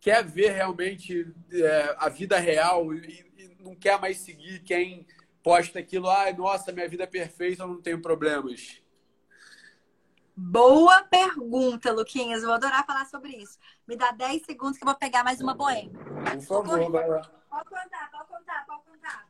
quer 0.00 0.22
ver 0.22 0.52
realmente 0.52 1.26
é, 1.50 1.96
a 1.98 2.08
vida 2.08 2.38
real 2.38 2.94
e, 2.94 3.26
e 3.36 3.56
não 3.58 3.74
quer 3.74 3.98
mais 3.98 4.18
seguir 4.18 4.60
quem 4.60 5.06
posta 5.44 5.78
aquilo, 5.78 6.08
ai, 6.08 6.30
ah, 6.30 6.36
nossa, 6.36 6.72
minha 6.72 6.88
vida 6.88 7.04
é 7.04 7.06
perfeita, 7.06 7.62
eu 7.62 7.68
não 7.68 7.82
tenho 7.82 8.00
problemas? 8.00 8.82
Boa 10.34 11.04
pergunta, 11.04 11.92
Luquinhas. 11.92 12.42
Vou 12.42 12.54
adorar 12.54 12.84
falar 12.84 13.04
sobre 13.04 13.36
isso. 13.36 13.58
Me 13.86 13.94
dá 13.94 14.10
10 14.10 14.42
segundos 14.42 14.78
que 14.78 14.82
eu 14.82 14.88
vou 14.88 14.96
pegar 14.96 15.22
mais 15.22 15.40
uma 15.40 15.54
boêmia. 15.54 15.92
Por 15.92 16.42
favor, 16.42 16.90
vai 16.90 17.08
lá. 17.08 17.20
Pode 17.48 17.68
contar, 17.68 18.10
pode 18.10 18.28
contar, 18.28 18.66
pode 18.66 18.82
contar. 18.84 19.28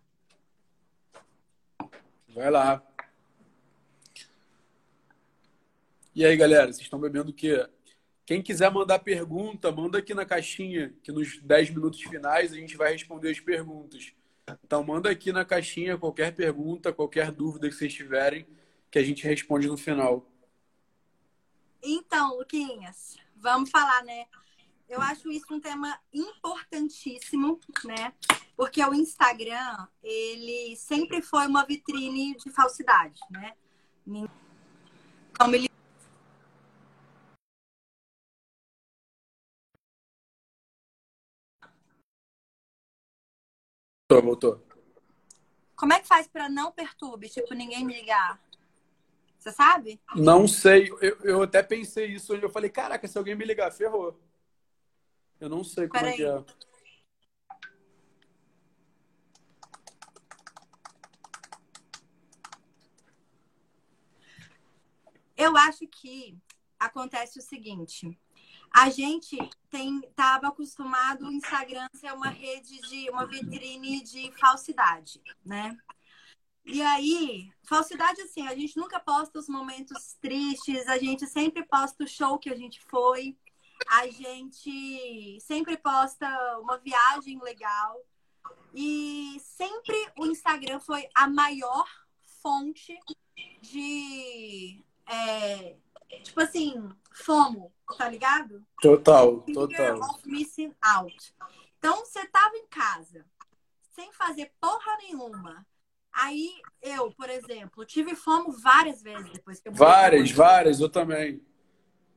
Vai 2.29 2.51
lá. 2.51 2.83
E 6.15 6.25
aí, 6.25 6.37
galera, 6.37 6.67
vocês 6.67 6.81
estão 6.81 7.01
bebendo 7.01 7.33
o 7.33 7.35
quê? 7.35 7.69
Quem 8.25 8.41
quiser 8.41 8.71
mandar 8.71 9.01
pergunta, 9.01 9.71
manda 9.73 9.99
aqui 9.99 10.15
na 10.15 10.25
caixinha, 10.25 10.95
que 11.03 11.13
nos 11.13 11.39
10 11.43 11.71
minutos 11.71 12.01
finais 12.01 12.53
a 12.53 12.57
gente 12.57 12.77
vai 12.77 12.93
responder 12.93 13.31
as 13.31 13.41
perguntas. 13.41 14.15
Então, 14.65 14.85
manda 14.85 15.11
aqui 15.11 15.33
na 15.33 15.45
caixinha 15.45 15.97
qualquer 15.97 16.35
pergunta, 16.35 16.93
qualquer 16.93 17.33
dúvida 17.33 17.69
que 17.69 17.75
vocês 17.75 17.93
tiverem, 17.93 18.47
que 18.91 18.99
a 18.99 19.03
gente 19.03 19.25
responde 19.25 19.67
no 19.67 19.77
final. 19.77 20.27
Então, 21.83 22.37
Luquinhas, 22.37 23.17
vamos 23.37 23.71
falar, 23.71 24.05
né? 24.05 24.27
Eu 24.89 25.01
acho 25.01 25.31
isso 25.31 25.53
um 25.53 25.61
tema 25.61 25.99
importantíssimo, 26.13 27.59
né? 27.85 28.13
Porque 28.57 28.85
o 28.85 28.95
Instagram, 28.95 29.89
ele 30.03 30.77
sempre 30.77 31.23
foi 31.23 31.47
uma 31.47 31.65
vitrine 31.65 32.37
de 32.37 32.51
falsidade, 32.51 33.21
né? 33.31 33.55
Como 35.39 35.55
ele 35.55 35.69
Voltou, 44.11 44.23
voltou. 44.23 44.67
Como 45.75 45.95
é 45.95 46.01
que 46.01 46.07
faz 46.07 46.27
para 46.27 46.49
não 46.49 46.71
perturbe? 46.71 47.29
Tipo, 47.29 47.55
ninguém 47.55 47.85
me 47.85 47.95
ligar? 47.95 48.39
Você 49.39 49.51
sabe? 49.51 49.99
Não 50.15 50.47
sei. 50.47 50.91
Eu, 51.01 51.19
eu 51.23 51.43
até 51.43 51.63
pensei 51.63 52.07
isso. 52.07 52.35
Eu 52.35 52.51
falei, 52.51 52.69
caraca, 52.69 53.09
se 53.09 53.17
alguém 53.17 53.35
me 53.35 53.45
ligar, 53.47 53.73
ferrou. 53.73 54.19
Eu 55.41 55.49
não 55.49 55.65
sei 55.65 55.89
como 55.89 56.05
é 56.05 56.13
que 56.13 56.23
é. 56.23 56.45
Eu 65.37 65.57
acho 65.57 65.87
que 65.89 66.39
acontece 66.79 67.39
o 67.39 67.43
seguinte. 67.43 68.19
A 68.75 68.91
gente 68.91 69.39
estava 69.73 70.49
acostumado 70.49 71.27
o 71.27 71.33
Instagram 71.33 71.87
ser 71.95 72.13
uma 72.13 72.29
rede 72.29 72.81
de 72.89 73.09
uma 73.09 73.25
vitrine 73.25 74.03
de 74.03 74.33
falsidade, 74.33 75.23
né? 75.45 75.77
E 76.65 76.83
aí, 76.83 77.53
falsidade 77.63 78.21
assim, 78.23 78.49
a 78.49 78.55
gente 78.55 78.77
nunca 78.77 78.99
posta 78.99 79.39
os 79.39 79.49
momentos 79.49 80.15
tristes, 80.21 80.89
a 80.89 80.99
gente 80.99 81.25
sempre 81.27 81.63
posta 81.65 82.03
o 82.03 82.09
show 82.09 82.37
que 82.37 82.51
a 82.51 82.57
gente 82.57 82.81
foi, 82.83 83.37
a 83.87 84.09
gente 84.09 85.39
sempre 85.41 85.77
posta 85.77 86.27
uma 86.59 86.77
viagem 86.79 87.39
legal. 87.41 88.05
E 88.75 89.41
sempre 89.41 89.95
o 90.19 90.27
Instagram 90.27 90.81
foi 90.81 91.09
a 91.15 91.29
maior 91.29 91.87
fonte 92.43 92.99
de 93.63 94.83
é, 95.07 95.77
tipo 96.25 96.41
assim, 96.41 96.89
FOMO, 97.15 97.73
tá 97.97 98.09
ligado? 98.09 98.67
Total, 98.83 99.43
Fear 99.43 99.55
total. 99.55 100.11
of 100.11 100.29
missing 100.29 100.75
out. 100.83 101.35
Então, 101.79 102.05
você 102.05 102.27
tava 102.27 102.57
em 102.57 102.67
casa, 102.67 103.25
sem 103.93 104.13
fazer 104.13 104.53
porra 104.61 104.97
nenhuma. 104.99 105.67
Aí, 106.13 106.61
eu, 106.83 107.13
por 107.13 107.31
exemplo, 107.31 107.85
tive 107.85 108.15
FOMO 108.15 108.53
várias 108.53 109.03
vezes 109.03 109.31
depois 109.33 109.61
que 109.61 109.69
eu 109.69 109.73
Várias, 109.73 110.31
várias, 110.31 110.81
eu 110.81 110.89
também. 110.89 111.45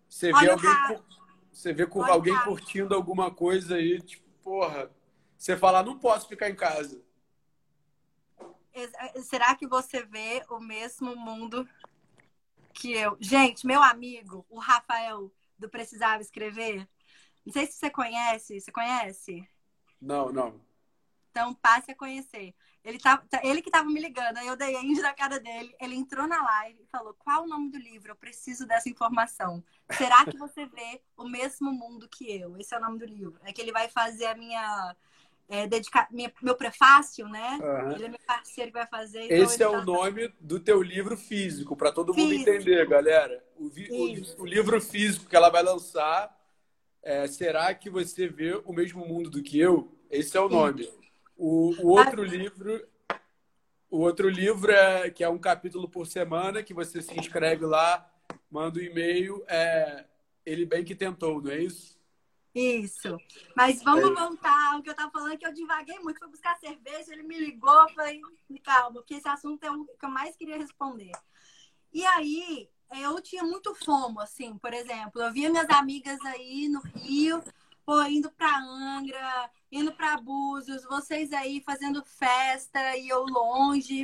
Você 0.10 0.32
vê 0.32 0.50
alguém, 0.50 1.04
você 1.52 1.74
vê 1.74 1.86
com 1.86 2.04
alguém 2.04 2.38
curtindo 2.44 2.96
alguma 2.96 3.30
coisa 3.30 3.76
aí, 3.76 4.02
tipo, 4.02 4.28
porra, 4.42 4.92
você 5.38 5.58
fala, 5.58 5.84
não 5.84 6.00
posso 6.00 6.28
ficar 6.28 6.50
em 6.50 6.56
casa. 6.56 7.04
Será 9.24 9.56
que 9.56 9.68
você 9.68 10.04
vê 10.06 10.46
o 10.50 10.60
mesmo 10.60 11.16
mundo 11.16 11.68
que 12.78 12.94
eu. 12.94 13.18
Gente, 13.20 13.66
meu 13.66 13.82
amigo, 13.82 14.46
o 14.50 14.60
Rafael 14.60 15.34
do 15.58 15.68
Precisava 15.68 16.22
Escrever. 16.22 16.88
Não 17.46 17.52
sei 17.52 17.66
se 17.66 17.74
você 17.74 17.90
conhece. 17.90 18.62
Você 18.62 18.72
conhece? 18.72 19.48
Não, 20.00 20.32
não. 20.32 20.62
Então 21.32 21.54
passe 21.56 21.92
a 21.92 21.96
conhecer. 21.96 22.54
Ele, 22.84 23.00
tá, 23.00 23.22
ele 23.44 23.62
que 23.62 23.70
estava 23.70 23.88
me 23.90 24.00
ligando, 24.00 24.38
aí 24.38 24.48
eu 24.48 24.56
dei 24.56 24.76
end 24.76 25.02
na 25.02 25.14
cara 25.14 25.40
dele. 25.40 25.76
Ele 25.82 25.96
entrou 25.96 26.28
na 26.28 26.42
live 26.42 26.84
e 26.84 26.88
falou: 26.88 27.14
Qual 27.16 27.44
o 27.44 27.48
nome 27.48 27.70
do 27.70 27.78
livro? 27.78 28.12
Eu 28.12 28.16
preciso 28.16 28.66
dessa 28.66 28.90
informação. 28.90 29.64
Será 29.92 30.26
que 30.26 30.38
você 30.38 30.66
vê 30.68 31.02
o 31.18 31.28
mesmo 31.28 31.72
mundo 31.72 32.08
que 32.08 32.32
eu? 32.32 32.58
Esse 32.58 32.76
é 32.76 32.78
o 32.78 32.82
nome 32.82 33.00
do 33.00 33.06
livro. 33.06 33.40
É 33.44 33.52
que 33.52 33.62
ele 33.62 33.72
vai 33.72 33.90
fazer 33.90 34.28
a 34.28 34.36
minha 34.36 34.96
é, 35.50 35.68
dedicar 35.68 36.08
minha, 36.12 36.32
meu 36.42 36.56
prefácio, 36.56 37.28
né? 37.28 37.60
Uhum. 37.62 37.92
Ele 37.92 38.06
é 38.06 38.10
meu 38.10 38.20
parceiro 38.26 38.72
que 38.72 38.78
vai 38.78 38.88
fazer. 38.88 39.26
Então 39.26 39.38
Esse 39.38 39.64
é 39.64 39.68
tá... 39.68 39.72
o 39.72 39.86
nome 39.86 40.34
do 40.40 40.60
teu 40.60 40.82
livro 40.82 41.16
físico, 41.16 41.76
para 41.76 41.92
todo 41.92 42.14
físico. 42.14 42.38
mundo 42.38 42.50
entender, 42.50 42.88
galera. 42.88 43.44
O, 43.58 43.70
vi... 43.70 43.88
o, 43.90 44.42
o, 44.42 44.46
livro 44.46 44.82
físico 44.82 45.30
que 45.30 45.36
ela 45.36 45.50
vai 45.50 45.64
lançar 45.64 46.36
é, 47.08 47.26
Será 47.26 47.74
que 47.74 47.90
você 47.90 48.28
vê 48.28 48.62
o 48.66 48.74
mesmo 48.74 49.06
mundo 49.06 49.30
do 49.30 49.42
que 49.42 49.58
eu? 49.58 49.90
Esse 50.12 50.36
é 50.36 50.42
o 50.42 50.50
nome. 50.50 50.92
O, 51.38 51.74
o 51.82 51.88
outro 51.88 52.24
ah. 52.24 52.28
livro. 52.28 52.88
O 53.90 54.00
outro 54.00 54.28
livro 54.28 54.70
é 54.70 55.10
que 55.10 55.24
é 55.24 55.30
um 55.30 55.38
capítulo 55.38 55.88
por 55.88 56.06
semana, 56.06 56.62
que 56.62 56.74
você 56.74 57.02
se 57.02 57.18
inscreve 57.18 57.66
lá, 57.66 58.06
manda 58.52 58.78
um 58.78 58.84
e-mail, 58.84 59.42
é 59.48 60.04
Ele 60.46 60.66
Bem 60.66 60.84
Que 60.84 60.94
Tentou, 60.94 61.42
não 61.42 61.50
é 61.50 61.60
isso? 61.60 61.97
Isso. 62.58 63.18
Mas 63.56 63.84
vamos 63.84 64.10
é. 64.10 64.14
voltar 64.14 64.78
o 64.78 64.82
que 64.82 64.90
eu 64.90 64.96
tava 64.96 65.12
falando, 65.12 65.38
que 65.38 65.46
eu 65.46 65.54
divaguei 65.54 66.00
muito, 66.00 66.20
fui 66.20 66.28
buscar 66.28 66.58
cerveja, 66.58 67.14
ele 67.14 67.24
me 67.24 67.38
ligou, 67.38 67.90
falei, 67.94 68.20
calma, 68.64 68.94
porque 68.94 69.14
esse 69.14 69.28
assunto 69.28 69.64
é 69.64 69.72
o 69.72 69.86
que 69.86 70.06
eu 70.06 70.10
mais 70.10 70.36
queria 70.36 70.58
responder. 70.58 71.12
E 71.94 72.04
aí, 72.06 72.68
eu 72.92 73.22
tinha 73.22 73.44
muito 73.44 73.76
fomo, 73.76 74.20
assim, 74.20 74.58
por 74.58 74.74
exemplo, 74.74 75.22
eu 75.22 75.32
via 75.32 75.50
minhas 75.50 75.70
amigas 75.70 76.20
aí 76.26 76.68
no 76.68 76.82
Rio, 76.96 77.44
pô, 77.86 78.02
indo 78.04 78.32
pra 78.32 78.60
Angra, 78.60 79.52
indo 79.72 79.94
pra 79.94 80.18
Búzios, 80.18 80.84
vocês 80.84 81.32
aí 81.34 81.62
fazendo 81.62 82.04
festa 82.04 82.98
e 82.98 83.08
eu 83.08 83.24
longe. 83.24 84.04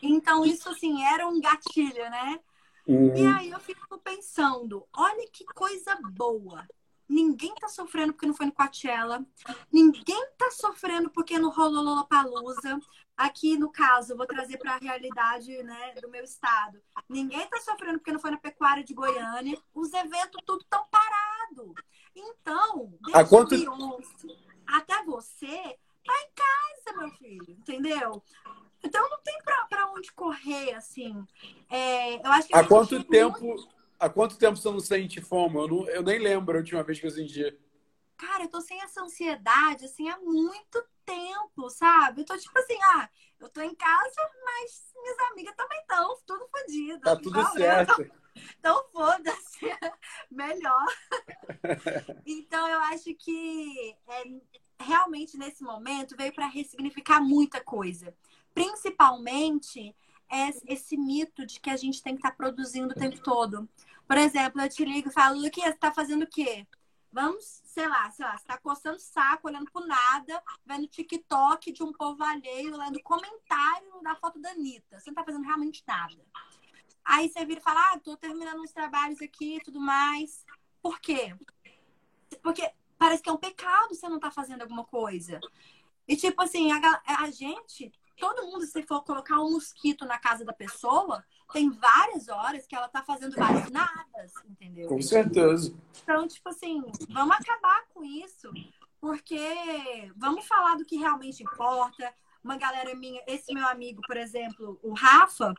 Então, 0.00 0.44
isso, 0.44 0.68
assim, 0.70 1.02
era 1.04 1.26
um 1.26 1.40
gatilho, 1.40 2.08
né? 2.10 2.40
Uhum. 2.86 3.16
E 3.16 3.26
aí 3.26 3.50
eu 3.50 3.58
fico 3.60 3.98
pensando, 3.98 4.86
olha 4.96 5.28
que 5.30 5.44
coisa 5.44 5.98
boa. 6.12 6.66
Ninguém 7.08 7.54
tá 7.54 7.68
sofrendo 7.68 8.12
porque 8.12 8.26
não 8.26 8.34
foi 8.34 8.46
no 8.46 8.52
Coachella. 8.52 9.24
Ninguém 9.72 10.26
tá 10.36 10.50
sofrendo 10.50 11.08
porque 11.10 11.38
não 11.38 11.50
rolou 11.50 11.82
Lollapalooza. 11.82 12.78
Aqui, 13.16 13.56
no 13.56 13.70
caso, 13.72 14.16
vou 14.16 14.26
trazer 14.26 14.58
para 14.58 14.74
a 14.74 14.78
realidade 14.78 15.62
né, 15.62 15.94
do 16.00 16.08
meu 16.08 16.22
estado. 16.22 16.80
Ninguém 17.08 17.48
tá 17.48 17.58
sofrendo 17.60 17.98
porque 17.98 18.12
não 18.12 18.20
foi 18.20 18.30
na 18.30 18.36
pecuária 18.36 18.84
de 18.84 18.94
Goiânia. 18.94 19.60
Os 19.74 19.92
eventos 19.92 20.40
tudo 20.46 20.64
tão 20.68 20.84
parado. 20.88 21.74
Então, 22.14 22.94
desde 23.00 23.28
quanto... 23.28 23.50
Beyoncé 23.50 24.48
até 24.66 25.02
você, 25.02 25.78
tá 26.04 26.12
em 26.12 26.30
casa, 26.34 26.98
meu 26.98 27.10
filho. 27.12 27.50
Entendeu? 27.50 28.22
Então 28.84 29.08
não 29.08 29.18
tem 29.22 29.36
para 29.42 29.90
onde 29.92 30.12
correr, 30.12 30.74
assim. 30.74 31.24
É, 31.70 32.16
eu 32.16 32.30
acho 32.30 32.48
que 32.48 32.54
Há 32.54 32.64
quanto 32.64 33.02
tempo... 33.02 33.40
Muito 33.40 33.77
Há 33.98 34.08
quanto 34.08 34.38
tempo 34.38 34.56
você 34.56 34.70
não 34.70 34.80
sente 34.80 35.20
fome? 35.20 35.56
Eu, 35.56 35.68
não, 35.68 35.88
eu 35.88 36.02
nem 36.02 36.18
lembro 36.18 36.56
a 36.56 36.60
última 36.60 36.82
vez 36.82 37.00
que 37.00 37.06
eu 37.06 37.10
senti. 37.10 37.58
Cara, 38.16 38.44
eu 38.44 38.48
tô 38.48 38.60
sem 38.60 38.80
essa 38.82 39.02
ansiedade, 39.02 39.84
assim, 39.84 40.08
há 40.08 40.18
muito 40.18 40.84
tempo, 41.04 41.68
sabe? 41.70 42.20
Eu 42.20 42.24
tô 42.24 42.36
tipo 42.36 42.56
assim, 42.58 42.78
ah, 42.94 43.08
eu 43.40 43.48
tô 43.48 43.60
em 43.60 43.74
casa, 43.74 44.30
mas 44.44 44.92
minhas 45.00 45.18
amigas 45.30 45.54
também 45.56 45.80
estão, 45.80 46.18
tudo 46.26 46.48
fodido. 46.48 47.00
Tá 47.00 47.16
tudo 47.16 47.44
certo. 47.52 48.10
Então, 48.58 48.84
foda-se, 48.92 49.60
melhor. 50.30 50.86
então, 52.26 52.68
eu 52.68 52.80
acho 52.80 53.14
que 53.14 53.96
é, 54.06 54.24
realmente 54.80 55.36
nesse 55.36 55.62
momento 55.62 56.16
veio 56.16 56.32
para 56.32 56.46
ressignificar 56.46 57.20
muita 57.20 57.60
coisa. 57.60 58.14
Principalmente 58.54 59.94
é 60.30 60.50
esse 60.72 60.96
mito 60.96 61.46
de 61.46 61.58
que 61.58 61.70
a 61.70 61.76
gente 61.76 62.02
tem 62.02 62.14
que 62.14 62.18
estar 62.18 62.30
tá 62.30 62.36
produzindo 62.36 62.92
o 62.92 62.96
tempo 62.96 63.20
todo. 63.20 63.68
Por 64.08 64.16
exemplo, 64.16 64.62
eu 64.62 64.70
te 64.70 64.84
ligo 64.86 65.10
e 65.10 65.12
falo, 65.12 65.38
Luquinha, 65.38 65.70
você 65.70 65.76
tá 65.76 65.92
fazendo 65.92 66.22
o 66.22 66.26
quê? 66.26 66.66
Vamos, 67.12 67.60
sei 67.64 67.86
lá, 67.86 68.10
sei 68.10 68.24
lá, 68.24 68.38
você 68.38 68.44
tá 68.44 68.56
coçando 68.56 68.96
o 68.96 69.00
saco, 69.00 69.48
olhando 69.48 69.70
pro 69.70 69.86
nada, 69.86 70.42
vendo 70.64 70.86
TikTok 70.86 71.70
de 71.72 71.82
um 71.82 71.92
povo 71.92 72.24
alheio, 72.24 72.74
lendo 72.74 73.02
comentário 73.02 74.00
da 74.02 74.14
foto 74.16 74.40
da 74.40 74.50
Anitta. 74.50 74.98
Você 74.98 75.10
não 75.10 75.14
tá 75.14 75.24
fazendo 75.24 75.44
realmente 75.44 75.84
nada. 75.86 76.16
Aí 77.04 77.28
você 77.28 77.44
vira 77.44 77.60
e 77.60 77.62
fala, 77.62 77.80
ah, 77.92 77.98
tô 77.98 78.16
terminando 78.16 78.60
uns 78.60 78.72
trabalhos 78.72 79.20
aqui 79.20 79.56
e 79.56 79.60
tudo 79.60 79.78
mais. 79.78 80.44
Por 80.80 80.98
quê? 81.00 81.36
Porque 82.42 82.70
parece 82.98 83.22
que 83.22 83.28
é 83.28 83.32
um 83.32 83.38
pecado 83.38 83.94
você 83.94 84.08
não 84.08 84.18
tá 84.18 84.30
fazendo 84.30 84.62
alguma 84.62 84.84
coisa. 84.84 85.38
E 86.06 86.16
tipo 86.16 86.42
assim, 86.42 86.72
a, 86.72 87.02
a 87.04 87.30
gente 87.30 87.92
todo 88.18 88.46
mundo, 88.46 88.66
se 88.66 88.82
for 88.82 89.02
colocar 89.04 89.40
um 89.40 89.52
mosquito 89.52 90.04
na 90.04 90.18
casa 90.18 90.44
da 90.44 90.52
pessoa, 90.52 91.24
tem 91.52 91.70
várias 91.70 92.28
horas 92.28 92.66
que 92.66 92.74
ela 92.74 92.88
tá 92.88 93.02
fazendo 93.02 93.34
várias 93.34 93.70
nadas, 93.70 94.32
entendeu? 94.44 94.88
Com 94.88 95.00
certeza. 95.00 95.74
Então, 96.02 96.26
tipo 96.26 96.48
assim, 96.48 96.82
vamos 97.08 97.36
acabar 97.36 97.86
com 97.94 98.04
isso, 98.04 98.50
porque 99.00 100.12
vamos 100.16 100.46
falar 100.46 100.76
do 100.76 100.84
que 100.84 100.96
realmente 100.96 101.42
importa. 101.42 102.12
Uma 102.42 102.56
galera 102.56 102.94
minha, 102.94 103.22
esse 103.26 103.52
meu 103.52 103.66
amigo, 103.66 104.00
por 104.06 104.16
exemplo, 104.16 104.78
o 104.82 104.92
Rafa, 104.92 105.54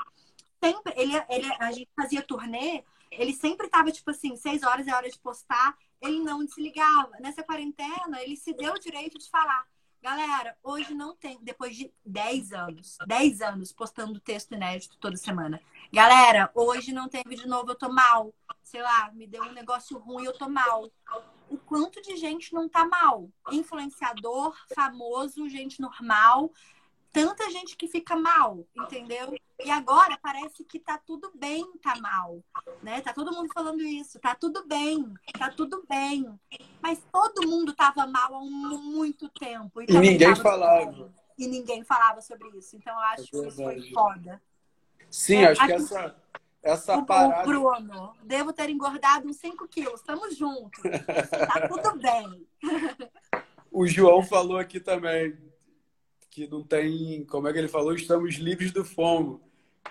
sempre, 0.63 0.93
ele, 0.95 1.13
ele, 1.29 1.53
a 1.59 1.71
gente 1.71 1.89
fazia 1.95 2.21
turnê, 2.21 2.83
ele 3.11 3.33
sempre 3.33 3.67
tava, 3.67 3.91
tipo 3.91 4.11
assim, 4.11 4.35
seis 4.35 4.63
horas 4.63 4.87
é 4.87 4.93
hora 4.93 5.09
de 5.09 5.19
postar, 5.19 5.77
ele 6.01 6.19
não 6.19 6.45
desligava. 6.45 7.11
Nessa 7.19 7.43
quarentena, 7.43 8.21
ele 8.21 8.37
se 8.37 8.53
deu 8.53 8.73
o 8.73 8.79
direito 8.79 9.17
de 9.17 9.29
falar 9.29 9.65
Galera, 10.01 10.57
hoje 10.63 10.93
não 10.93 11.13
tem, 11.13 11.37
depois 11.41 11.75
de 11.75 11.91
10 12.05 12.53
anos, 12.53 12.97
10 13.05 13.41
anos 13.41 13.73
postando 13.73 14.17
texto 14.19 14.53
inédito 14.53 14.97
toda 14.97 15.17
semana. 15.17 15.61
Galera, 15.91 16.49
hoje 16.55 16.93
não 16.93 17.09
tem 17.09 17.21
vídeo 17.27 17.49
novo, 17.49 17.71
eu 17.71 17.75
tô 17.75 17.89
mal. 17.89 18.33
Sei 18.63 18.81
lá, 18.81 19.11
me 19.13 19.27
deu 19.27 19.43
um 19.43 19.51
negócio 19.51 19.97
ruim, 19.97 20.23
eu 20.23 20.37
tô 20.37 20.47
mal. 20.47 20.89
O 21.49 21.57
quanto 21.57 22.01
de 22.01 22.15
gente 22.15 22.53
não 22.53 22.69
tá 22.69 22.85
mal? 22.85 23.29
Influenciador, 23.51 24.55
famoso, 24.73 25.49
gente 25.49 25.81
normal, 25.81 26.49
tanta 27.11 27.49
gente 27.51 27.75
que 27.75 27.87
fica 27.87 28.15
mal, 28.15 28.65
entendeu? 28.77 29.35
E 29.63 29.69
agora 29.69 30.17
parece 30.21 30.63
que 30.63 30.79
tá 30.79 30.97
tudo 30.97 31.31
bem, 31.35 31.65
tá 31.81 31.95
mal, 31.99 32.41
né? 32.81 33.01
Tá 33.01 33.13
todo 33.13 33.33
mundo 33.33 33.49
falando 33.53 33.81
isso, 33.81 34.19
tá 34.19 34.33
tudo 34.33 34.65
bem, 34.65 35.13
tá 35.37 35.49
tudo 35.49 35.83
bem. 35.87 36.39
Mas 36.81 36.99
todo 37.11 37.47
mundo 37.47 37.73
tava 37.73 38.07
mal 38.07 38.35
há 38.35 38.41
muito 38.41 39.27
tempo. 39.29 39.81
E, 39.81 39.85
e 39.89 39.99
ninguém 39.99 40.35
falava. 40.35 41.11
E 41.37 41.47
ninguém 41.47 41.83
falava 41.83 42.21
sobre 42.21 42.47
isso. 42.57 42.77
Então 42.77 42.93
eu 42.93 42.99
acho 42.99 43.23
é 43.23 43.25
que 43.25 43.47
isso 43.47 43.51
foi 43.51 43.91
foda. 43.91 44.41
Sim, 45.09 45.37
é, 45.37 45.47
acho 45.47 45.65
que 45.65 45.71
essa, 45.73 46.15
essa 46.63 46.97
o, 46.97 47.05
parada. 47.05 47.43
Bruno, 47.43 48.15
devo 48.23 48.53
ter 48.53 48.69
engordado 48.69 49.27
uns 49.27 49.37
5 49.37 49.67
quilos. 49.67 50.01
Tamo 50.01 50.31
junto. 50.31 50.81
tá 50.81 51.67
tudo 51.67 51.99
bem. 51.99 52.47
O 53.71 53.85
João 53.85 54.23
falou 54.23 54.57
aqui 54.57 54.79
também 54.79 55.37
que 56.29 56.47
não 56.47 56.63
tem. 56.63 57.23
Como 57.25 57.47
é 57.47 57.53
que 57.53 57.59
ele 57.59 57.67
falou? 57.67 57.93
Estamos 57.93 58.35
livres 58.35 58.71
do 58.71 58.83
fomo. 58.83 59.41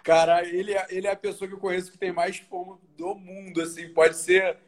Cara, 0.02 0.46
ele, 0.46 0.74
é, 0.74 0.86
ele 0.90 1.06
é 1.06 1.12
a 1.12 1.16
pessoa 1.16 1.48
que 1.48 1.54
eu 1.54 1.60
conheço 1.60 1.92
que 1.92 1.98
tem 1.98 2.12
mais 2.12 2.38
fome 2.38 2.78
do 2.96 3.14
mundo, 3.14 3.62
assim. 3.62 3.92
Pode 3.92 4.16
ser, 4.16 4.58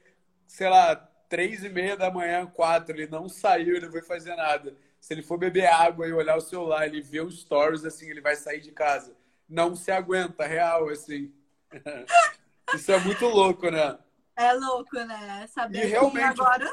sei 0.46 0.68
lá, 0.68 0.96
três 1.28 1.64
e 1.64 1.68
meia 1.68 1.96
da 1.96 2.10
manhã, 2.10 2.46
quatro. 2.46 2.94
Ele 2.94 3.06
não 3.06 3.28
saiu, 3.28 3.76
ele 3.76 3.86
não 3.86 3.92
foi 3.92 4.02
fazer 4.02 4.34
nada. 4.34 4.76
Se 5.00 5.14
ele 5.14 5.22
for 5.22 5.38
beber 5.38 5.66
água 5.66 6.06
e 6.06 6.12
olhar 6.12 6.36
o 6.36 6.42
celular, 6.42 6.86
ele 6.86 7.00
vê 7.00 7.20
os 7.20 7.40
stories, 7.40 7.84
assim, 7.84 8.10
ele 8.10 8.20
vai 8.20 8.36
sair 8.36 8.60
de 8.60 8.72
casa. 8.72 9.16
Não 9.48 9.74
se 9.74 9.90
aguenta, 9.90 10.46
real, 10.46 10.88
assim. 10.88 11.32
Isso 12.74 12.92
é 12.92 12.98
muito 13.00 13.26
louco, 13.26 13.70
né? 13.70 13.98
É 14.36 14.52
louco, 14.52 14.96
né? 14.96 15.46
Saber 15.48 15.84
e 15.84 15.88
realmente, 15.88 16.40
agora... 16.40 16.70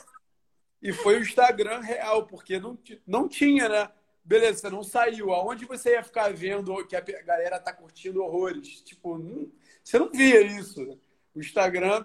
E 0.81 0.93
foi 0.93 1.17
o 1.17 1.21
Instagram 1.21 1.79
real, 1.79 2.27
porque 2.27 2.59
não, 2.59 2.77
não 3.05 3.27
tinha, 3.27 3.67
né? 3.67 3.89
Beleza, 4.27 4.59
você 4.59 4.69
não 4.69 4.83
saiu. 4.83 5.31
Aonde 5.31 5.63
você 5.63 5.91
ia 5.91 6.03
ficar 6.03 6.33
vendo 6.33 6.85
que 6.85 6.97
a 6.97 7.01
galera 7.01 7.61
tá 7.61 7.71
curtindo 7.71 8.21
horrores? 8.21 8.81
Tipo, 8.81 9.17
não, 9.17 9.49
você 9.81 9.97
não 9.97 10.11
via 10.11 10.41
isso. 10.41 10.99
O 11.33 11.39
Instagram, 11.39 12.03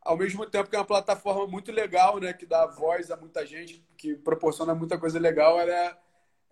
ao 0.00 0.16
mesmo 0.16 0.46
tempo 0.46 0.70
que 0.70 0.76
é 0.76 0.78
uma 0.78 0.84
plataforma 0.84 1.44
muito 1.48 1.72
legal, 1.72 2.20
né? 2.20 2.32
Que 2.32 2.46
dá 2.46 2.64
voz 2.66 3.10
a 3.10 3.16
muita 3.16 3.44
gente, 3.44 3.84
que 3.96 4.14
proporciona 4.14 4.76
muita 4.76 4.96
coisa 4.96 5.18
legal, 5.18 5.58
ela, 5.58 5.98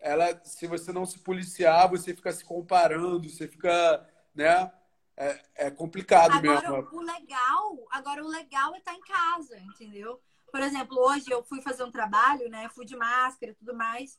ela 0.00 0.44
se 0.44 0.66
você 0.66 0.90
não 0.90 1.06
se 1.06 1.20
policiar, 1.20 1.88
você 1.88 2.12
fica 2.12 2.32
se 2.32 2.44
comparando, 2.44 3.30
você 3.30 3.46
fica, 3.46 4.04
né? 4.34 4.68
É, 5.16 5.40
é 5.54 5.70
complicado 5.70 6.32
agora, 6.32 6.70
mesmo. 6.72 6.88
O 6.98 7.02
legal, 7.02 7.86
agora 7.92 8.24
o 8.24 8.28
legal 8.28 8.74
é 8.74 8.78
estar 8.78 8.90
tá 8.90 8.98
em 8.98 9.00
casa, 9.02 9.56
entendeu? 9.60 10.20
Por 10.50 10.60
exemplo, 10.60 10.98
hoje 10.98 11.30
eu 11.30 11.44
fui 11.44 11.62
fazer 11.62 11.84
um 11.84 11.92
trabalho, 11.92 12.48
né? 12.50 12.68
Fui 12.70 12.84
de 12.84 12.96
máscara 12.96 13.52
e 13.52 13.54
tudo 13.54 13.76
mais. 13.76 14.18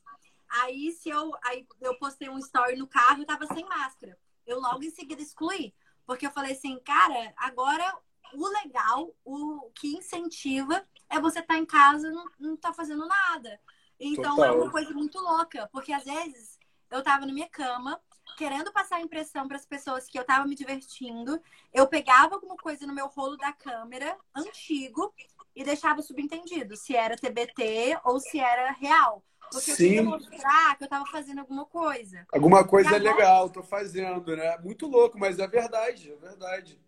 Aí 0.62 0.92
se 0.92 1.08
eu, 1.08 1.32
aí 1.42 1.66
eu 1.80 1.98
postei 1.98 2.28
um 2.28 2.38
story 2.38 2.76
no 2.76 2.86
carro 2.86 3.22
e 3.22 3.26
tava 3.26 3.46
sem 3.46 3.64
máscara. 3.64 4.16
Eu 4.46 4.60
logo 4.60 4.84
em 4.84 4.90
seguida 4.90 5.20
excluí. 5.20 5.74
Porque 6.06 6.26
eu 6.26 6.30
falei 6.30 6.52
assim, 6.52 6.78
cara, 6.80 7.32
agora 7.36 7.96
o 8.34 8.46
legal, 8.48 9.14
o 9.24 9.70
que 9.74 9.96
incentiva 9.96 10.84
é 11.08 11.20
você 11.20 11.40
estar 11.40 11.54
tá 11.54 11.60
em 11.60 11.66
casa 11.66 12.10
não, 12.10 12.26
não 12.38 12.56
tá 12.56 12.72
fazendo 12.72 13.06
nada. 13.06 13.60
Então 13.98 14.36
Total. 14.36 14.44
é 14.44 14.52
uma 14.52 14.70
coisa 14.70 14.92
muito 14.92 15.18
louca. 15.18 15.68
Porque 15.72 15.92
às 15.92 16.04
vezes 16.04 16.58
eu 16.90 17.02
tava 17.02 17.26
na 17.26 17.32
minha 17.32 17.48
cama, 17.48 18.00
querendo 18.36 18.72
passar 18.72 18.96
a 18.96 19.00
impressão 19.00 19.48
para 19.48 19.56
as 19.56 19.66
pessoas 19.66 20.06
que 20.06 20.18
eu 20.18 20.24
tava 20.24 20.46
me 20.46 20.54
divertindo. 20.54 21.40
Eu 21.72 21.88
pegava 21.88 22.36
alguma 22.36 22.56
coisa 22.56 22.86
no 22.86 22.94
meu 22.94 23.08
rolo 23.08 23.36
da 23.36 23.52
câmera, 23.52 24.16
antigo, 24.34 25.12
e 25.56 25.64
deixava 25.64 26.02
subentendido 26.02 26.76
se 26.76 26.94
era 26.94 27.16
TBT 27.16 27.98
ou 28.04 28.20
se 28.20 28.38
era 28.38 28.70
real. 28.72 29.24
Porque 29.54 29.70
eu 29.72 29.76
queria 29.76 30.02
mostrar 30.02 30.76
que 30.76 30.84
eu 30.84 30.88
tava 30.88 31.06
fazendo 31.06 31.40
alguma 31.40 31.64
coisa. 31.64 32.26
Alguma 32.32 32.66
coisa 32.66 32.90
agora... 32.90 33.02
legal, 33.02 33.50
tô 33.50 33.62
fazendo, 33.62 34.36
né? 34.36 34.58
Muito 34.58 34.86
louco, 34.86 35.18
mas 35.18 35.38
é 35.38 35.46
verdade, 35.46 36.12
é 36.12 36.16
verdade. 36.16 36.80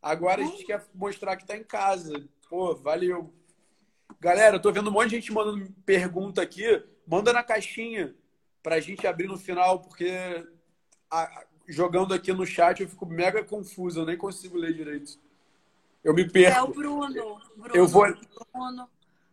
Agora 0.00 0.42
a 0.42 0.44
gente 0.44 0.64
quer 0.64 0.84
mostrar 0.94 1.36
que 1.36 1.46
tá 1.46 1.56
em 1.56 1.64
casa. 1.64 2.24
Pô, 2.48 2.74
valeu. 2.74 3.32
Galera, 4.20 4.56
eu 4.56 4.62
tô 4.62 4.72
vendo 4.72 4.88
um 4.88 4.92
monte 4.92 5.10
de 5.10 5.16
gente 5.16 5.32
mandando 5.32 5.70
pergunta 5.84 6.40
aqui. 6.40 6.82
Manda 7.06 7.32
na 7.32 7.42
caixinha 7.42 8.14
pra 8.62 8.80
gente 8.80 9.06
abrir 9.06 9.28
no 9.28 9.38
final, 9.38 9.80
porque 9.80 10.10
a, 11.10 11.44
jogando 11.68 12.14
aqui 12.14 12.32
no 12.32 12.46
chat 12.46 12.82
eu 12.82 12.88
fico 12.88 13.06
mega 13.06 13.44
confuso, 13.44 14.00
eu 14.00 14.06
nem 14.06 14.16
consigo 14.16 14.56
ler 14.56 14.72
direito. 14.72 15.18
Eu 16.02 16.14
me 16.14 16.28
perco. 16.28 16.58
É 16.58 16.62
o 16.62 16.68
Bruno. 16.68 17.40
Bruno 17.56 17.74
eu 17.74 17.86
vou. 17.86 18.06
Bruno. 18.52 18.88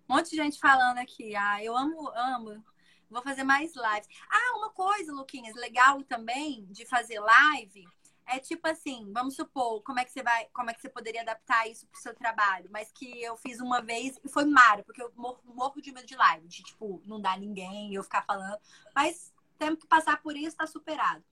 Um 0.07 0.15
monte 0.15 0.31
de 0.31 0.35
gente 0.35 0.59
falando 0.59 0.99
aqui. 0.99 1.35
Ah, 1.35 1.63
eu 1.63 1.75
amo, 1.75 2.09
amo. 2.15 2.63
Vou 3.09 3.21
fazer 3.21 3.43
mais 3.43 3.73
lives. 3.75 4.07
Ah, 4.29 4.57
uma 4.57 4.69
coisa, 4.69 5.13
Luquinhas, 5.13 5.55
legal 5.55 6.03
também 6.03 6.65
de 6.71 6.85
fazer 6.85 7.19
live 7.19 7.87
é 8.27 8.39
tipo 8.39 8.67
assim, 8.67 9.11
vamos 9.13 9.35
supor, 9.35 9.81
como 9.83 9.99
é 9.99 10.05
que 10.05 10.11
você 10.11 10.23
vai, 10.23 10.47
como 10.51 10.69
é 10.69 10.73
que 10.73 10.81
você 10.81 10.89
poderia 10.89 11.21
adaptar 11.21 11.69
isso 11.69 11.85
pro 11.87 12.01
seu 12.01 12.13
trabalho, 12.13 12.69
mas 12.71 12.91
que 12.91 13.21
eu 13.21 13.37
fiz 13.37 13.59
uma 13.59 13.81
vez 13.81 14.19
e 14.23 14.29
foi 14.29 14.45
mara, 14.45 14.83
porque 14.83 15.01
eu 15.01 15.11
morro, 15.15 15.39
morro 15.43 15.81
de 15.81 15.91
medo 15.91 16.07
de 16.07 16.15
live, 16.15 16.47
de 16.47 16.63
tipo, 16.63 17.01
não 17.05 17.21
dá 17.21 17.37
ninguém, 17.37 17.93
eu 17.93 18.03
ficar 18.03 18.23
falando, 18.23 18.57
mas 18.95 19.31
temos 19.59 19.79
que 19.79 19.87
passar 19.87 20.21
por 20.21 20.35
isso, 20.35 20.57
tá 20.57 20.65
superado. 20.65 21.23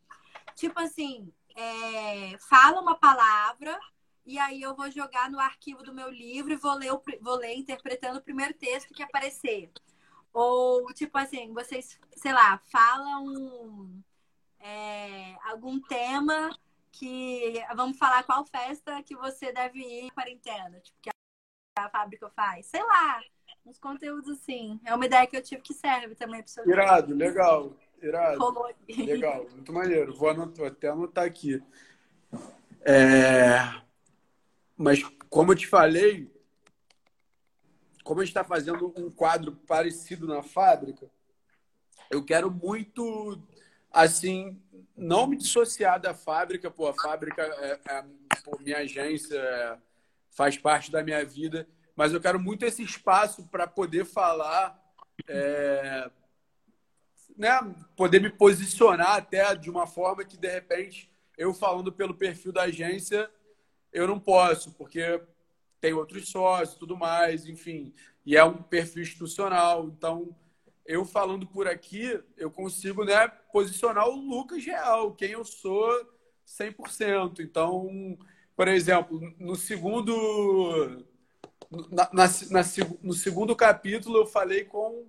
Tipo 0.56 0.80
assim, 0.80 1.34
é, 1.56 2.38
fala 2.38 2.80
uma 2.80 2.96
palavra 2.96 3.80
e 4.26 4.40
aí 4.40 4.62
eu 4.62 4.76
vou 4.76 4.90
jogar 4.90 5.30
no 5.30 5.40
arquivo 5.40 5.84
do 5.84 5.94
meu 5.94 6.10
livro 6.10 6.54
e 6.54 6.58
vou 6.58 6.74
ler, 6.74 6.92
vou 7.22 7.36
ler 7.36 7.56
interpretando 7.56 8.18
o 8.18 8.24
primeiro 8.24 8.54
texto 8.54 8.94
que 8.94 9.04
aparecer. 9.04 9.70
Ou, 10.34 10.86
tipo 10.94 11.18
assim, 11.18 11.54
vocês, 11.54 12.00
sei 12.16 12.34
lá, 12.34 12.60
falam 12.72 14.04
é, 14.60 15.36
algum 15.46 15.80
tema 15.82 16.50
que. 16.92 17.54
Vamos 17.76 17.98
falar 17.98 18.24
qual 18.24 18.46
festa 18.46 19.04
que 19.04 19.16
você 19.16 19.52
deve 19.52 19.80
ir 19.80 20.06
em 20.06 20.10
quarentena, 20.10 20.80
tipo, 20.80 20.98
que 21.02 21.10
a 21.78 21.90
fábrica 21.90 22.30
faz. 22.30 22.66
Sei 22.68 22.82
lá, 22.82 23.22
uns 23.66 23.78
conteúdos 23.78 24.30
assim. 24.30 24.80
É 24.86 24.96
uma 24.96 25.06
ideia 25.06 25.28
que 25.28 25.38
eu 25.38 25.44
tive 25.44 25.62
que 25.62 25.74
serve 25.74 26.16
também 26.16 26.44
para 26.44 26.64
Irado, 26.66 27.14
legal. 27.14 27.74
Irado. 28.02 28.38
Legal, 28.88 29.48
muito 29.52 29.72
maneiro. 29.72 30.14
Vou, 30.16 30.30
anotar, 30.30 30.56
vou 30.56 30.66
até 30.66 30.90
anotar 30.90 31.26
aqui. 31.26 31.62
É... 32.82 33.84
Mas, 34.84 35.02
como 35.30 35.54
eu 35.54 35.56
te 35.56 35.66
falei, 35.66 36.30
como 38.04 38.20
a 38.20 38.26
gente 38.26 38.32
está 38.32 38.44
fazendo 38.44 38.94
um 38.98 39.10
quadro 39.10 39.54
parecido 39.66 40.28
na 40.28 40.44
fábrica, 40.44 41.10
eu 42.12 42.22
quero 42.22 42.52
muito, 42.52 43.42
assim, 43.90 44.62
não 44.94 45.26
me 45.26 45.38
dissociar 45.38 46.02
da 46.02 46.14
fábrica. 46.14 46.70
Pô, 46.70 46.90
a 46.90 46.94
fábrica 46.94 47.44
é, 47.44 47.80
é 47.92 48.06
pô, 48.44 48.60
minha 48.60 48.80
agência, 48.80 49.38
é, 49.38 49.78
faz 50.32 50.58
parte 50.58 50.92
da 50.92 51.02
minha 51.02 51.24
vida, 51.24 51.66
mas 51.96 52.12
eu 52.12 52.20
quero 52.20 52.38
muito 52.38 52.66
esse 52.66 52.84
espaço 52.84 53.48
para 53.48 53.66
poder 53.66 54.04
falar, 54.04 54.78
é, 55.30 56.12
né, 57.38 57.74
poder 57.96 58.20
me 58.20 58.30
posicionar 58.30 59.16
até 59.16 59.56
de 59.56 59.70
uma 59.70 59.88
forma 59.88 60.26
que, 60.26 60.36
de 60.36 60.50
repente, 60.50 61.10
eu 61.38 61.54
falando 61.54 61.90
pelo 61.90 62.14
perfil 62.14 62.52
da 62.52 62.64
agência 62.64 63.32
eu 63.94 64.08
não 64.08 64.20
posso, 64.20 64.72
porque 64.74 65.22
tem 65.80 65.94
outros 65.94 66.30
sócios 66.30 66.78
tudo 66.78 66.98
mais, 66.98 67.46
enfim. 67.46 67.94
E 68.26 68.36
é 68.36 68.44
um 68.44 68.62
perfil 68.62 69.04
institucional. 69.04 69.86
Então, 69.86 70.36
eu 70.86 71.06
falando 71.06 71.46
por 71.46 71.68
aqui, 71.68 72.20
eu 72.36 72.50
consigo 72.50 73.06
né, 73.06 73.28
posicionar 73.52 74.08
o 74.08 74.16
Lucas 74.16 74.66
real, 74.66 75.14
quem 75.14 75.32
eu 75.32 75.46
sou 75.46 75.90
100%. 76.48 77.40
Então, 77.40 78.18
por 78.56 78.68
exemplo, 78.68 79.20
no 79.40 79.56
segundo. 79.56 81.06
Na, 81.90 82.10
na, 82.14 82.28
na, 82.52 82.62
no 83.02 83.14
segundo 83.14 83.56
capítulo, 83.56 84.18
eu 84.18 84.26
falei 84.26 84.64
com. 84.66 85.08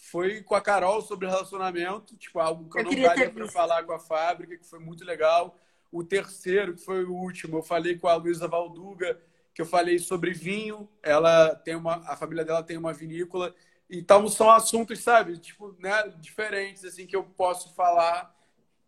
Foi 0.00 0.42
com 0.42 0.54
a 0.54 0.60
Carol 0.60 1.02
sobre 1.02 1.26
relacionamento, 1.26 2.16
tipo, 2.16 2.38
algo 2.38 2.70
que 2.70 2.78
eu, 2.78 2.84
eu 2.84 2.92
não 2.92 3.02
daria 3.02 3.28
para 3.28 3.48
falar 3.48 3.82
com 3.82 3.92
a 3.92 3.98
fábrica, 3.98 4.56
que 4.56 4.64
foi 4.64 4.78
muito 4.78 5.04
legal. 5.04 5.58
O 5.90 6.04
terceiro, 6.04 6.74
que 6.74 6.84
foi 6.84 7.04
o 7.04 7.14
último, 7.14 7.58
eu 7.58 7.62
falei 7.62 7.98
com 7.98 8.08
a 8.08 8.14
Luísa 8.14 8.46
Valduga, 8.46 9.20
que 9.54 9.62
eu 9.62 9.66
falei 9.66 9.98
sobre 9.98 10.32
vinho. 10.32 10.88
Ela 11.02 11.54
tem 11.54 11.74
uma, 11.74 11.96
a 12.10 12.16
família 12.16 12.44
dela 12.44 12.62
tem 12.62 12.76
uma 12.76 12.92
vinícola. 12.92 13.54
Então 13.90 14.28
são 14.28 14.50
assuntos, 14.50 15.00
sabe, 15.00 15.38
tipo, 15.38 15.74
né, 15.78 16.08
diferentes 16.20 16.84
assim 16.84 17.06
que 17.06 17.16
eu 17.16 17.24
posso 17.24 17.74
falar 17.74 18.36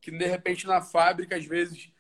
que 0.01 0.11
de 0.11 0.27
repente 0.27 0.67
na 0.67 0.81
fábrica 0.81 1.37
às 1.37 1.45
vezes 1.45 1.91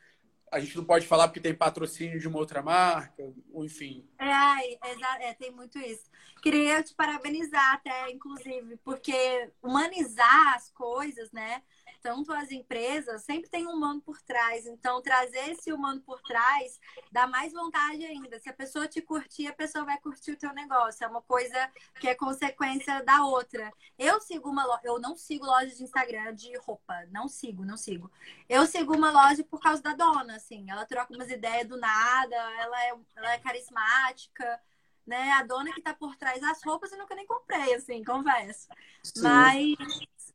a 0.50 0.58
gente 0.58 0.76
não 0.76 0.84
pode 0.84 1.06
falar 1.06 1.28
porque 1.28 1.40
tem 1.40 1.54
patrocínio 1.54 2.18
de 2.18 2.26
uma 2.26 2.38
outra 2.38 2.60
marca, 2.60 3.22
ou 3.52 3.64
enfim. 3.64 4.04
É, 4.18 4.74
é, 4.74 5.28
é, 5.28 5.34
tem 5.34 5.52
muito 5.52 5.78
isso. 5.78 6.10
Queria 6.42 6.82
te 6.82 6.92
parabenizar 6.94 7.74
até, 7.74 8.10
inclusive, 8.10 8.76
porque 8.78 9.50
humanizar 9.62 10.54
as 10.56 10.68
coisas, 10.70 11.30
né? 11.30 11.62
Tanto 12.00 12.32
as 12.32 12.50
empresas, 12.50 13.22
sempre 13.22 13.48
tem 13.48 13.66
um 13.66 13.70
humano 13.70 14.00
por 14.00 14.20
trás. 14.22 14.66
Então, 14.66 15.00
trazer 15.02 15.50
esse 15.50 15.72
humano 15.72 16.00
por 16.00 16.20
trás 16.22 16.80
dá 17.10 17.26
mais 17.26 17.52
vontade 17.52 18.04
ainda. 18.04 18.38
Se 18.38 18.48
a 18.48 18.52
pessoa 18.52 18.88
te 18.88 19.00
curtir, 19.00 19.46
a 19.46 19.52
pessoa 19.52 19.84
vai 19.84 19.98
curtir 19.98 20.32
o 20.32 20.36
teu 20.36 20.52
negócio. 20.52 21.04
É 21.04 21.08
uma 21.08 21.22
coisa 21.22 21.70
que 22.00 22.08
é 22.08 22.14
consequência 22.14 23.02
da 23.04 23.24
outra. 23.24 23.72
Eu 23.98 24.20
sigo 24.20 24.48
uma 24.48 24.64
loja, 24.64 24.80
eu 24.84 24.98
não 24.98 25.16
sigo 25.16 25.46
loja 25.46 25.74
de 25.74 25.82
Instagram 25.82 26.34
de 26.34 26.56
roupa. 26.58 27.06
Não 27.10 27.28
sigo, 27.28 27.64
não 27.64 27.76
sigo. 27.76 28.10
Eu 28.48 28.66
sigo 28.66 28.94
uma 28.94 29.10
loja 29.10 29.44
por 29.44 29.60
causa 29.60 29.82
da 29.82 29.94
dona, 29.94 30.36
assim. 30.36 30.70
Ela 30.70 30.84
troca 30.84 31.14
umas 31.14 31.30
ideias 31.30 31.68
do 31.68 31.76
nada, 31.76 32.36
ela 32.36 32.84
é, 32.84 32.94
ela 33.16 33.32
é 33.32 33.38
carismática 33.38 34.60
né? 35.06 35.32
A 35.32 35.42
dona 35.42 35.72
que 35.72 35.82
tá 35.82 35.92
por 35.92 36.14
trás 36.14 36.40
das 36.40 36.62
roupas 36.62 36.92
eu 36.92 36.98
nunca 36.98 37.16
nem 37.16 37.26
comprei, 37.26 37.74
assim, 37.74 38.04
confesso. 38.04 38.68
Sim. 39.02 39.22
Mas 39.22 39.76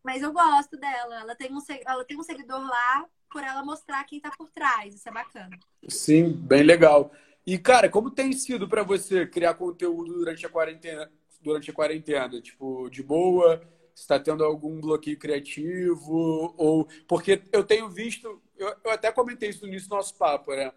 mas 0.05 0.21
eu 0.21 0.31
gosto 0.31 0.77
dela. 0.77 1.19
Ela 1.19 1.35
tem 1.35 1.51
um, 1.51 1.59
ela 1.85 2.05
tem 2.05 2.17
um 2.17 2.23
seguidor 2.23 2.61
lá 2.61 3.05
por 3.29 3.43
ela 3.43 3.65
mostrar 3.65 4.03
quem 4.05 4.19
tá 4.19 4.31
por 4.37 4.49
trás. 4.51 4.93
Isso 4.93 5.09
é 5.09 5.11
bacana. 5.11 5.57
Sim, 5.89 6.31
bem 6.31 6.63
legal. 6.63 7.11
E, 7.45 7.57
cara, 7.57 7.89
como 7.89 8.11
tem 8.11 8.31
sido 8.31 8.67
para 8.67 8.83
você 8.83 9.25
criar 9.25 9.55
conteúdo 9.55 10.13
durante 10.13 10.45
a 10.45 10.49
quarentena? 10.49 11.11
Durante 11.41 11.69
a 11.69 11.73
quarentena? 11.73 12.41
Tipo, 12.41 12.89
de 12.89 13.03
boa? 13.03 13.61
está 13.95 14.19
tendo 14.19 14.43
algum 14.43 14.79
bloqueio 14.79 15.17
criativo? 15.17 16.53
Ou 16.57 16.87
porque 17.07 17.41
eu 17.51 17.63
tenho 17.63 17.89
visto, 17.89 18.41
eu, 18.57 18.75
eu 18.83 18.91
até 18.91 19.11
comentei 19.11 19.49
isso 19.49 19.61
no 19.61 19.69
início 19.69 19.89
do 19.89 19.95
nosso 19.95 20.15
papo, 20.15 20.53
né? 20.53 20.71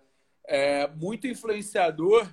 É, 0.45 0.87
muito 0.89 1.27
influenciador 1.27 2.33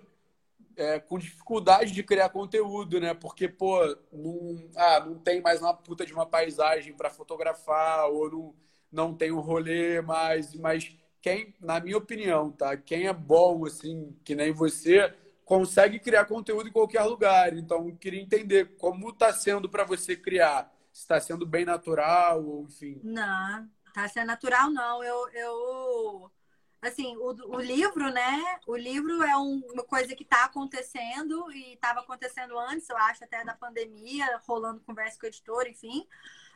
é, 0.78 1.00
com 1.00 1.18
dificuldade 1.18 1.92
de 1.92 2.04
criar 2.04 2.30
conteúdo, 2.30 3.00
né? 3.00 3.14
Porque, 3.14 3.48
pô, 3.48 3.84
não, 4.12 4.70
ah, 4.76 5.00
não 5.02 5.20
tem 5.20 5.42
mais 5.42 5.62
uma 5.62 5.74
puta 5.74 6.06
de 6.06 6.14
uma 6.14 6.26
paisagem 6.26 6.94
para 6.94 7.10
fotografar, 7.10 8.10
ou 8.10 8.32
não, 8.32 8.56
não 8.92 9.14
tem 9.14 9.32
um 9.32 9.40
rolê 9.40 10.02
mais. 10.02 10.54
Mas 10.56 10.96
quem, 11.22 11.54
na 11.60 11.80
minha 11.80 11.98
opinião, 11.98 12.52
tá? 12.52 12.76
Quem 12.78 13.08
é 13.08 13.14
bom, 13.14 13.66
assim, 13.66 14.16
que 14.24 14.36
nem 14.36 14.52
você, 14.52 15.14
consegue 15.46 16.00
criar 16.00 16.26
conteúdo 16.26 16.68
em 16.68 16.72
qualquer 16.72 17.04
lugar. 17.04 17.56
Então, 17.56 17.96
queria 17.96 18.22
entender 18.22 18.76
como 18.78 19.10
está 19.10 19.32
sendo 19.32 19.70
para 19.70 19.84
você 19.84 20.16
criar. 20.16 20.74
Está 20.92 21.20
sendo 21.20 21.46
bem 21.46 21.66
natural, 21.66 22.44
ou 22.44 22.64
enfim. 22.64 23.00
Não, 23.04 23.70
tá 23.94 24.08
sendo 24.08 24.28
natural, 24.28 24.72
não. 24.72 25.04
Eu, 25.04 25.30
eu 25.30 26.32
assim, 26.88 27.16
o, 27.18 27.56
o 27.56 27.60
livro, 27.60 28.12
né? 28.12 28.60
O 28.68 28.76
livro 28.76 29.24
é 29.24 29.38
um, 29.38 29.62
uma 29.74 29.84
coisa 29.84 30.16
que 30.16 30.24
está 30.24 30.46
acontecendo 30.46 31.52
e 31.52 31.74
estava 31.74 32.00
acontecendo 32.02 32.58
antes, 32.58 32.90
eu 32.90 32.98
acho, 32.98 33.24
até 33.24 33.44
da 33.44 33.54
pandemia, 33.54 34.42
rolando 34.48 34.82
conversa 34.82 35.20
com 35.20 35.26
o 35.26 35.30
editor, 35.30 35.68
enfim. 35.68 36.08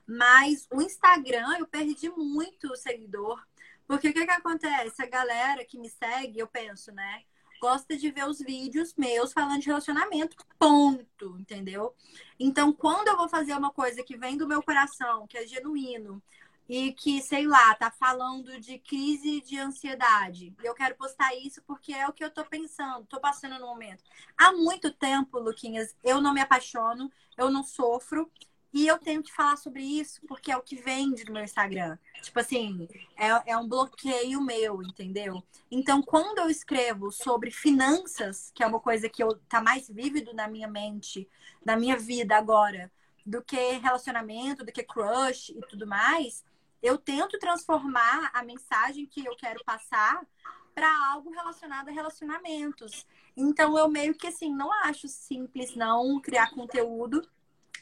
Mas 0.08 0.68
o 0.72 0.82
Instagram, 0.82 1.58
eu 1.60 1.68
perdi 1.68 2.10
muito 2.10 2.76
seguidor. 2.76 3.44
Porque 3.88 4.10
o 4.10 4.14
que, 4.14 4.26
que 4.26 4.32
acontece? 4.32 5.02
A 5.02 5.08
galera 5.08 5.66
que 5.66 5.78
me 5.78 5.90
segue, 5.90 6.40
eu 6.40 6.48
penso, 6.48 6.92
né? 6.92 7.24
Gosta 7.60 7.98
de 7.98 8.10
ver 8.10 8.26
os 8.26 8.40
vídeos 8.40 8.94
meus 8.96 9.34
falando 9.34 9.60
de 9.60 9.68
relacionamento, 9.68 10.38
ponto, 10.58 11.38
entendeu? 11.40 11.94
Então, 12.40 12.72
quando 12.72 13.08
eu 13.10 13.18
vou 13.18 13.28
fazer 13.28 13.54
uma 13.54 13.72
coisa 13.72 14.04
que 14.04 14.16
vem 14.16 14.38
do 14.38 14.48
meu 14.48 14.64
coração, 14.64 15.28
que 15.28 15.38
é 15.38 15.46
genuíno, 15.46 16.22
e 16.70 16.94
que, 16.94 17.20
sei 17.20 17.48
lá, 17.48 17.74
tá 17.74 17.90
falando 17.90 18.60
de 18.60 18.78
crise 18.78 19.42
de 19.42 19.58
ansiedade. 19.58 20.54
Eu 20.64 20.76
quero 20.76 20.94
postar 20.96 21.36
isso 21.36 21.64
porque 21.66 21.92
é 21.92 22.08
o 22.08 22.14
que 22.14 22.24
eu 22.24 22.30
tô 22.30 22.46
pensando, 22.46 23.08
tô 23.08 23.20
passando 23.20 23.58
no 23.58 23.66
momento. 23.66 24.04
Há 24.38 24.54
muito 24.54 24.94
tempo, 24.94 25.40
Luquinhas, 25.40 25.96
eu 26.04 26.22
não 26.22 26.32
me 26.32 26.42
apaixono, 26.42 27.12
eu 27.36 27.50
não 27.50 27.64
sofro. 27.64 28.32
E 28.72 28.86
eu 28.86 29.00
tenho 29.00 29.24
que 29.24 29.34
falar 29.34 29.58
sobre 29.58 29.82
isso 29.82 30.22
porque 30.28 30.52
é 30.52 30.58
o 30.58 30.62
que 30.62 30.76
vende 30.76 31.26
no 31.26 31.34
meu 31.34 31.44
Instagram. 31.44 31.98
Tipo 32.22 32.40
assim, 32.40 32.88
é, 33.18 33.52
é 33.52 33.58
um 33.58 33.68
bloqueio 33.68 34.40
meu, 34.40 34.84
entendeu? 34.84 35.44
Então, 35.72 36.04
quando 36.04 36.38
eu 36.38 36.52
escrevo 36.52 37.12
sobre 37.12 37.50
finanças, 37.50 38.52
que 38.54 38.62
é 38.62 38.68
uma 38.68 38.80
coisa 38.80 39.10
que 39.10 39.24
eu, 39.24 39.34
tá 39.50 39.60
mais 39.60 39.90
vívido 39.90 40.36
na 40.36 40.48
minha 40.48 40.68
mente, 40.68 41.28
na 41.66 41.76
minha 41.76 41.98
vida 41.98 42.38
agora, 42.38 42.92
do 43.26 43.42
que 43.42 43.72
relacionamento, 43.78 44.64
do 44.64 44.72
que 44.72 44.84
crush 44.84 45.50
e 45.50 45.62
tudo 45.62 45.88
mais, 45.88 46.44
eu 46.82 46.98
tento 46.98 47.38
transformar 47.40 48.32
a 48.34 48.44
mensagem 48.44 49.06
que 49.06 49.26
eu 49.26 49.36
quero 49.36 49.64
passar 49.64 50.26
para 50.74 50.90
algo 51.12 51.30
relacionado 51.32 51.90
a 51.90 51.92
relacionamentos. 51.92 53.06
Então 53.36 53.78
eu 53.78 53.90
meio 53.90 54.16
que 54.16 54.28
assim 54.28 54.54
não 54.54 54.72
acho 54.84 55.08
simples 55.08 55.76
não 55.76 56.20
criar 56.22 56.52
conteúdo. 56.52 57.22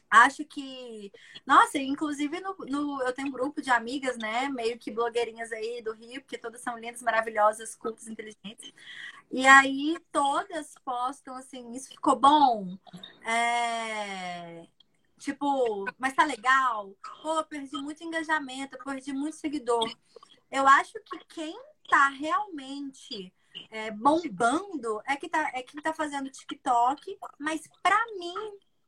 Acho 0.10 0.46
que, 0.46 1.12
nossa, 1.46 1.78
inclusive 1.78 2.40
no, 2.40 2.56
no, 2.60 3.04
eu 3.04 3.14
tenho 3.14 3.28
um 3.28 3.32
grupo 3.32 3.62
de 3.62 3.70
amigas, 3.70 4.18
né, 4.18 4.48
meio 4.48 4.80
que 4.80 4.90
blogueirinhas 4.90 5.52
aí 5.52 5.82
do 5.82 5.94
Rio, 5.94 6.22
porque 6.22 6.38
todas 6.38 6.62
são 6.62 6.78
lindas, 6.78 7.02
maravilhosas, 7.02 7.76
cultas, 7.76 8.08
inteligentes. 8.08 8.74
E 9.30 9.46
aí 9.46 9.98
todas 10.10 10.76
postam 10.86 11.36
assim, 11.36 11.74
isso 11.74 11.90
ficou 11.90 12.16
bom. 12.16 12.78
É... 13.26 14.66
Tipo, 15.20 15.86
mas 15.98 16.14
tá 16.14 16.24
legal? 16.24 16.96
Pô, 17.22 17.44
perdi 17.44 17.78
muito 17.78 18.04
engajamento, 18.04 18.78
perdi 18.84 19.14
muito 19.14 19.36
seguidor. 19.36 19.90
Eu 20.52 20.68
acho 20.68 20.94
que 21.04 21.18
quem 21.26 21.60
tá 21.90 22.10
realmente 22.10 23.34
é, 23.70 23.92
bombando 23.92 25.02
é 25.06 25.16
que 25.16 25.28
tá, 25.28 25.52
é 25.54 25.64
quem 25.64 25.82
tá 25.82 25.94
fazendo 25.94 26.30
TikTok, 26.30 27.18
mas 27.40 27.62
para 27.82 27.98
mim 28.18 28.36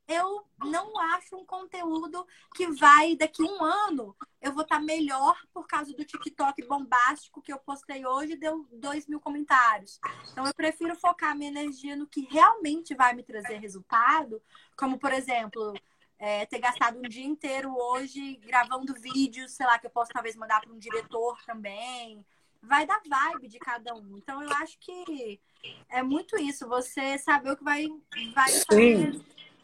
eu 0.06 0.44
não 0.58 0.98
acho 0.98 1.36
um 1.36 1.44
conteúdo 1.44 2.26
que 2.56 2.66
vai 2.72 3.14
daqui 3.14 3.42
um 3.42 3.62
ano 3.62 4.16
eu 4.42 4.52
vou 4.52 4.62
estar 4.62 4.78
tá 4.78 4.82
melhor 4.82 5.38
por 5.52 5.66
causa 5.68 5.94
do 5.94 6.04
TikTok 6.04 6.66
bombástico 6.66 7.40
que 7.40 7.52
eu 7.52 7.58
postei 7.58 8.04
hoje 8.04 8.36
deu 8.36 8.66
dois 8.72 9.06
mil 9.06 9.20
comentários. 9.20 10.00
Então 10.32 10.46
eu 10.46 10.54
prefiro 10.54 10.96
focar 10.96 11.36
minha 11.36 11.50
energia 11.50 11.94
no 11.94 12.06
que 12.06 12.22
realmente 12.22 12.94
vai 12.94 13.14
me 13.14 13.22
trazer 13.22 13.58
resultado, 13.58 14.42
como 14.76 14.98
por 14.98 15.12
exemplo 15.12 15.74
é, 16.20 16.44
ter 16.44 16.58
gastado 16.58 16.98
um 16.98 17.08
dia 17.08 17.24
inteiro 17.24 17.74
hoje 17.74 18.36
gravando 18.44 18.92
vídeos, 18.94 19.52
sei 19.52 19.64
lá, 19.64 19.78
que 19.78 19.86
eu 19.86 19.90
posso 19.90 20.12
talvez 20.12 20.36
mandar 20.36 20.60
para 20.60 20.70
um 20.70 20.78
diretor 20.78 21.38
também. 21.46 22.24
Vai 22.62 22.86
da 22.86 23.00
vibe 23.08 23.48
de 23.48 23.58
cada 23.58 23.94
um. 23.94 24.18
Então 24.18 24.42
eu 24.42 24.50
acho 24.56 24.78
que 24.78 25.40
é 25.88 26.02
muito 26.02 26.36
isso, 26.36 26.68
você 26.68 27.16
saber 27.16 27.52
o 27.52 27.56
que 27.56 27.64
vai, 27.64 27.88
vai 28.34 28.48
Sim, 28.50 28.64
fazer. 28.64 29.20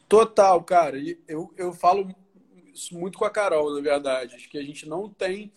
total, 0.08 0.64
cara. 0.64 0.98
E 0.98 1.20
eu, 1.28 1.52
eu 1.58 1.74
falo 1.74 2.08
isso 2.72 2.98
muito 2.98 3.18
com 3.18 3.26
a 3.26 3.30
Carol, 3.30 3.74
na 3.74 3.82
verdade. 3.82 4.34
Acho 4.34 4.48
que 4.48 4.56
a 4.56 4.62
gente 4.62 4.88
não 4.88 5.10
tem. 5.10 5.52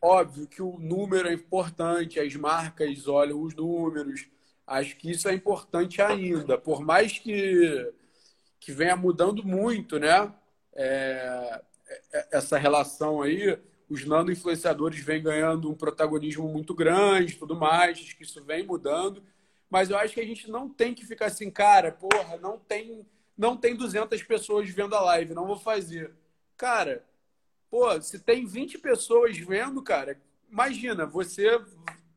Óbvio 0.00 0.46
que 0.46 0.60
o 0.60 0.78
número 0.78 1.26
é 1.26 1.32
importante, 1.32 2.20
as 2.20 2.34
marcas 2.36 3.08
olham 3.08 3.40
os 3.40 3.54
números. 3.54 4.28
Acho 4.66 4.94
que 4.96 5.10
isso 5.10 5.26
é 5.26 5.34
importante 5.34 6.02
ainda. 6.02 6.58
Por 6.58 6.82
mais 6.82 7.18
que 7.18 7.90
que 8.62 8.70
venha 8.70 8.94
mudando 8.94 9.44
muito, 9.44 9.98
né? 9.98 10.32
É, 10.72 11.60
é, 12.12 12.28
essa 12.30 12.56
relação 12.56 13.20
aí, 13.20 13.58
os 13.88 14.04
nano 14.04 14.30
influenciadores 14.30 15.00
vêm 15.00 15.20
ganhando 15.20 15.68
um 15.68 15.74
protagonismo 15.74 16.46
muito 16.46 16.72
grande, 16.72 17.36
tudo 17.36 17.56
mais, 17.56 17.98
acho 17.98 18.16
que 18.16 18.22
isso 18.22 18.40
vem 18.44 18.64
mudando, 18.64 19.20
mas 19.68 19.90
eu 19.90 19.98
acho 19.98 20.14
que 20.14 20.20
a 20.20 20.24
gente 20.24 20.48
não 20.48 20.68
tem 20.68 20.94
que 20.94 21.04
ficar 21.04 21.26
assim, 21.26 21.50
cara, 21.50 21.90
porra, 21.90 22.36
não 22.36 22.56
tem, 22.56 23.04
não 23.36 23.56
tem 23.56 23.74
200 23.74 24.22
pessoas 24.22 24.70
vendo 24.70 24.94
a 24.94 25.00
live, 25.00 25.34
não 25.34 25.46
vou 25.48 25.58
fazer. 25.58 26.12
Cara, 26.56 27.04
pô, 27.68 28.00
se 28.00 28.20
tem 28.20 28.46
20 28.46 28.78
pessoas 28.78 29.36
vendo, 29.38 29.82
cara, 29.82 30.22
imagina, 30.48 31.04
você 31.04 31.60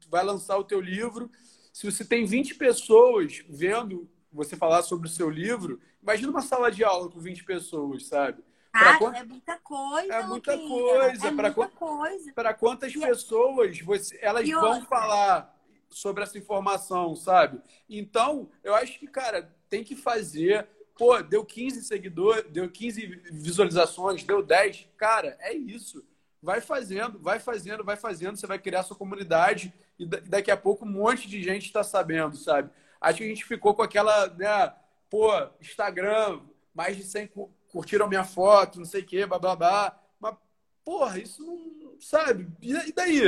vai 0.10 0.24
lançar 0.24 0.60
o 0.60 0.64
teu 0.64 0.80
livro, 0.80 1.28
se 1.74 1.89
você 1.91 2.06
tem 2.06 2.24
20 2.24 2.54
pessoas 2.54 3.43
vendo 3.50 4.08
você 4.36 4.55
falar 4.55 4.83
sobre 4.83 5.07
o 5.07 5.11
seu 5.11 5.29
livro, 5.29 5.79
imagina 6.03 6.29
uma 6.29 6.41
sala 6.41 6.71
de 6.71 6.83
aula 6.83 7.09
com 7.09 7.19
20 7.19 7.43
pessoas, 7.45 8.05
sabe? 8.07 8.43
Ah, 8.73 8.97
quant... 8.97 9.15
é 9.15 9.23
muita 9.23 9.57
coisa. 9.59 10.13
É 10.13 10.23
muita 10.23 10.57
coisa. 10.57 11.27
É 11.27 11.31
para 11.31 11.51
muita 11.51 11.67
coisa. 11.69 12.33
Para 12.33 12.53
quantas 12.53 12.93
e... 12.93 12.99
pessoas 12.99 13.79
você... 13.79 14.19
elas 14.21 14.47
e 14.47 14.51
vão 14.51 14.73
outra. 14.73 14.86
falar 14.86 15.55
sobre 15.89 16.23
essa 16.23 16.38
informação, 16.38 17.15
sabe? 17.15 17.61
Então, 17.89 18.49
eu 18.63 18.75
acho 18.75 18.99
que, 18.99 19.07
cara, 19.07 19.49
tem 19.69 19.83
que 19.83 19.95
fazer. 19.95 20.67
Pô, 20.97 21.21
deu 21.21 21.45
15 21.45 21.83
seguidores, 21.83 22.51
deu 22.51 22.69
15 22.69 23.21
visualizações, 23.31 24.23
deu 24.23 24.43
10. 24.43 24.89
Cara, 24.97 25.38
é 25.39 25.53
isso. 25.53 26.05
Vai 26.41 26.59
fazendo, 26.59 27.17
vai 27.19 27.39
fazendo, 27.39 27.83
vai 27.83 27.95
fazendo. 27.95 28.36
Você 28.36 28.45
vai 28.45 28.59
criar 28.59 28.83
sua 28.83 28.97
comunidade 28.97 29.73
e 29.97 30.05
daqui 30.05 30.51
a 30.51 30.57
pouco 30.57 30.86
um 30.86 30.89
monte 30.89 31.29
de 31.29 31.41
gente 31.41 31.65
está 31.65 31.83
sabendo, 31.83 32.36
sabe? 32.36 32.69
Acho 33.00 33.20
que 33.20 33.24
a 33.24 33.28
gente 33.28 33.46
ficou 33.46 33.74
com 33.74 33.82
aquela, 33.82 34.28
né? 34.30 34.74
Pô, 35.10 35.32
Instagram, 35.62 36.41
mais 36.74 36.98
de 36.98 37.04
100 37.04 37.30
curtiram 37.76 38.08
minha 38.08 38.24
foto, 38.24 38.80
não 38.80 38.86
sei 38.86 39.02
o 39.02 39.06
quê, 39.06 39.26
blá, 39.26 39.38
blá, 39.38 39.56
blá. 39.56 40.00
Mas, 40.20 40.36
porra, 40.84 41.20
isso 41.20 41.43
não. 41.43 42.00
Sabe? 42.00 42.48
E 42.62 42.93
daí? 42.93 43.22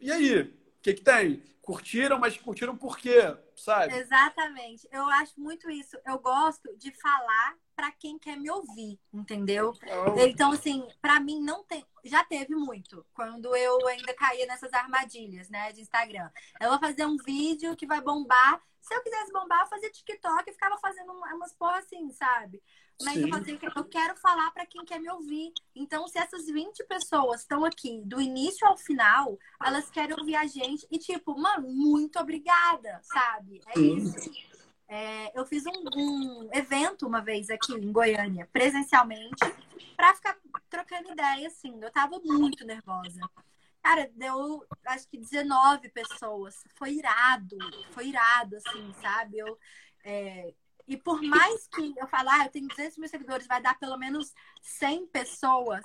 E 0.00 0.12
aí? 0.12 0.40
O 0.42 0.82
que, 0.82 0.94
que 0.94 1.02
tem? 1.02 1.42
Curtiram, 1.60 2.18
mas 2.18 2.36
curtiram 2.38 2.76
por 2.76 2.98
quê? 2.98 3.36
Sabe? 3.54 3.94
Exatamente. 3.94 4.88
Eu 4.90 5.04
acho 5.10 5.38
muito 5.38 5.70
isso. 5.70 5.96
Eu 6.06 6.18
gosto 6.18 6.74
de 6.76 6.90
falar 6.92 7.56
para 7.76 7.90
quem 7.92 8.18
quer 8.18 8.36
me 8.36 8.50
ouvir, 8.50 8.98
entendeu? 9.12 9.74
É 10.16 10.26
então, 10.26 10.52
assim, 10.52 10.88
para 11.00 11.20
mim 11.20 11.40
não 11.42 11.62
tem. 11.64 11.84
Já 12.04 12.24
teve 12.24 12.54
muito, 12.54 13.04
quando 13.12 13.54
eu 13.54 13.86
ainda 13.86 14.14
caía 14.14 14.46
nessas 14.46 14.72
armadilhas, 14.72 15.48
né, 15.50 15.72
de 15.72 15.82
Instagram. 15.82 16.30
Eu 16.60 16.70
vou 16.70 16.78
fazer 16.78 17.04
um 17.04 17.16
vídeo 17.18 17.76
que 17.76 17.86
vai 17.86 18.00
bombar 18.00 18.62
se 18.80 18.94
eu 18.94 19.02
quisesse 19.02 19.32
bombar, 19.32 19.60
eu 19.62 19.68
fazia 19.68 19.90
TikTok 19.90 20.48
e 20.48 20.52
ficava 20.52 20.78
fazendo 20.78 21.12
umas 21.12 21.52
porra 21.54 21.78
assim, 21.78 22.10
sabe? 22.12 22.62
Mas 23.02 23.14
Sim. 23.14 23.22
eu 23.22 23.28
fazia, 23.28 23.58
eu 23.76 23.84
quero 23.84 24.16
falar 24.16 24.50
para 24.50 24.66
quem 24.66 24.84
quer 24.84 25.00
me 25.00 25.10
ouvir. 25.10 25.52
Então, 25.74 26.06
se 26.06 26.18
essas 26.18 26.46
20 26.46 26.84
pessoas 26.84 27.40
estão 27.40 27.64
aqui 27.64 28.02
do 28.04 28.20
início 28.20 28.66
ao 28.66 28.76
final, 28.76 29.38
elas 29.64 29.90
querem 29.90 30.18
ouvir 30.18 30.36
a 30.36 30.46
gente. 30.46 30.86
E, 30.90 30.98
tipo, 30.98 31.38
mano, 31.38 31.68
muito 31.68 32.18
obrigada, 32.18 33.00
sabe? 33.02 33.60
É 33.68 33.74
Sim. 33.74 33.96
isso. 33.96 34.30
É, 34.86 35.38
eu 35.38 35.46
fiz 35.46 35.64
um, 35.66 35.70
um, 35.96 36.50
evento 36.52 37.06
uma 37.06 37.20
vez 37.20 37.48
aqui 37.48 37.72
em 37.72 37.92
Goiânia, 37.92 38.48
presencialmente, 38.52 39.44
para 39.96 40.14
ficar 40.14 40.36
trocando 40.68 41.12
ideia, 41.12 41.46
assim. 41.46 41.78
Eu 41.80 41.90
tava 41.92 42.18
muito 42.22 42.66
nervosa. 42.66 43.20
Cara, 43.82 44.10
deu 44.14 44.64
acho 44.86 45.08
que 45.08 45.18
19 45.18 45.88
pessoas. 45.90 46.62
Foi 46.76 46.92
irado. 46.92 47.56
Foi 47.92 48.08
irado, 48.08 48.56
assim, 48.56 48.92
sabe? 49.00 49.38
Eu, 49.38 49.58
é... 50.04 50.54
E 50.86 50.96
por 50.96 51.22
mais 51.22 51.68
que 51.68 51.94
eu 51.96 52.06
falar, 52.08 52.40
ah, 52.40 52.44
eu 52.46 52.50
tenho 52.50 52.66
200 52.66 52.98
mil 52.98 53.08
seguidores, 53.08 53.46
vai 53.46 53.62
dar 53.62 53.78
pelo 53.78 53.96
menos 53.96 54.34
100 54.60 55.06
pessoas 55.06 55.82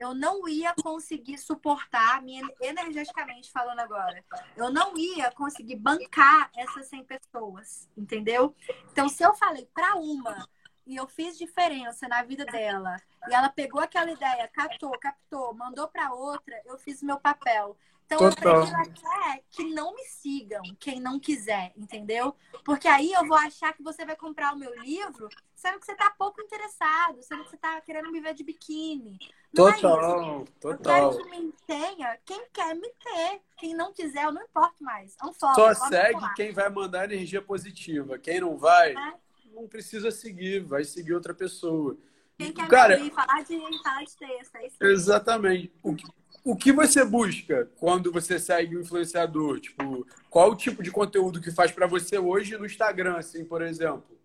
eu 0.00 0.14
não 0.14 0.48
ia 0.48 0.74
conseguir 0.82 1.36
suportar, 1.36 2.22
energeticamente 2.58 3.50
falando 3.52 3.80
agora, 3.80 4.24
eu 4.56 4.72
não 4.72 4.96
ia 4.96 5.30
conseguir 5.32 5.76
bancar 5.76 6.50
essas 6.56 6.88
100 6.88 7.04
pessoas, 7.04 7.86
entendeu? 7.94 8.56
Então, 8.90 9.10
se 9.10 9.22
eu 9.22 9.34
falei 9.34 9.68
para 9.74 9.96
uma 9.96 10.48
e 10.90 10.96
eu 10.96 11.06
fiz 11.06 11.38
diferença 11.38 12.08
na 12.08 12.20
vida 12.24 12.44
dela, 12.44 12.96
e 13.28 13.32
ela 13.32 13.48
pegou 13.48 13.80
aquela 13.80 14.10
ideia, 14.10 14.48
captou, 14.48 14.90
captou, 14.98 15.54
mandou 15.54 15.86
para 15.86 16.12
outra, 16.12 16.60
eu 16.66 16.76
fiz 16.76 17.00
meu 17.00 17.18
papel. 17.18 17.76
Então, 18.06 18.18
Total. 18.18 18.56
eu 18.56 18.60
prefiro 18.62 18.82
até 18.82 19.44
que 19.52 19.72
não 19.72 19.94
me 19.94 20.02
sigam, 20.04 20.62
quem 20.80 20.98
não 20.98 21.20
quiser, 21.20 21.72
entendeu? 21.76 22.34
Porque 22.64 22.88
aí 22.88 23.12
eu 23.12 23.24
vou 23.24 23.36
achar 23.36 23.72
que 23.72 23.84
você 23.84 24.04
vai 24.04 24.16
comprar 24.16 24.52
o 24.52 24.58
meu 24.58 24.74
livro, 24.80 25.28
sendo 25.54 25.78
que 25.78 25.86
você 25.86 25.94
tá 25.94 26.12
pouco 26.18 26.42
interessado, 26.42 27.22
sendo 27.22 27.44
que 27.44 27.50
você 27.50 27.56
tá 27.56 27.80
querendo 27.82 28.10
me 28.10 28.20
ver 28.20 28.34
de 28.34 28.42
biquíni. 28.42 29.16
Não 29.52 29.72
total, 29.72 30.42
é 30.42 30.44
total. 30.60 31.12
Eu 31.12 31.18
quero 31.18 31.30
que 31.30 31.40
me 31.40 31.52
tenha 31.64 32.18
quem 32.24 32.46
quer 32.52 32.74
me 32.74 32.88
ter. 32.88 33.42
Quem 33.56 33.74
não 33.74 33.92
quiser, 33.92 34.24
eu 34.24 34.32
não 34.32 34.42
importo 34.42 34.82
mais. 34.82 35.16
É 35.22 35.26
um 35.26 35.32
follow, 35.32 35.54
Só 35.54 35.88
segue 35.88 36.34
quem 36.34 36.52
vai 36.52 36.68
mandar 36.68 37.04
energia 37.04 37.40
positiva. 37.40 38.18
Quem 38.18 38.40
não 38.40 38.56
vai, 38.56 38.92
é. 38.92 39.14
Não 39.52 39.66
precisa 39.66 40.10
seguir, 40.10 40.60
vai 40.60 40.84
seguir 40.84 41.14
outra 41.14 41.34
pessoa. 41.34 41.96
Quem 42.38 42.52
quer 42.52 42.68
Cara, 42.68 42.96
falar 43.10 43.42
de, 43.42 43.82
falar 43.82 44.04
de 44.04 44.16
texto, 44.16 44.54
é 44.56 44.66
isso 44.66 44.76
Exatamente. 44.80 45.72
O 45.82 45.94
que, 45.94 46.06
o 46.42 46.56
que 46.56 46.72
você 46.72 47.04
busca 47.04 47.70
quando 47.76 48.10
você 48.10 48.38
segue 48.38 48.76
o 48.76 48.80
influenciador? 48.80 49.60
Tipo, 49.60 50.06
qual 50.30 50.50
o 50.50 50.56
tipo 50.56 50.82
de 50.82 50.90
conteúdo 50.90 51.40
que 51.40 51.50
faz 51.50 51.70
para 51.70 51.86
você 51.86 52.18
hoje 52.18 52.56
no 52.56 52.64
Instagram, 52.64 53.16
assim, 53.16 53.44
por 53.44 53.60
exemplo? 53.60 54.18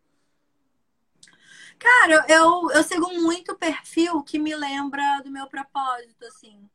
Cara, 1.77 2.25
eu, 2.29 2.71
eu 2.71 2.83
sigo 2.83 3.13
muito 3.21 3.53
perfil 3.55 4.23
que 4.23 4.39
me 4.39 4.55
lembra 4.55 5.21
do 5.23 5.29
meu 5.29 5.47
propósito, 5.47 6.25
assim. 6.25 6.69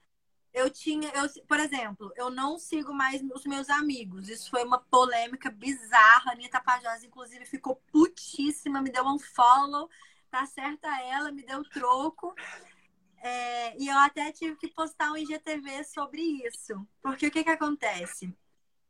Eu 0.53 0.69
tinha, 0.69 1.09
eu, 1.11 1.29
por 1.47 1.61
exemplo, 1.61 2.13
eu 2.17 2.29
não 2.29 2.59
sigo 2.59 2.93
mais 2.93 3.23
os 3.23 3.45
meus 3.45 3.71
amigos. 3.71 4.29
Isso 4.29 4.51
foi 4.51 4.65
uma 4.65 4.79
polêmica 4.79 5.51
bizarra. 5.51 6.31
A 6.31 6.33
Anitta 6.33 6.61
Pajosa, 6.61 7.07
inclusive, 7.07 7.45
ficou 7.47 7.77
putíssima, 7.93 8.83
me 8.83 8.91
deu 8.91 9.05
um 9.07 9.19
follow. 9.19 9.89
Tá 10.31 10.45
certa 10.47 10.89
ela, 11.03 11.31
me 11.31 11.45
deu 11.45 11.63
troco. 11.65 12.35
É, 13.23 13.77
e 13.79 13.89
eu 13.89 13.99
até 13.99 14.33
tive 14.33 14.57
que 14.57 14.69
postar 14.69 15.13
um 15.13 15.17
IGTV 15.17 15.85
sobre 15.85 16.21
isso. 16.23 16.87
Porque 17.03 17.27
o 17.27 17.31
que, 17.31 17.45
que 17.45 17.51
acontece? 17.51 18.35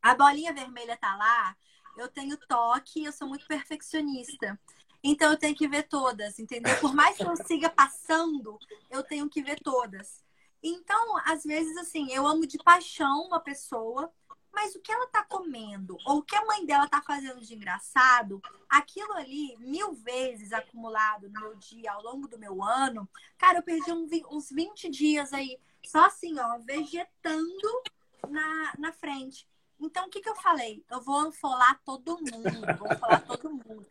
A 0.01 0.15
bolinha 0.15 0.53
vermelha 0.53 0.97
tá 0.97 1.15
lá, 1.15 1.55
eu 1.97 2.07
tenho 2.07 2.37
toque, 2.47 3.03
eu 3.03 3.11
sou 3.11 3.27
muito 3.27 3.45
perfeccionista. 3.45 4.59
Então 5.03 5.31
eu 5.31 5.37
tenho 5.37 5.55
que 5.55 5.67
ver 5.67 5.83
todas, 5.83 6.39
entendeu? 6.39 6.75
Por 6.79 6.93
mais 6.93 7.17
que 7.17 7.23
eu 7.23 7.35
siga 7.45 7.69
passando, 7.69 8.57
eu 8.89 9.03
tenho 9.03 9.29
que 9.29 9.41
ver 9.43 9.59
todas. 9.59 10.23
Então, 10.63 11.17
às 11.25 11.43
vezes, 11.43 11.75
assim, 11.77 12.11
eu 12.11 12.27
amo 12.27 12.45
de 12.45 12.57
paixão 12.57 13.23
uma 13.23 13.39
pessoa, 13.39 14.11
mas 14.53 14.75
o 14.75 14.79
que 14.79 14.91
ela 14.91 15.07
tá 15.07 15.23
comendo, 15.23 15.97
ou 16.05 16.17
o 16.17 16.23
que 16.23 16.35
a 16.35 16.45
mãe 16.45 16.65
dela 16.65 16.87
tá 16.87 17.01
fazendo 17.01 17.41
de 17.41 17.55
engraçado, 17.55 18.41
aquilo 18.69 19.13
ali, 19.13 19.55
mil 19.57 19.93
vezes 19.93 20.51
acumulado 20.51 21.29
no 21.29 21.39
meu 21.39 21.55
dia, 21.55 21.91
ao 21.91 22.03
longo 22.03 22.27
do 22.27 22.37
meu 22.37 22.61
ano, 22.61 23.09
cara, 23.37 23.59
eu 23.59 23.63
perdi 23.63 23.91
uns 24.29 24.51
20 24.51 24.89
dias 24.89 25.33
aí, 25.33 25.57
só 25.85 26.05
assim, 26.05 26.37
ó, 26.37 26.59
vegetando 26.59 27.81
na, 28.29 28.73
na 28.77 28.91
frente. 28.91 29.47
Então, 29.79 30.05
o 30.05 30.09
que, 30.09 30.21
que 30.21 30.29
eu 30.29 30.35
falei? 30.35 30.85
Eu 30.91 31.01
vou 31.01 31.31
falar 31.31 31.79
todo 31.83 32.19
mundo, 32.19 32.77
vou 32.77 32.97
falar 32.99 33.21
todo 33.21 33.49
mundo. 33.49 33.87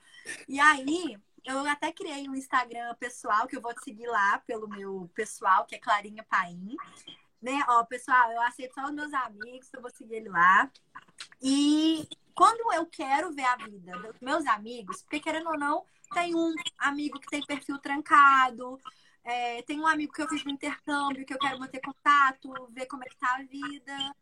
E 0.49 0.61
aí, 0.61 1.19
eu 1.45 1.67
até 1.67 1.93
criei 1.93 2.29
um 2.29 2.35
Instagram 2.35 2.95
pessoal, 2.97 3.47
que 3.47 3.57
eu 3.57 3.61
vou 3.61 3.75
te 3.75 3.83
seguir 3.83 4.07
lá 4.07 4.39
pelo 4.47 4.69
meu 4.69 5.11
pessoal, 5.15 5.65
que 5.65 5.75
é 5.75 5.79
Clarinha 5.79 6.25
Paim. 6.29 6.77
Né? 7.41 7.63
Ó, 7.69 7.85
pessoal, 7.85 8.31
eu 8.33 8.43
aceito 8.43 8.75
só 8.75 8.85
os 8.85 8.93
meus 8.93 9.13
amigos, 9.15 9.73
eu 9.73 9.81
vou 9.81 9.91
seguir 9.91 10.17
ele 10.17 10.29
lá. 10.29 10.71
E 11.43 12.09
quando 12.35 12.73
eu 12.75 12.87
quero 12.87 13.33
ver 13.33 13.45
a 13.45 13.57
vida 13.57 13.99
dos 13.99 14.21
meus 14.21 14.47
amigos, 14.47 15.03
porque 15.03 15.21
querendo 15.21 15.49
ou 15.49 15.59
não, 15.59 15.85
tem 16.13 16.35
um 16.35 16.55
amigo 16.79 17.19
que 17.19 17.29
tem 17.29 17.45
perfil 17.45 17.79
trancado, 17.79 18.79
é, 19.25 19.63
tem 19.63 19.81
um 19.81 19.87
amigo 19.87 20.13
que 20.13 20.23
eu 20.23 20.29
fiz 20.29 20.45
no 20.45 20.51
intercâmbio, 20.51 21.25
que 21.25 21.33
eu 21.33 21.39
quero 21.39 21.59
manter 21.59 21.81
contato, 21.81 22.53
ver 22.71 22.87
como 22.87 23.05
é 23.05 23.09
que 23.09 23.17
tá 23.17 23.37
a 23.37 23.43
vida 23.43 24.15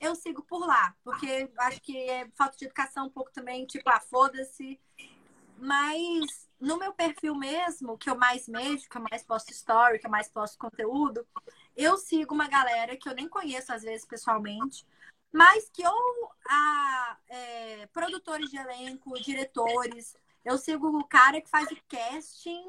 eu 0.00 0.14
sigo 0.14 0.42
por 0.42 0.66
lá, 0.66 0.96
porque 1.04 1.50
acho 1.58 1.80
que 1.82 1.96
é 1.96 2.26
falta 2.30 2.56
de 2.56 2.64
educação 2.64 3.06
um 3.06 3.10
pouco 3.10 3.30
também, 3.30 3.66
tipo, 3.66 3.88
ah, 3.90 4.00
foda-se. 4.00 4.80
Mas 5.58 6.48
no 6.60 6.76
meu 6.76 6.92
perfil 6.92 7.34
mesmo, 7.34 7.96
que 7.96 8.10
eu 8.10 8.16
mais 8.16 8.46
mexo, 8.46 8.88
que 8.88 8.96
eu 8.98 9.04
mais 9.10 9.22
posto 9.22 9.50
story, 9.50 9.98
que 9.98 10.06
eu 10.06 10.10
mais 10.10 10.28
posto 10.28 10.58
conteúdo, 10.58 11.26
eu 11.76 11.96
sigo 11.96 12.34
uma 12.34 12.48
galera 12.48 12.96
que 12.96 13.08
eu 13.08 13.14
nem 13.14 13.28
conheço 13.28 13.72
às 13.72 13.82
vezes 13.82 14.06
pessoalmente, 14.06 14.86
mas 15.32 15.70
que 15.70 15.86
ou 15.86 16.30
a, 16.48 17.16
é, 17.28 17.86
produtores 17.86 18.50
de 18.50 18.58
elenco, 18.58 19.14
diretores, 19.20 20.16
eu 20.44 20.56
sigo 20.56 20.88
o 20.88 21.04
cara 21.04 21.40
que 21.40 21.50
faz 21.50 21.68
o 21.70 21.76
casting 21.88 22.64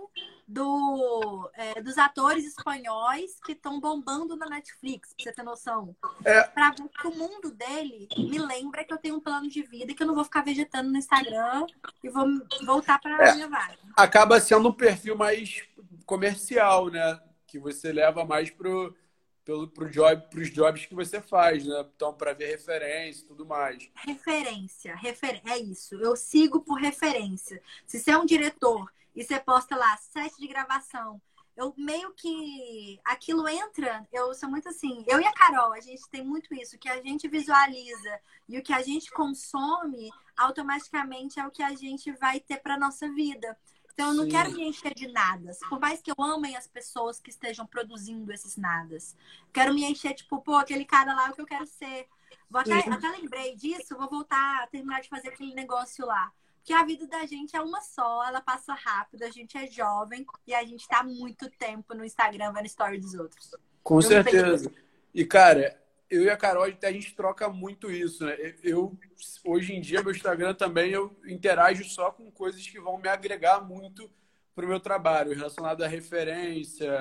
do, 0.48 1.50
é, 1.54 1.82
dos 1.82 1.98
atores 1.98 2.46
espanhóis 2.46 3.40
que 3.46 3.54
estão 3.54 3.80
bombando 3.80 4.36
na 4.36 4.48
Netflix, 4.48 5.14
pra 5.14 5.24
você 5.24 5.32
ter 5.32 5.44
noção. 5.44 5.96
É. 6.26 6.44
Pra 6.44 6.72
ver 6.72 6.90
que 6.90 7.08
o 7.08 7.16
mundo 7.16 7.52
dele 7.52 8.10
me 8.18 8.38
lembra 8.38 8.84
que 8.84 8.94
eu 8.94 8.98
tenho 8.98 9.16
um 9.16 9.22
plano 9.22 9.48
de 9.48 9.62
vida 9.64 9.92
e 9.92 9.96
que 9.96 10.04
eu 10.04 10.08
não 10.08 10.16
vou 10.16 10.24
ficar 10.24 10.44
vegetando 10.44 10.90
no 10.90 10.98
Instagram 10.98 11.66
e 12.04 12.10
vou 12.10 12.26
voltar 12.66 13.00
pra 13.00 13.30
é. 13.30 13.34
minha 13.34 13.50
vaga. 13.50 13.78
Acaba 13.96 14.40
sendo 14.40 14.70
um 14.70 14.74
perfil 14.74 15.16
mais 15.16 15.64
comercial, 16.06 16.90
né? 16.90 17.20
Que 17.48 17.58
você 17.58 17.92
leva 17.92 18.26
mais 18.26 18.50
pro 18.50 18.96
pelo 19.44 19.68
pro 19.68 19.90
job, 19.90 20.30
pros 20.30 20.52
jobs 20.52 20.86
que 20.86 20.96
você 20.96 21.22
faz, 21.22 21.66
né? 21.66 21.86
Então, 21.96 22.14
para 22.14 22.34
ver 22.34 22.48
referência 22.48 23.24
e 23.24 23.28
tudo 23.28 23.46
mais. 23.46 23.90
Referência, 23.96 24.96
refer... 24.96 25.42
é 25.46 25.58
isso. 25.58 25.96
Eu 25.96 26.16
sigo 26.16 26.62
por 26.62 26.80
referência. 26.80 27.62
Se 27.86 28.00
você 28.00 28.12
é 28.12 28.18
um 28.18 28.26
diretor 28.26 28.92
e 29.16 29.24
você 29.24 29.40
posta 29.40 29.76
lá 29.76 29.98
sete 29.98 30.40
de 30.40 30.48
gravação, 30.48 31.22
eu 31.56 31.74
meio 31.78 32.14
que 32.14 33.00
aquilo 33.04 33.48
entra, 33.48 34.08
eu 34.12 34.34
sou 34.34 34.50
muito 34.50 34.70
assim, 34.70 35.04
eu 35.08 35.20
e 35.20 35.26
a 35.26 35.34
Carol, 35.34 35.74
a 35.74 35.82
gente 35.82 36.10
tem 36.10 36.24
muito 36.24 36.54
isso, 36.56 36.78
que 36.78 36.90
a 36.90 37.02
gente 37.02 37.28
visualiza 37.28 38.20
e 38.48 38.58
o 38.58 38.64
que 38.64 38.74
a 38.74 38.82
gente 38.82 39.12
consome 39.12 40.10
automaticamente 40.36 41.40
é 41.40 41.46
o 41.46 41.52
que 41.52 41.62
a 41.62 41.76
gente 41.76 42.12
vai 42.14 42.40
ter 42.40 42.58
para 42.58 42.80
nossa 42.80 43.12
vida. 43.12 43.58
Então 44.02 44.10
eu 44.10 44.16
não 44.16 44.24
Sim. 44.24 44.32
quero 44.32 44.52
me 44.52 44.68
encher 44.68 44.96
de 44.96 45.08
nadas. 45.10 45.60
Por 45.70 45.80
mais 45.80 46.02
que 46.02 46.10
eu 46.10 46.16
amem 46.18 46.56
as 46.56 46.66
pessoas 46.66 47.20
que 47.20 47.30
estejam 47.30 47.68
produzindo 47.68 48.34
esses 48.34 48.58
nadas. 48.58 49.16
Quero 49.54 49.76
me 49.76 49.84
encher, 49.84 50.16
tipo, 50.16 50.42
pô, 50.42 50.56
aquele 50.56 50.86
cara 50.86 51.14
lá 51.14 51.28
é 51.28 51.30
o 51.30 51.36
que 51.36 51.42
eu 51.42 51.46
quero 51.46 51.68
ser. 51.68 52.08
Vou 52.50 52.62
até, 52.62 52.80
até 52.80 53.12
lembrei 53.12 53.56
disso, 53.56 53.96
vou 53.96 54.10
voltar 54.10 54.64
a 54.64 54.68
terminar 54.68 55.02
de 55.02 55.08
fazer 55.08 55.28
aquele 55.28 55.54
negócio 55.54 56.04
lá. 56.04 56.32
Porque 56.58 56.74
a 56.74 56.84
vida 56.84 57.06
da 57.06 57.26
gente 57.28 57.56
é 57.56 57.62
uma 57.62 57.80
só, 57.82 58.26
ela 58.26 58.42
passa 58.42 58.74
rápido, 58.74 59.24
a 59.24 59.30
gente 59.30 59.56
é 59.56 59.68
jovem 59.68 60.26
e 60.48 60.54
a 60.56 60.64
gente 60.64 60.88
tá 60.88 61.04
muito 61.04 61.48
tempo 61.52 61.94
no 61.94 62.04
Instagram 62.04 62.52
vendo 62.54 62.66
story 62.66 63.00
dos 63.00 63.14
outros. 63.14 63.52
Com 63.84 63.98
eu 63.98 64.02
certeza. 64.02 64.72
E, 65.14 65.24
cara, 65.26 65.80
eu 66.12 66.24
e 66.24 66.30
a 66.30 66.36
Carol, 66.36 66.64
a 66.64 66.92
gente 66.92 67.16
troca 67.16 67.48
muito 67.48 67.90
isso, 67.90 68.26
né? 68.26 68.36
Eu, 68.62 69.00
hoje 69.46 69.74
em 69.74 69.80
dia, 69.80 70.04
meu 70.04 70.12
Instagram 70.12 70.54
também, 70.54 70.92
eu 70.92 71.16
interajo 71.26 71.86
só 71.86 72.12
com 72.12 72.30
coisas 72.30 72.68
que 72.68 72.80
vão 72.82 72.98
me 72.98 73.08
agregar 73.08 73.62
muito 73.62 74.12
para 74.54 74.66
o 74.66 74.68
meu 74.68 74.80
trabalho, 74.82 75.34
relacionado 75.34 75.82
à 75.82 75.88
referência, 75.88 76.92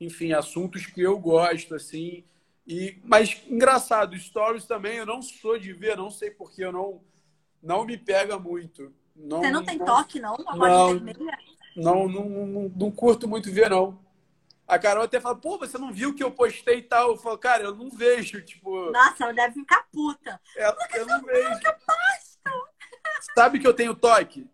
enfim, 0.00 0.32
assuntos 0.32 0.84
que 0.84 1.00
eu 1.00 1.16
gosto, 1.16 1.76
assim. 1.76 2.24
E, 2.66 2.98
mas, 3.04 3.40
engraçado, 3.48 4.18
stories 4.18 4.66
também, 4.66 4.96
eu 4.96 5.06
não 5.06 5.22
sou 5.22 5.56
de 5.56 5.72
ver, 5.72 5.96
não 5.96 6.10
sei 6.10 6.32
porque 6.32 6.64
eu 6.64 6.72
não, 6.72 7.00
não 7.62 7.84
me 7.84 7.96
pega 7.96 8.36
muito. 8.36 8.92
Não, 9.14 9.38
Você 9.38 9.50
não 9.52 9.64
tem 9.64 9.78
não, 9.78 9.86
toque, 9.86 10.18
não? 10.18 10.34
Uma 10.34 10.56
não, 10.56 10.94
não, 11.76 12.08
não, 12.08 12.28
não, 12.28 12.68
não 12.68 12.90
curto 12.90 13.28
muito 13.28 13.52
ver, 13.52 13.70
não. 13.70 13.96
A 14.70 14.78
Carol 14.78 15.02
até 15.02 15.20
fala, 15.20 15.34
pô, 15.34 15.58
você 15.58 15.76
não 15.76 15.92
viu 15.92 16.14
que 16.14 16.22
eu 16.22 16.30
postei 16.30 16.78
e 16.78 16.82
tal? 16.82 17.08
Eu 17.10 17.16
falo, 17.16 17.36
cara, 17.36 17.64
eu 17.64 17.74
não 17.74 17.90
vejo, 17.90 18.40
tipo. 18.40 18.92
Nossa, 18.92 19.24
ela 19.24 19.32
deve 19.32 19.54
ficar 19.54 19.84
puta. 19.92 20.40
É, 20.56 20.68
eu 21.00 21.06
não 21.06 21.20
vejo. 21.22 21.60
Eu 21.64 21.72
posto. 21.72 22.40
Sabe 23.34 23.58
que 23.58 23.66
eu 23.66 23.74
tenho 23.74 23.96
toque? 23.96 24.48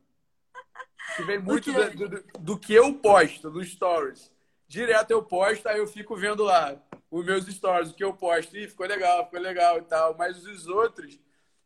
Que 1.16 1.22
vem 1.22 1.38
muito 1.38 1.70
do, 1.70 2.08
do, 2.08 2.24
do, 2.38 2.58
que 2.58 2.72
eu 2.72 2.94
posto 2.94 3.50
nos 3.50 3.70
stories. 3.70 4.32
Direto 4.66 5.10
eu 5.10 5.22
posto, 5.22 5.68
aí 5.68 5.78
eu 5.78 5.86
fico 5.86 6.16
vendo 6.16 6.44
lá 6.44 6.82
os 7.10 7.24
meus 7.24 7.44
stories, 7.44 7.90
o 7.90 7.94
que 7.94 8.02
eu 8.02 8.14
posto. 8.14 8.56
Ih, 8.56 8.68
ficou 8.68 8.86
legal, 8.86 9.26
ficou 9.26 9.38
legal 9.38 9.76
e 9.76 9.82
tal. 9.82 10.16
Mas 10.16 10.46
os 10.46 10.66
outros, 10.66 11.20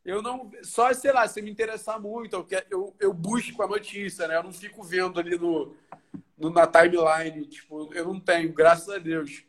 eu 0.04 0.20
não. 0.22 0.50
Só, 0.64 0.92
sei 0.92 1.12
lá, 1.12 1.28
se 1.28 1.40
me 1.40 1.52
interessar 1.52 2.00
muito, 2.00 2.34
eu, 2.34 2.46
eu, 2.68 2.96
eu 2.98 3.14
busco 3.14 3.62
a 3.62 3.68
notícia, 3.68 4.26
né? 4.26 4.36
Eu 4.36 4.42
não 4.42 4.52
fico 4.52 4.82
vendo 4.82 5.20
ali 5.20 5.38
no, 5.38 5.76
na 6.48 6.66
timeline. 6.66 7.46
Tipo, 7.46 7.92
eu 7.92 8.06
não 8.06 8.20
tenho, 8.20 8.52
graças 8.52 8.88
a 8.88 8.98
Deus. 8.98 9.44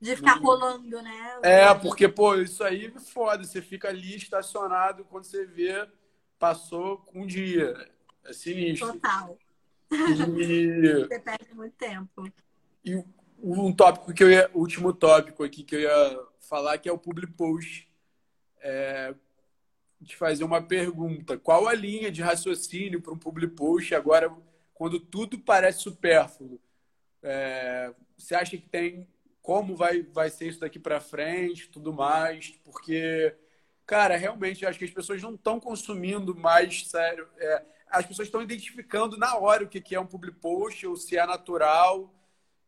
De 0.00 0.16
ficar 0.16 0.38
rolando, 0.40 1.00
né? 1.00 1.38
É, 1.42 1.72
porque, 1.74 2.08
pô, 2.08 2.34
isso 2.34 2.64
aí 2.64 2.86
é 2.86 2.98
foda. 2.98 3.44
Você 3.44 3.62
fica 3.62 3.88
ali 3.88 4.16
estacionado 4.16 5.04
quando 5.04 5.24
você 5.24 5.46
vê, 5.46 5.86
passou 6.38 7.06
um 7.14 7.24
dia. 7.24 7.88
É 8.24 8.32
sinistro. 8.32 8.92
Total. 8.94 9.38
E, 9.92 11.06
Você 11.06 11.20
perde 11.20 11.54
muito 11.54 11.74
tempo. 11.76 12.32
e 12.84 13.04
um 13.42 13.72
tópico 13.72 14.12
que 14.12 14.24
eu 14.24 14.30
ia, 14.30 14.50
o 14.54 14.60
último 14.60 14.92
tópico 14.92 15.44
aqui 15.44 15.62
que 15.62 15.74
eu 15.74 15.80
ia 15.80 16.20
falar, 16.40 16.78
que 16.78 16.88
é 16.88 16.92
o 16.92 16.98
public 16.98 17.32
post. 17.34 17.88
É, 18.60 19.14
te 20.04 20.16
fazer 20.16 20.44
uma 20.44 20.62
pergunta. 20.62 21.38
Qual 21.38 21.68
a 21.68 21.74
linha 21.74 22.10
de 22.10 22.22
raciocínio 22.22 23.00
para 23.00 23.12
um 23.12 23.18
public 23.18 23.54
post 23.54 23.94
agora, 23.94 24.32
quando 24.82 24.98
tudo 24.98 25.38
parece 25.38 25.78
supérfluo? 25.78 26.60
É, 27.22 27.94
você 28.18 28.34
acha 28.34 28.56
que 28.56 28.68
tem 28.68 29.06
como 29.40 29.76
vai, 29.76 30.02
vai 30.02 30.28
ser 30.28 30.48
isso 30.48 30.58
daqui 30.58 30.76
para 30.76 31.00
frente, 31.00 31.68
tudo 31.68 31.92
mais? 31.92 32.50
Porque, 32.64 33.32
cara, 33.86 34.16
realmente 34.16 34.66
acho 34.66 34.80
que 34.80 34.84
as 34.84 34.90
pessoas 34.90 35.22
não 35.22 35.36
estão 35.36 35.60
consumindo 35.60 36.34
mais, 36.34 36.88
sério. 36.88 37.28
É, 37.38 37.64
as 37.88 38.04
pessoas 38.06 38.26
estão 38.26 38.42
identificando 38.42 39.16
na 39.16 39.36
hora 39.36 39.62
o 39.62 39.68
que 39.68 39.80
que 39.80 39.94
é 39.94 40.00
um 40.00 40.06
public 40.06 40.36
post, 40.40 40.84
ou 40.84 40.96
se 40.96 41.16
é 41.16 41.24
natural. 41.24 42.12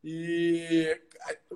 E 0.05 0.97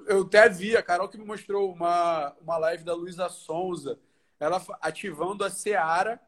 eu 0.09 0.23
até 0.23 0.49
vi, 0.49 0.77
a 0.77 0.83
Carol 0.83 1.09
que 1.09 1.19
me 1.19 1.25
mostrou 1.25 1.73
uma, 1.73 2.35
uma 2.41 2.59
live 2.59 2.83
da 2.83 2.95
Luísa 2.95 3.29
Sonza, 3.29 3.97
ela 4.41 4.61
ativando 4.81 5.45
a 5.45 5.51
Seara 5.51 6.21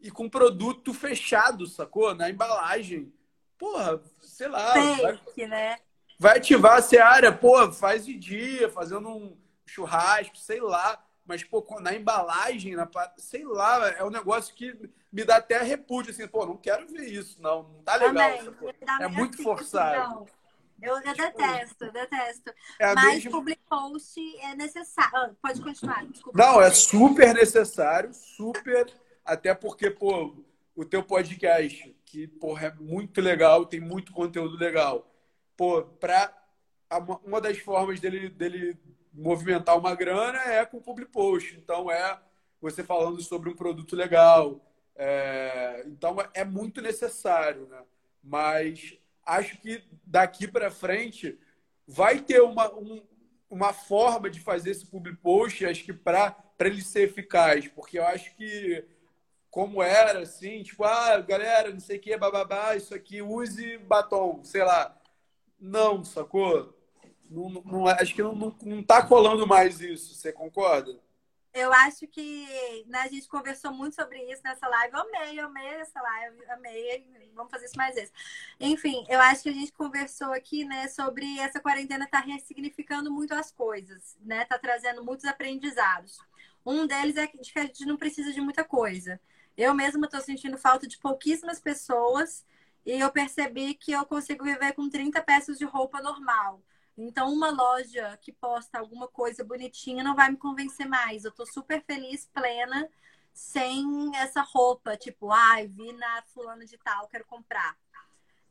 e 0.00 0.12
com 0.12 0.30
produto 0.30 0.94
fechado, 0.94 1.66
sacou? 1.66 2.14
Na 2.14 2.30
embalagem. 2.30 3.12
Porra, 3.58 4.00
sei 4.20 4.48
lá, 4.48 4.72
vai, 4.72 5.16
Fake, 5.16 5.46
né? 5.46 5.78
vai 6.18 6.38
ativar 6.38 6.76
a 6.78 6.82
Seara, 6.82 7.32
pô, 7.32 7.70
faz 7.72 8.06
de 8.06 8.14
dia, 8.14 8.70
fazendo 8.70 9.08
um 9.08 9.36
churrasco, 9.66 10.36
sei 10.36 10.60
lá. 10.60 11.02
Mas, 11.26 11.44
pô, 11.44 11.62
na 11.80 11.94
embalagem, 11.94 12.74
na, 12.74 12.88
sei 13.18 13.44
lá, 13.44 13.88
é 13.90 14.02
um 14.02 14.10
negócio 14.10 14.54
que 14.54 14.74
me 15.12 15.24
dá 15.24 15.36
até 15.36 15.60
repúdio, 15.62 16.10
assim, 16.10 16.26
pô, 16.26 16.46
não 16.46 16.56
quero 16.56 16.86
ver 16.88 17.06
isso, 17.06 17.40
não, 17.42 17.64
não 17.64 17.82
tá 17.82 17.96
legal. 17.96 18.38
Também. 18.38 18.54
É 19.00 19.08
muito 19.08 19.42
forçado. 19.42 20.14
não. 20.14 20.26
Eu, 20.80 20.94
eu 20.94 21.02
detesto, 21.02 21.84
eu 21.84 21.92
detesto. 21.92 22.54
É 22.78 22.94
Mas 22.94 23.24
mesma- 23.24 23.30
public 23.32 23.60
post 23.68 24.20
é 24.38 24.54
necessário. 24.54 25.10
Ah, 25.12 25.30
pode 25.42 25.60
continuar, 25.60 26.06
desculpa. 26.06 26.38
Não, 26.38 26.62
é 26.62 26.70
super 26.70 27.34
necessário, 27.34 28.14
super. 28.14 28.86
Até 29.24 29.54
porque, 29.54 29.90
pô, 29.90 30.36
o 30.76 30.84
teu 30.84 31.02
podcast, 31.02 31.94
que, 32.10 32.26
porra, 32.26 32.66
é 32.68 32.74
muito 32.74 33.20
legal, 33.20 33.66
tem 33.66 33.80
muito 33.80 34.12
conteúdo 34.12 34.56
legal. 34.56 35.08
Pô, 35.56 35.82
pra, 35.82 36.32
uma 37.24 37.40
das 37.40 37.58
formas 37.58 38.00
dele, 38.00 38.28
dele 38.30 38.78
movimentar 39.12 39.76
uma 39.78 39.94
grana 39.94 40.38
é 40.44 40.64
com 40.64 40.80
public 40.80 41.10
post. 41.10 41.56
Então, 41.56 41.90
é 41.90 42.18
você 42.60 42.82
falando 42.82 43.20
sobre 43.22 43.50
um 43.50 43.56
produto 43.56 43.94
legal. 43.96 44.60
É, 44.96 45.84
então, 45.86 46.16
é 46.34 46.44
muito 46.44 46.80
necessário, 46.80 47.66
né? 47.68 47.82
Mas 48.22 48.96
acho 49.24 49.58
que 49.60 49.82
daqui 50.04 50.48
para 50.48 50.70
frente 50.70 51.38
vai 51.86 52.20
ter 52.20 52.40
uma, 52.42 52.72
um- 52.74 53.02
uma 53.50 53.72
forma 53.72 54.28
de 54.28 54.40
fazer 54.40 54.70
esse 54.70 54.86
public 54.86 55.16
post, 55.18 55.64
acho 55.64 55.84
que 55.84 55.92
para 55.92 56.36
ele 56.60 56.82
ser 56.82 57.02
eficaz, 57.08 57.66
porque 57.68 57.98
eu 57.98 58.06
acho 58.06 58.34
que 58.36 58.84
como 59.50 59.82
era 59.82 60.20
assim, 60.20 60.62
tipo, 60.62 60.84
ah, 60.84 61.20
galera, 61.20 61.72
não 61.72 61.80
sei 61.80 61.98
o 61.98 62.00
que, 62.00 62.16
bababá, 62.16 62.76
isso 62.76 62.94
aqui, 62.94 63.22
use 63.22 63.78
batom, 63.78 64.42
sei 64.44 64.64
lá. 64.64 64.96
Não, 65.60 66.04
sacou? 66.04 66.74
Não, 67.30 67.48
não- 67.50 67.86
acho 67.88 68.14
que 68.14 68.22
não, 68.22 68.34
não, 68.34 68.56
não 68.64 68.82
tá 68.82 69.06
colando 69.06 69.46
mais 69.46 69.80
isso, 69.80 70.14
você 70.14 70.32
concorda? 70.32 70.98
Eu 71.52 71.72
acho 71.72 72.06
que 72.06 72.84
né, 72.86 73.00
a 73.00 73.08
gente 73.08 73.26
conversou 73.26 73.72
muito 73.72 73.94
sobre 73.96 74.22
isso 74.30 74.42
nessa 74.44 74.68
live. 74.68 74.94
Eu 74.94 75.00
amei, 75.00 75.40
eu 75.40 75.46
amei 75.46 75.66
essa 75.66 76.00
live, 76.00 76.44
amei. 76.50 77.30
Vamos 77.34 77.50
fazer 77.50 77.66
isso 77.66 77.76
mais 77.76 77.94
vezes. 77.94 78.12
Enfim, 78.60 79.04
eu 79.08 79.18
acho 79.20 79.42
que 79.42 79.48
a 79.48 79.52
gente 79.52 79.72
conversou 79.72 80.32
aqui, 80.32 80.64
né, 80.64 80.88
sobre 80.88 81.38
essa 81.40 81.58
quarentena 81.60 82.06
tá 82.06 82.20
ressignificando 82.20 83.10
muito 83.10 83.34
as 83.34 83.50
coisas, 83.50 84.16
né? 84.20 84.44
Tá 84.44 84.58
trazendo 84.58 85.04
muitos 85.04 85.24
aprendizados. 85.24 86.18
Um 86.64 86.86
deles 86.86 87.16
é 87.16 87.26
que 87.26 87.38
a 87.58 87.62
gente 87.64 87.84
não 87.86 87.96
precisa 87.96 88.32
de 88.32 88.40
muita 88.40 88.62
coisa. 88.64 89.20
Eu 89.58 89.74
mesma 89.74 90.06
estou 90.06 90.20
sentindo 90.20 90.56
falta 90.56 90.86
de 90.86 90.96
pouquíssimas 90.98 91.58
pessoas 91.58 92.46
e 92.86 92.92
eu 92.92 93.10
percebi 93.10 93.74
que 93.74 93.90
eu 93.90 94.06
consigo 94.06 94.44
viver 94.44 94.72
com 94.72 94.88
30 94.88 95.20
peças 95.20 95.58
de 95.58 95.64
roupa 95.64 96.00
normal. 96.00 96.62
Então, 96.96 97.32
uma 97.32 97.50
loja 97.50 98.16
que 98.22 98.30
posta 98.30 98.78
alguma 98.78 99.08
coisa 99.08 99.42
bonitinha 99.42 100.04
não 100.04 100.14
vai 100.14 100.30
me 100.30 100.36
convencer 100.36 100.86
mais. 100.86 101.24
Eu 101.24 101.32
tô 101.32 101.44
super 101.44 101.82
feliz, 101.84 102.24
plena, 102.32 102.88
sem 103.32 104.14
essa 104.14 104.42
roupa, 104.42 104.96
tipo, 104.96 105.32
ai, 105.32 105.66
vi 105.66 105.92
na 105.92 106.22
fulana 106.32 106.64
de 106.64 106.78
tal, 106.78 107.08
quero 107.08 107.24
comprar. 107.24 107.76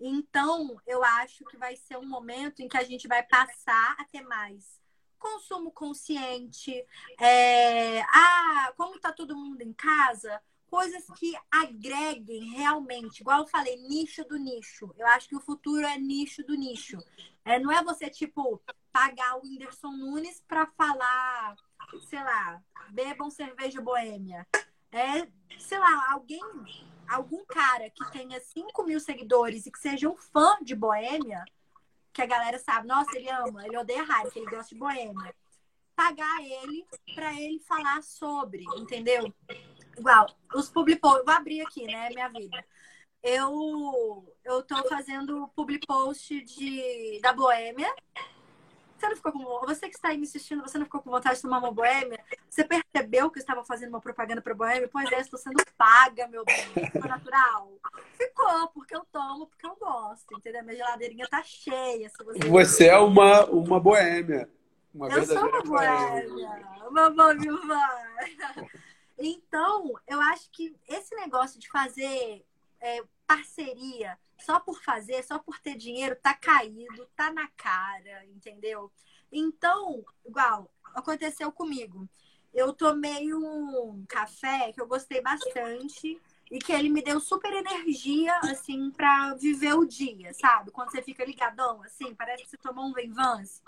Então, 0.01 0.75
eu 0.85 1.01
acho 1.05 1.45
que 1.45 1.55
vai 1.55 1.77
ser 1.77 1.97
um 1.97 2.05
momento 2.05 2.61
em 2.61 2.67
que 2.67 2.77
a 2.77 2.83
gente 2.83 3.07
vai 3.07 3.23
passar 3.23 3.95
a 3.97 4.03
ter 4.03 4.23
mais 4.23 4.77
consumo 5.17 5.71
consciente. 5.71 6.85
É... 7.17 8.01
Ah, 8.01 8.73
como 8.75 8.99
tá 8.99 9.13
todo 9.13 9.37
mundo 9.37 9.61
em 9.61 9.71
casa, 9.71 10.41
coisas 10.69 11.05
que 11.17 11.33
agreguem 11.51 12.51
realmente, 12.51 13.21
igual 13.21 13.41
eu 13.41 13.47
falei, 13.47 13.75
nicho 13.77 14.23
do 14.25 14.37
nicho. 14.37 14.93
Eu 14.97 15.07
acho 15.07 15.27
que 15.27 15.35
o 15.35 15.41
futuro 15.41 15.85
é 15.85 15.97
nicho 15.97 16.43
do 16.43 16.55
nicho. 16.55 16.97
É, 17.43 17.59
não 17.59 17.71
é 17.71 17.83
você, 17.83 18.09
tipo, 18.09 18.61
pagar 18.91 19.37
o 19.37 19.41
Whindersson 19.41 19.91
Nunes 19.91 20.43
para 20.47 20.65
falar, 20.67 21.55
sei 22.09 22.23
lá, 22.23 22.61
bebam 22.89 23.29
cerveja 23.29 23.81
boêmia. 23.81 24.45
É, 24.91 25.27
sei 25.59 25.79
lá, 25.79 26.11
alguém, 26.11 26.41
algum 27.09 27.43
cara 27.45 27.89
que 27.89 28.11
tenha 28.11 28.39
5 28.39 28.83
mil 28.83 28.99
seguidores 28.99 29.65
e 29.65 29.71
que 29.71 29.79
seja 29.79 30.09
um 30.09 30.17
fã 30.17 30.57
de 30.61 30.75
boêmia, 30.75 31.43
que 32.13 32.21
a 32.21 32.25
galera 32.25 32.57
sabe, 32.57 32.87
nossa, 32.87 33.15
ele 33.15 33.29
ama, 33.29 33.65
ele 33.65 33.77
odeia 33.77 34.01
Heineken, 34.01 34.41
ele 34.41 34.51
gosta 34.51 34.73
de 34.73 34.79
boêmia. 34.79 35.35
Pagar 35.95 36.41
ele 36.41 36.85
para 37.15 37.33
ele 37.33 37.59
falar 37.59 38.01
sobre, 38.03 38.63
entendeu? 38.75 39.33
Igual, 39.97 40.27
os 40.53 40.69
public 40.69 41.01
posts, 41.01 41.25
vou 41.25 41.33
abrir 41.33 41.61
aqui, 41.61 41.85
né, 41.85 42.09
minha 42.09 42.29
vida. 42.29 42.63
Eu 43.23 44.25
eu 44.45 44.63
tô 44.63 44.87
fazendo 44.87 45.49
public 45.55 45.85
post 45.87 46.39
de 46.41 47.19
da 47.21 47.33
Boêmia. 47.33 47.93
Você 48.97 49.09
não 49.09 49.15
ficou 49.15 49.31
com 49.31 49.43
você 49.65 49.87
que 49.87 49.95
está 49.95 50.09
aí 50.09 50.17
me 50.17 50.23
assistindo, 50.23 50.61
você 50.61 50.77
não 50.77 50.85
ficou 50.85 51.01
com 51.01 51.11
vontade 51.11 51.35
de 51.35 51.41
tomar 51.43 51.59
uma 51.59 51.71
Boêmia? 51.71 52.19
Você 52.49 52.63
percebeu 52.63 53.29
que 53.29 53.37
eu 53.37 53.41
estava 53.41 53.63
fazendo 53.63 53.89
uma 53.89 54.01
propaganda 54.01 54.41
para 54.41 54.55
Boêmia? 54.55 54.89
Pois 54.91 55.11
é, 55.11 55.19
estou 55.19 55.37
sendo 55.37 55.63
paga, 55.77 56.27
meu 56.27 56.43
bem. 56.43 56.89
Ficou 56.91 57.07
natural? 57.07 57.73
Ficou, 58.13 58.67
porque 58.69 58.95
eu 58.95 59.05
tomo, 59.11 59.47
porque 59.47 59.67
eu 59.67 59.75
gosto, 59.75 60.35
entendeu? 60.35 60.63
Minha 60.63 60.77
geladeirinha 60.77 61.27
tá 61.27 61.43
cheia. 61.43 62.09
Você... 62.09 62.47
Você 62.47 62.87
é 62.87 62.97
uma, 62.97 63.45
uma 63.45 63.79
boêmia. 63.79 64.49
Uma 64.93 65.09
Eu 65.09 65.25
sou 65.25 65.37
uma 65.37 65.61
verdadeira 65.61 66.27
boêmia, 66.27 66.89
uma 66.89 67.09
boêmia. 67.11 67.67
Então, 69.17 69.93
eu 70.07 70.21
acho 70.21 70.49
que 70.51 70.75
esse 70.87 71.15
negócio 71.15 71.59
de 71.59 71.69
fazer 71.69 72.45
é, 72.79 73.03
parceria 73.25 74.17
só 74.39 74.59
por 74.59 74.81
fazer, 74.83 75.23
só 75.23 75.39
por 75.39 75.59
ter 75.59 75.75
dinheiro, 75.75 76.15
tá 76.15 76.33
caído, 76.33 77.07
tá 77.15 77.31
na 77.31 77.47
cara, 77.49 78.25
entendeu? 78.25 78.91
Então, 79.31 80.05
igual, 80.25 80.71
aconteceu 80.93 81.51
comigo. 81.51 82.07
Eu 82.53 82.73
tomei 82.73 83.33
um 83.33 84.05
café 84.07 84.71
que 84.71 84.81
eu 84.81 84.87
gostei 84.87 85.21
bastante 85.21 86.19
e 86.49 86.59
que 86.59 86.71
ele 86.71 86.89
me 86.89 87.01
deu 87.01 87.19
super 87.19 87.51
energia, 87.51 88.37
assim, 88.39 88.89
pra 88.91 89.33
viver 89.33 89.73
o 89.73 89.85
dia, 89.85 90.33
sabe? 90.33 90.71
Quando 90.71 90.91
você 90.91 91.01
fica 91.01 91.25
ligadão, 91.25 91.83
assim, 91.83 92.15
parece 92.15 92.43
que 92.43 92.49
você 92.49 92.57
tomou 92.57 92.85
um 92.85 92.93
Venvance. 92.93 93.61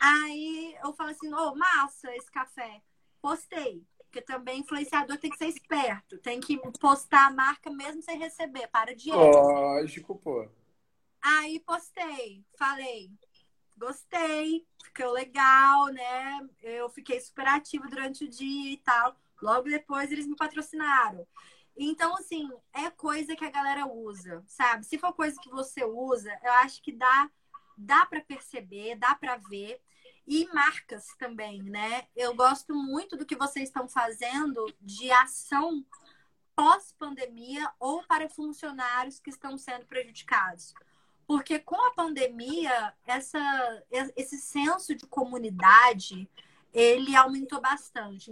Aí 0.00 0.76
eu 0.82 0.92
falo 0.94 1.10
assim, 1.10 1.32
ô, 1.32 1.50
oh, 1.50 1.54
massa 1.54 2.14
esse 2.16 2.30
café. 2.30 2.82
Postei. 3.20 3.86
Porque 4.12 4.20
também 4.20 4.60
influenciador 4.60 5.16
tem 5.16 5.30
que 5.30 5.38
ser 5.38 5.46
esperto. 5.46 6.18
Tem 6.18 6.38
que 6.38 6.58
postar 6.78 7.28
a 7.28 7.30
marca 7.30 7.70
mesmo 7.70 8.02
sem 8.02 8.18
receber. 8.18 8.68
Para 8.68 8.94
de 8.94 9.10
Lógico, 9.10 10.16
pô. 10.16 10.46
Aí 11.22 11.58
postei. 11.60 12.44
Falei. 12.58 13.10
Gostei. 13.74 14.66
Ficou 14.84 15.12
legal, 15.12 15.86
né? 15.86 16.46
Eu 16.60 16.90
fiquei 16.90 17.18
super 17.20 17.46
ativa 17.46 17.88
durante 17.88 18.24
o 18.24 18.28
dia 18.28 18.74
e 18.74 18.76
tal. 18.76 19.16
Logo 19.40 19.62
depois 19.62 20.12
eles 20.12 20.26
me 20.26 20.36
patrocinaram. 20.36 21.26
Então, 21.74 22.14
assim, 22.14 22.50
é 22.74 22.90
coisa 22.90 23.34
que 23.34 23.46
a 23.46 23.50
galera 23.50 23.86
usa, 23.86 24.44
sabe? 24.46 24.84
Se 24.84 24.98
for 24.98 25.14
coisa 25.14 25.40
que 25.40 25.48
você 25.48 25.86
usa, 25.86 26.38
eu 26.44 26.52
acho 26.52 26.82
que 26.82 26.92
dá, 26.92 27.30
dá 27.78 28.04
para 28.04 28.20
perceber, 28.20 28.94
dá 28.96 29.14
para 29.14 29.38
ver 29.38 29.80
e 30.26 30.46
marcas 30.52 31.06
também, 31.18 31.62
né? 31.62 32.06
Eu 32.14 32.34
gosto 32.34 32.74
muito 32.74 33.16
do 33.16 33.26
que 33.26 33.36
vocês 33.36 33.68
estão 33.68 33.88
fazendo 33.88 34.72
de 34.80 35.10
ação 35.10 35.84
pós-pandemia 36.54 37.70
ou 37.80 38.02
para 38.04 38.28
funcionários 38.28 39.18
que 39.18 39.30
estão 39.30 39.56
sendo 39.58 39.86
prejudicados. 39.86 40.74
porque 41.26 41.58
com 41.58 41.80
a 41.86 41.94
pandemia, 41.94 42.92
essa, 43.06 43.40
esse 43.90 44.36
senso 44.38 44.94
de 44.94 45.06
comunidade, 45.06 46.28
ele 46.72 47.16
aumentou 47.16 47.60
bastante. 47.60 48.30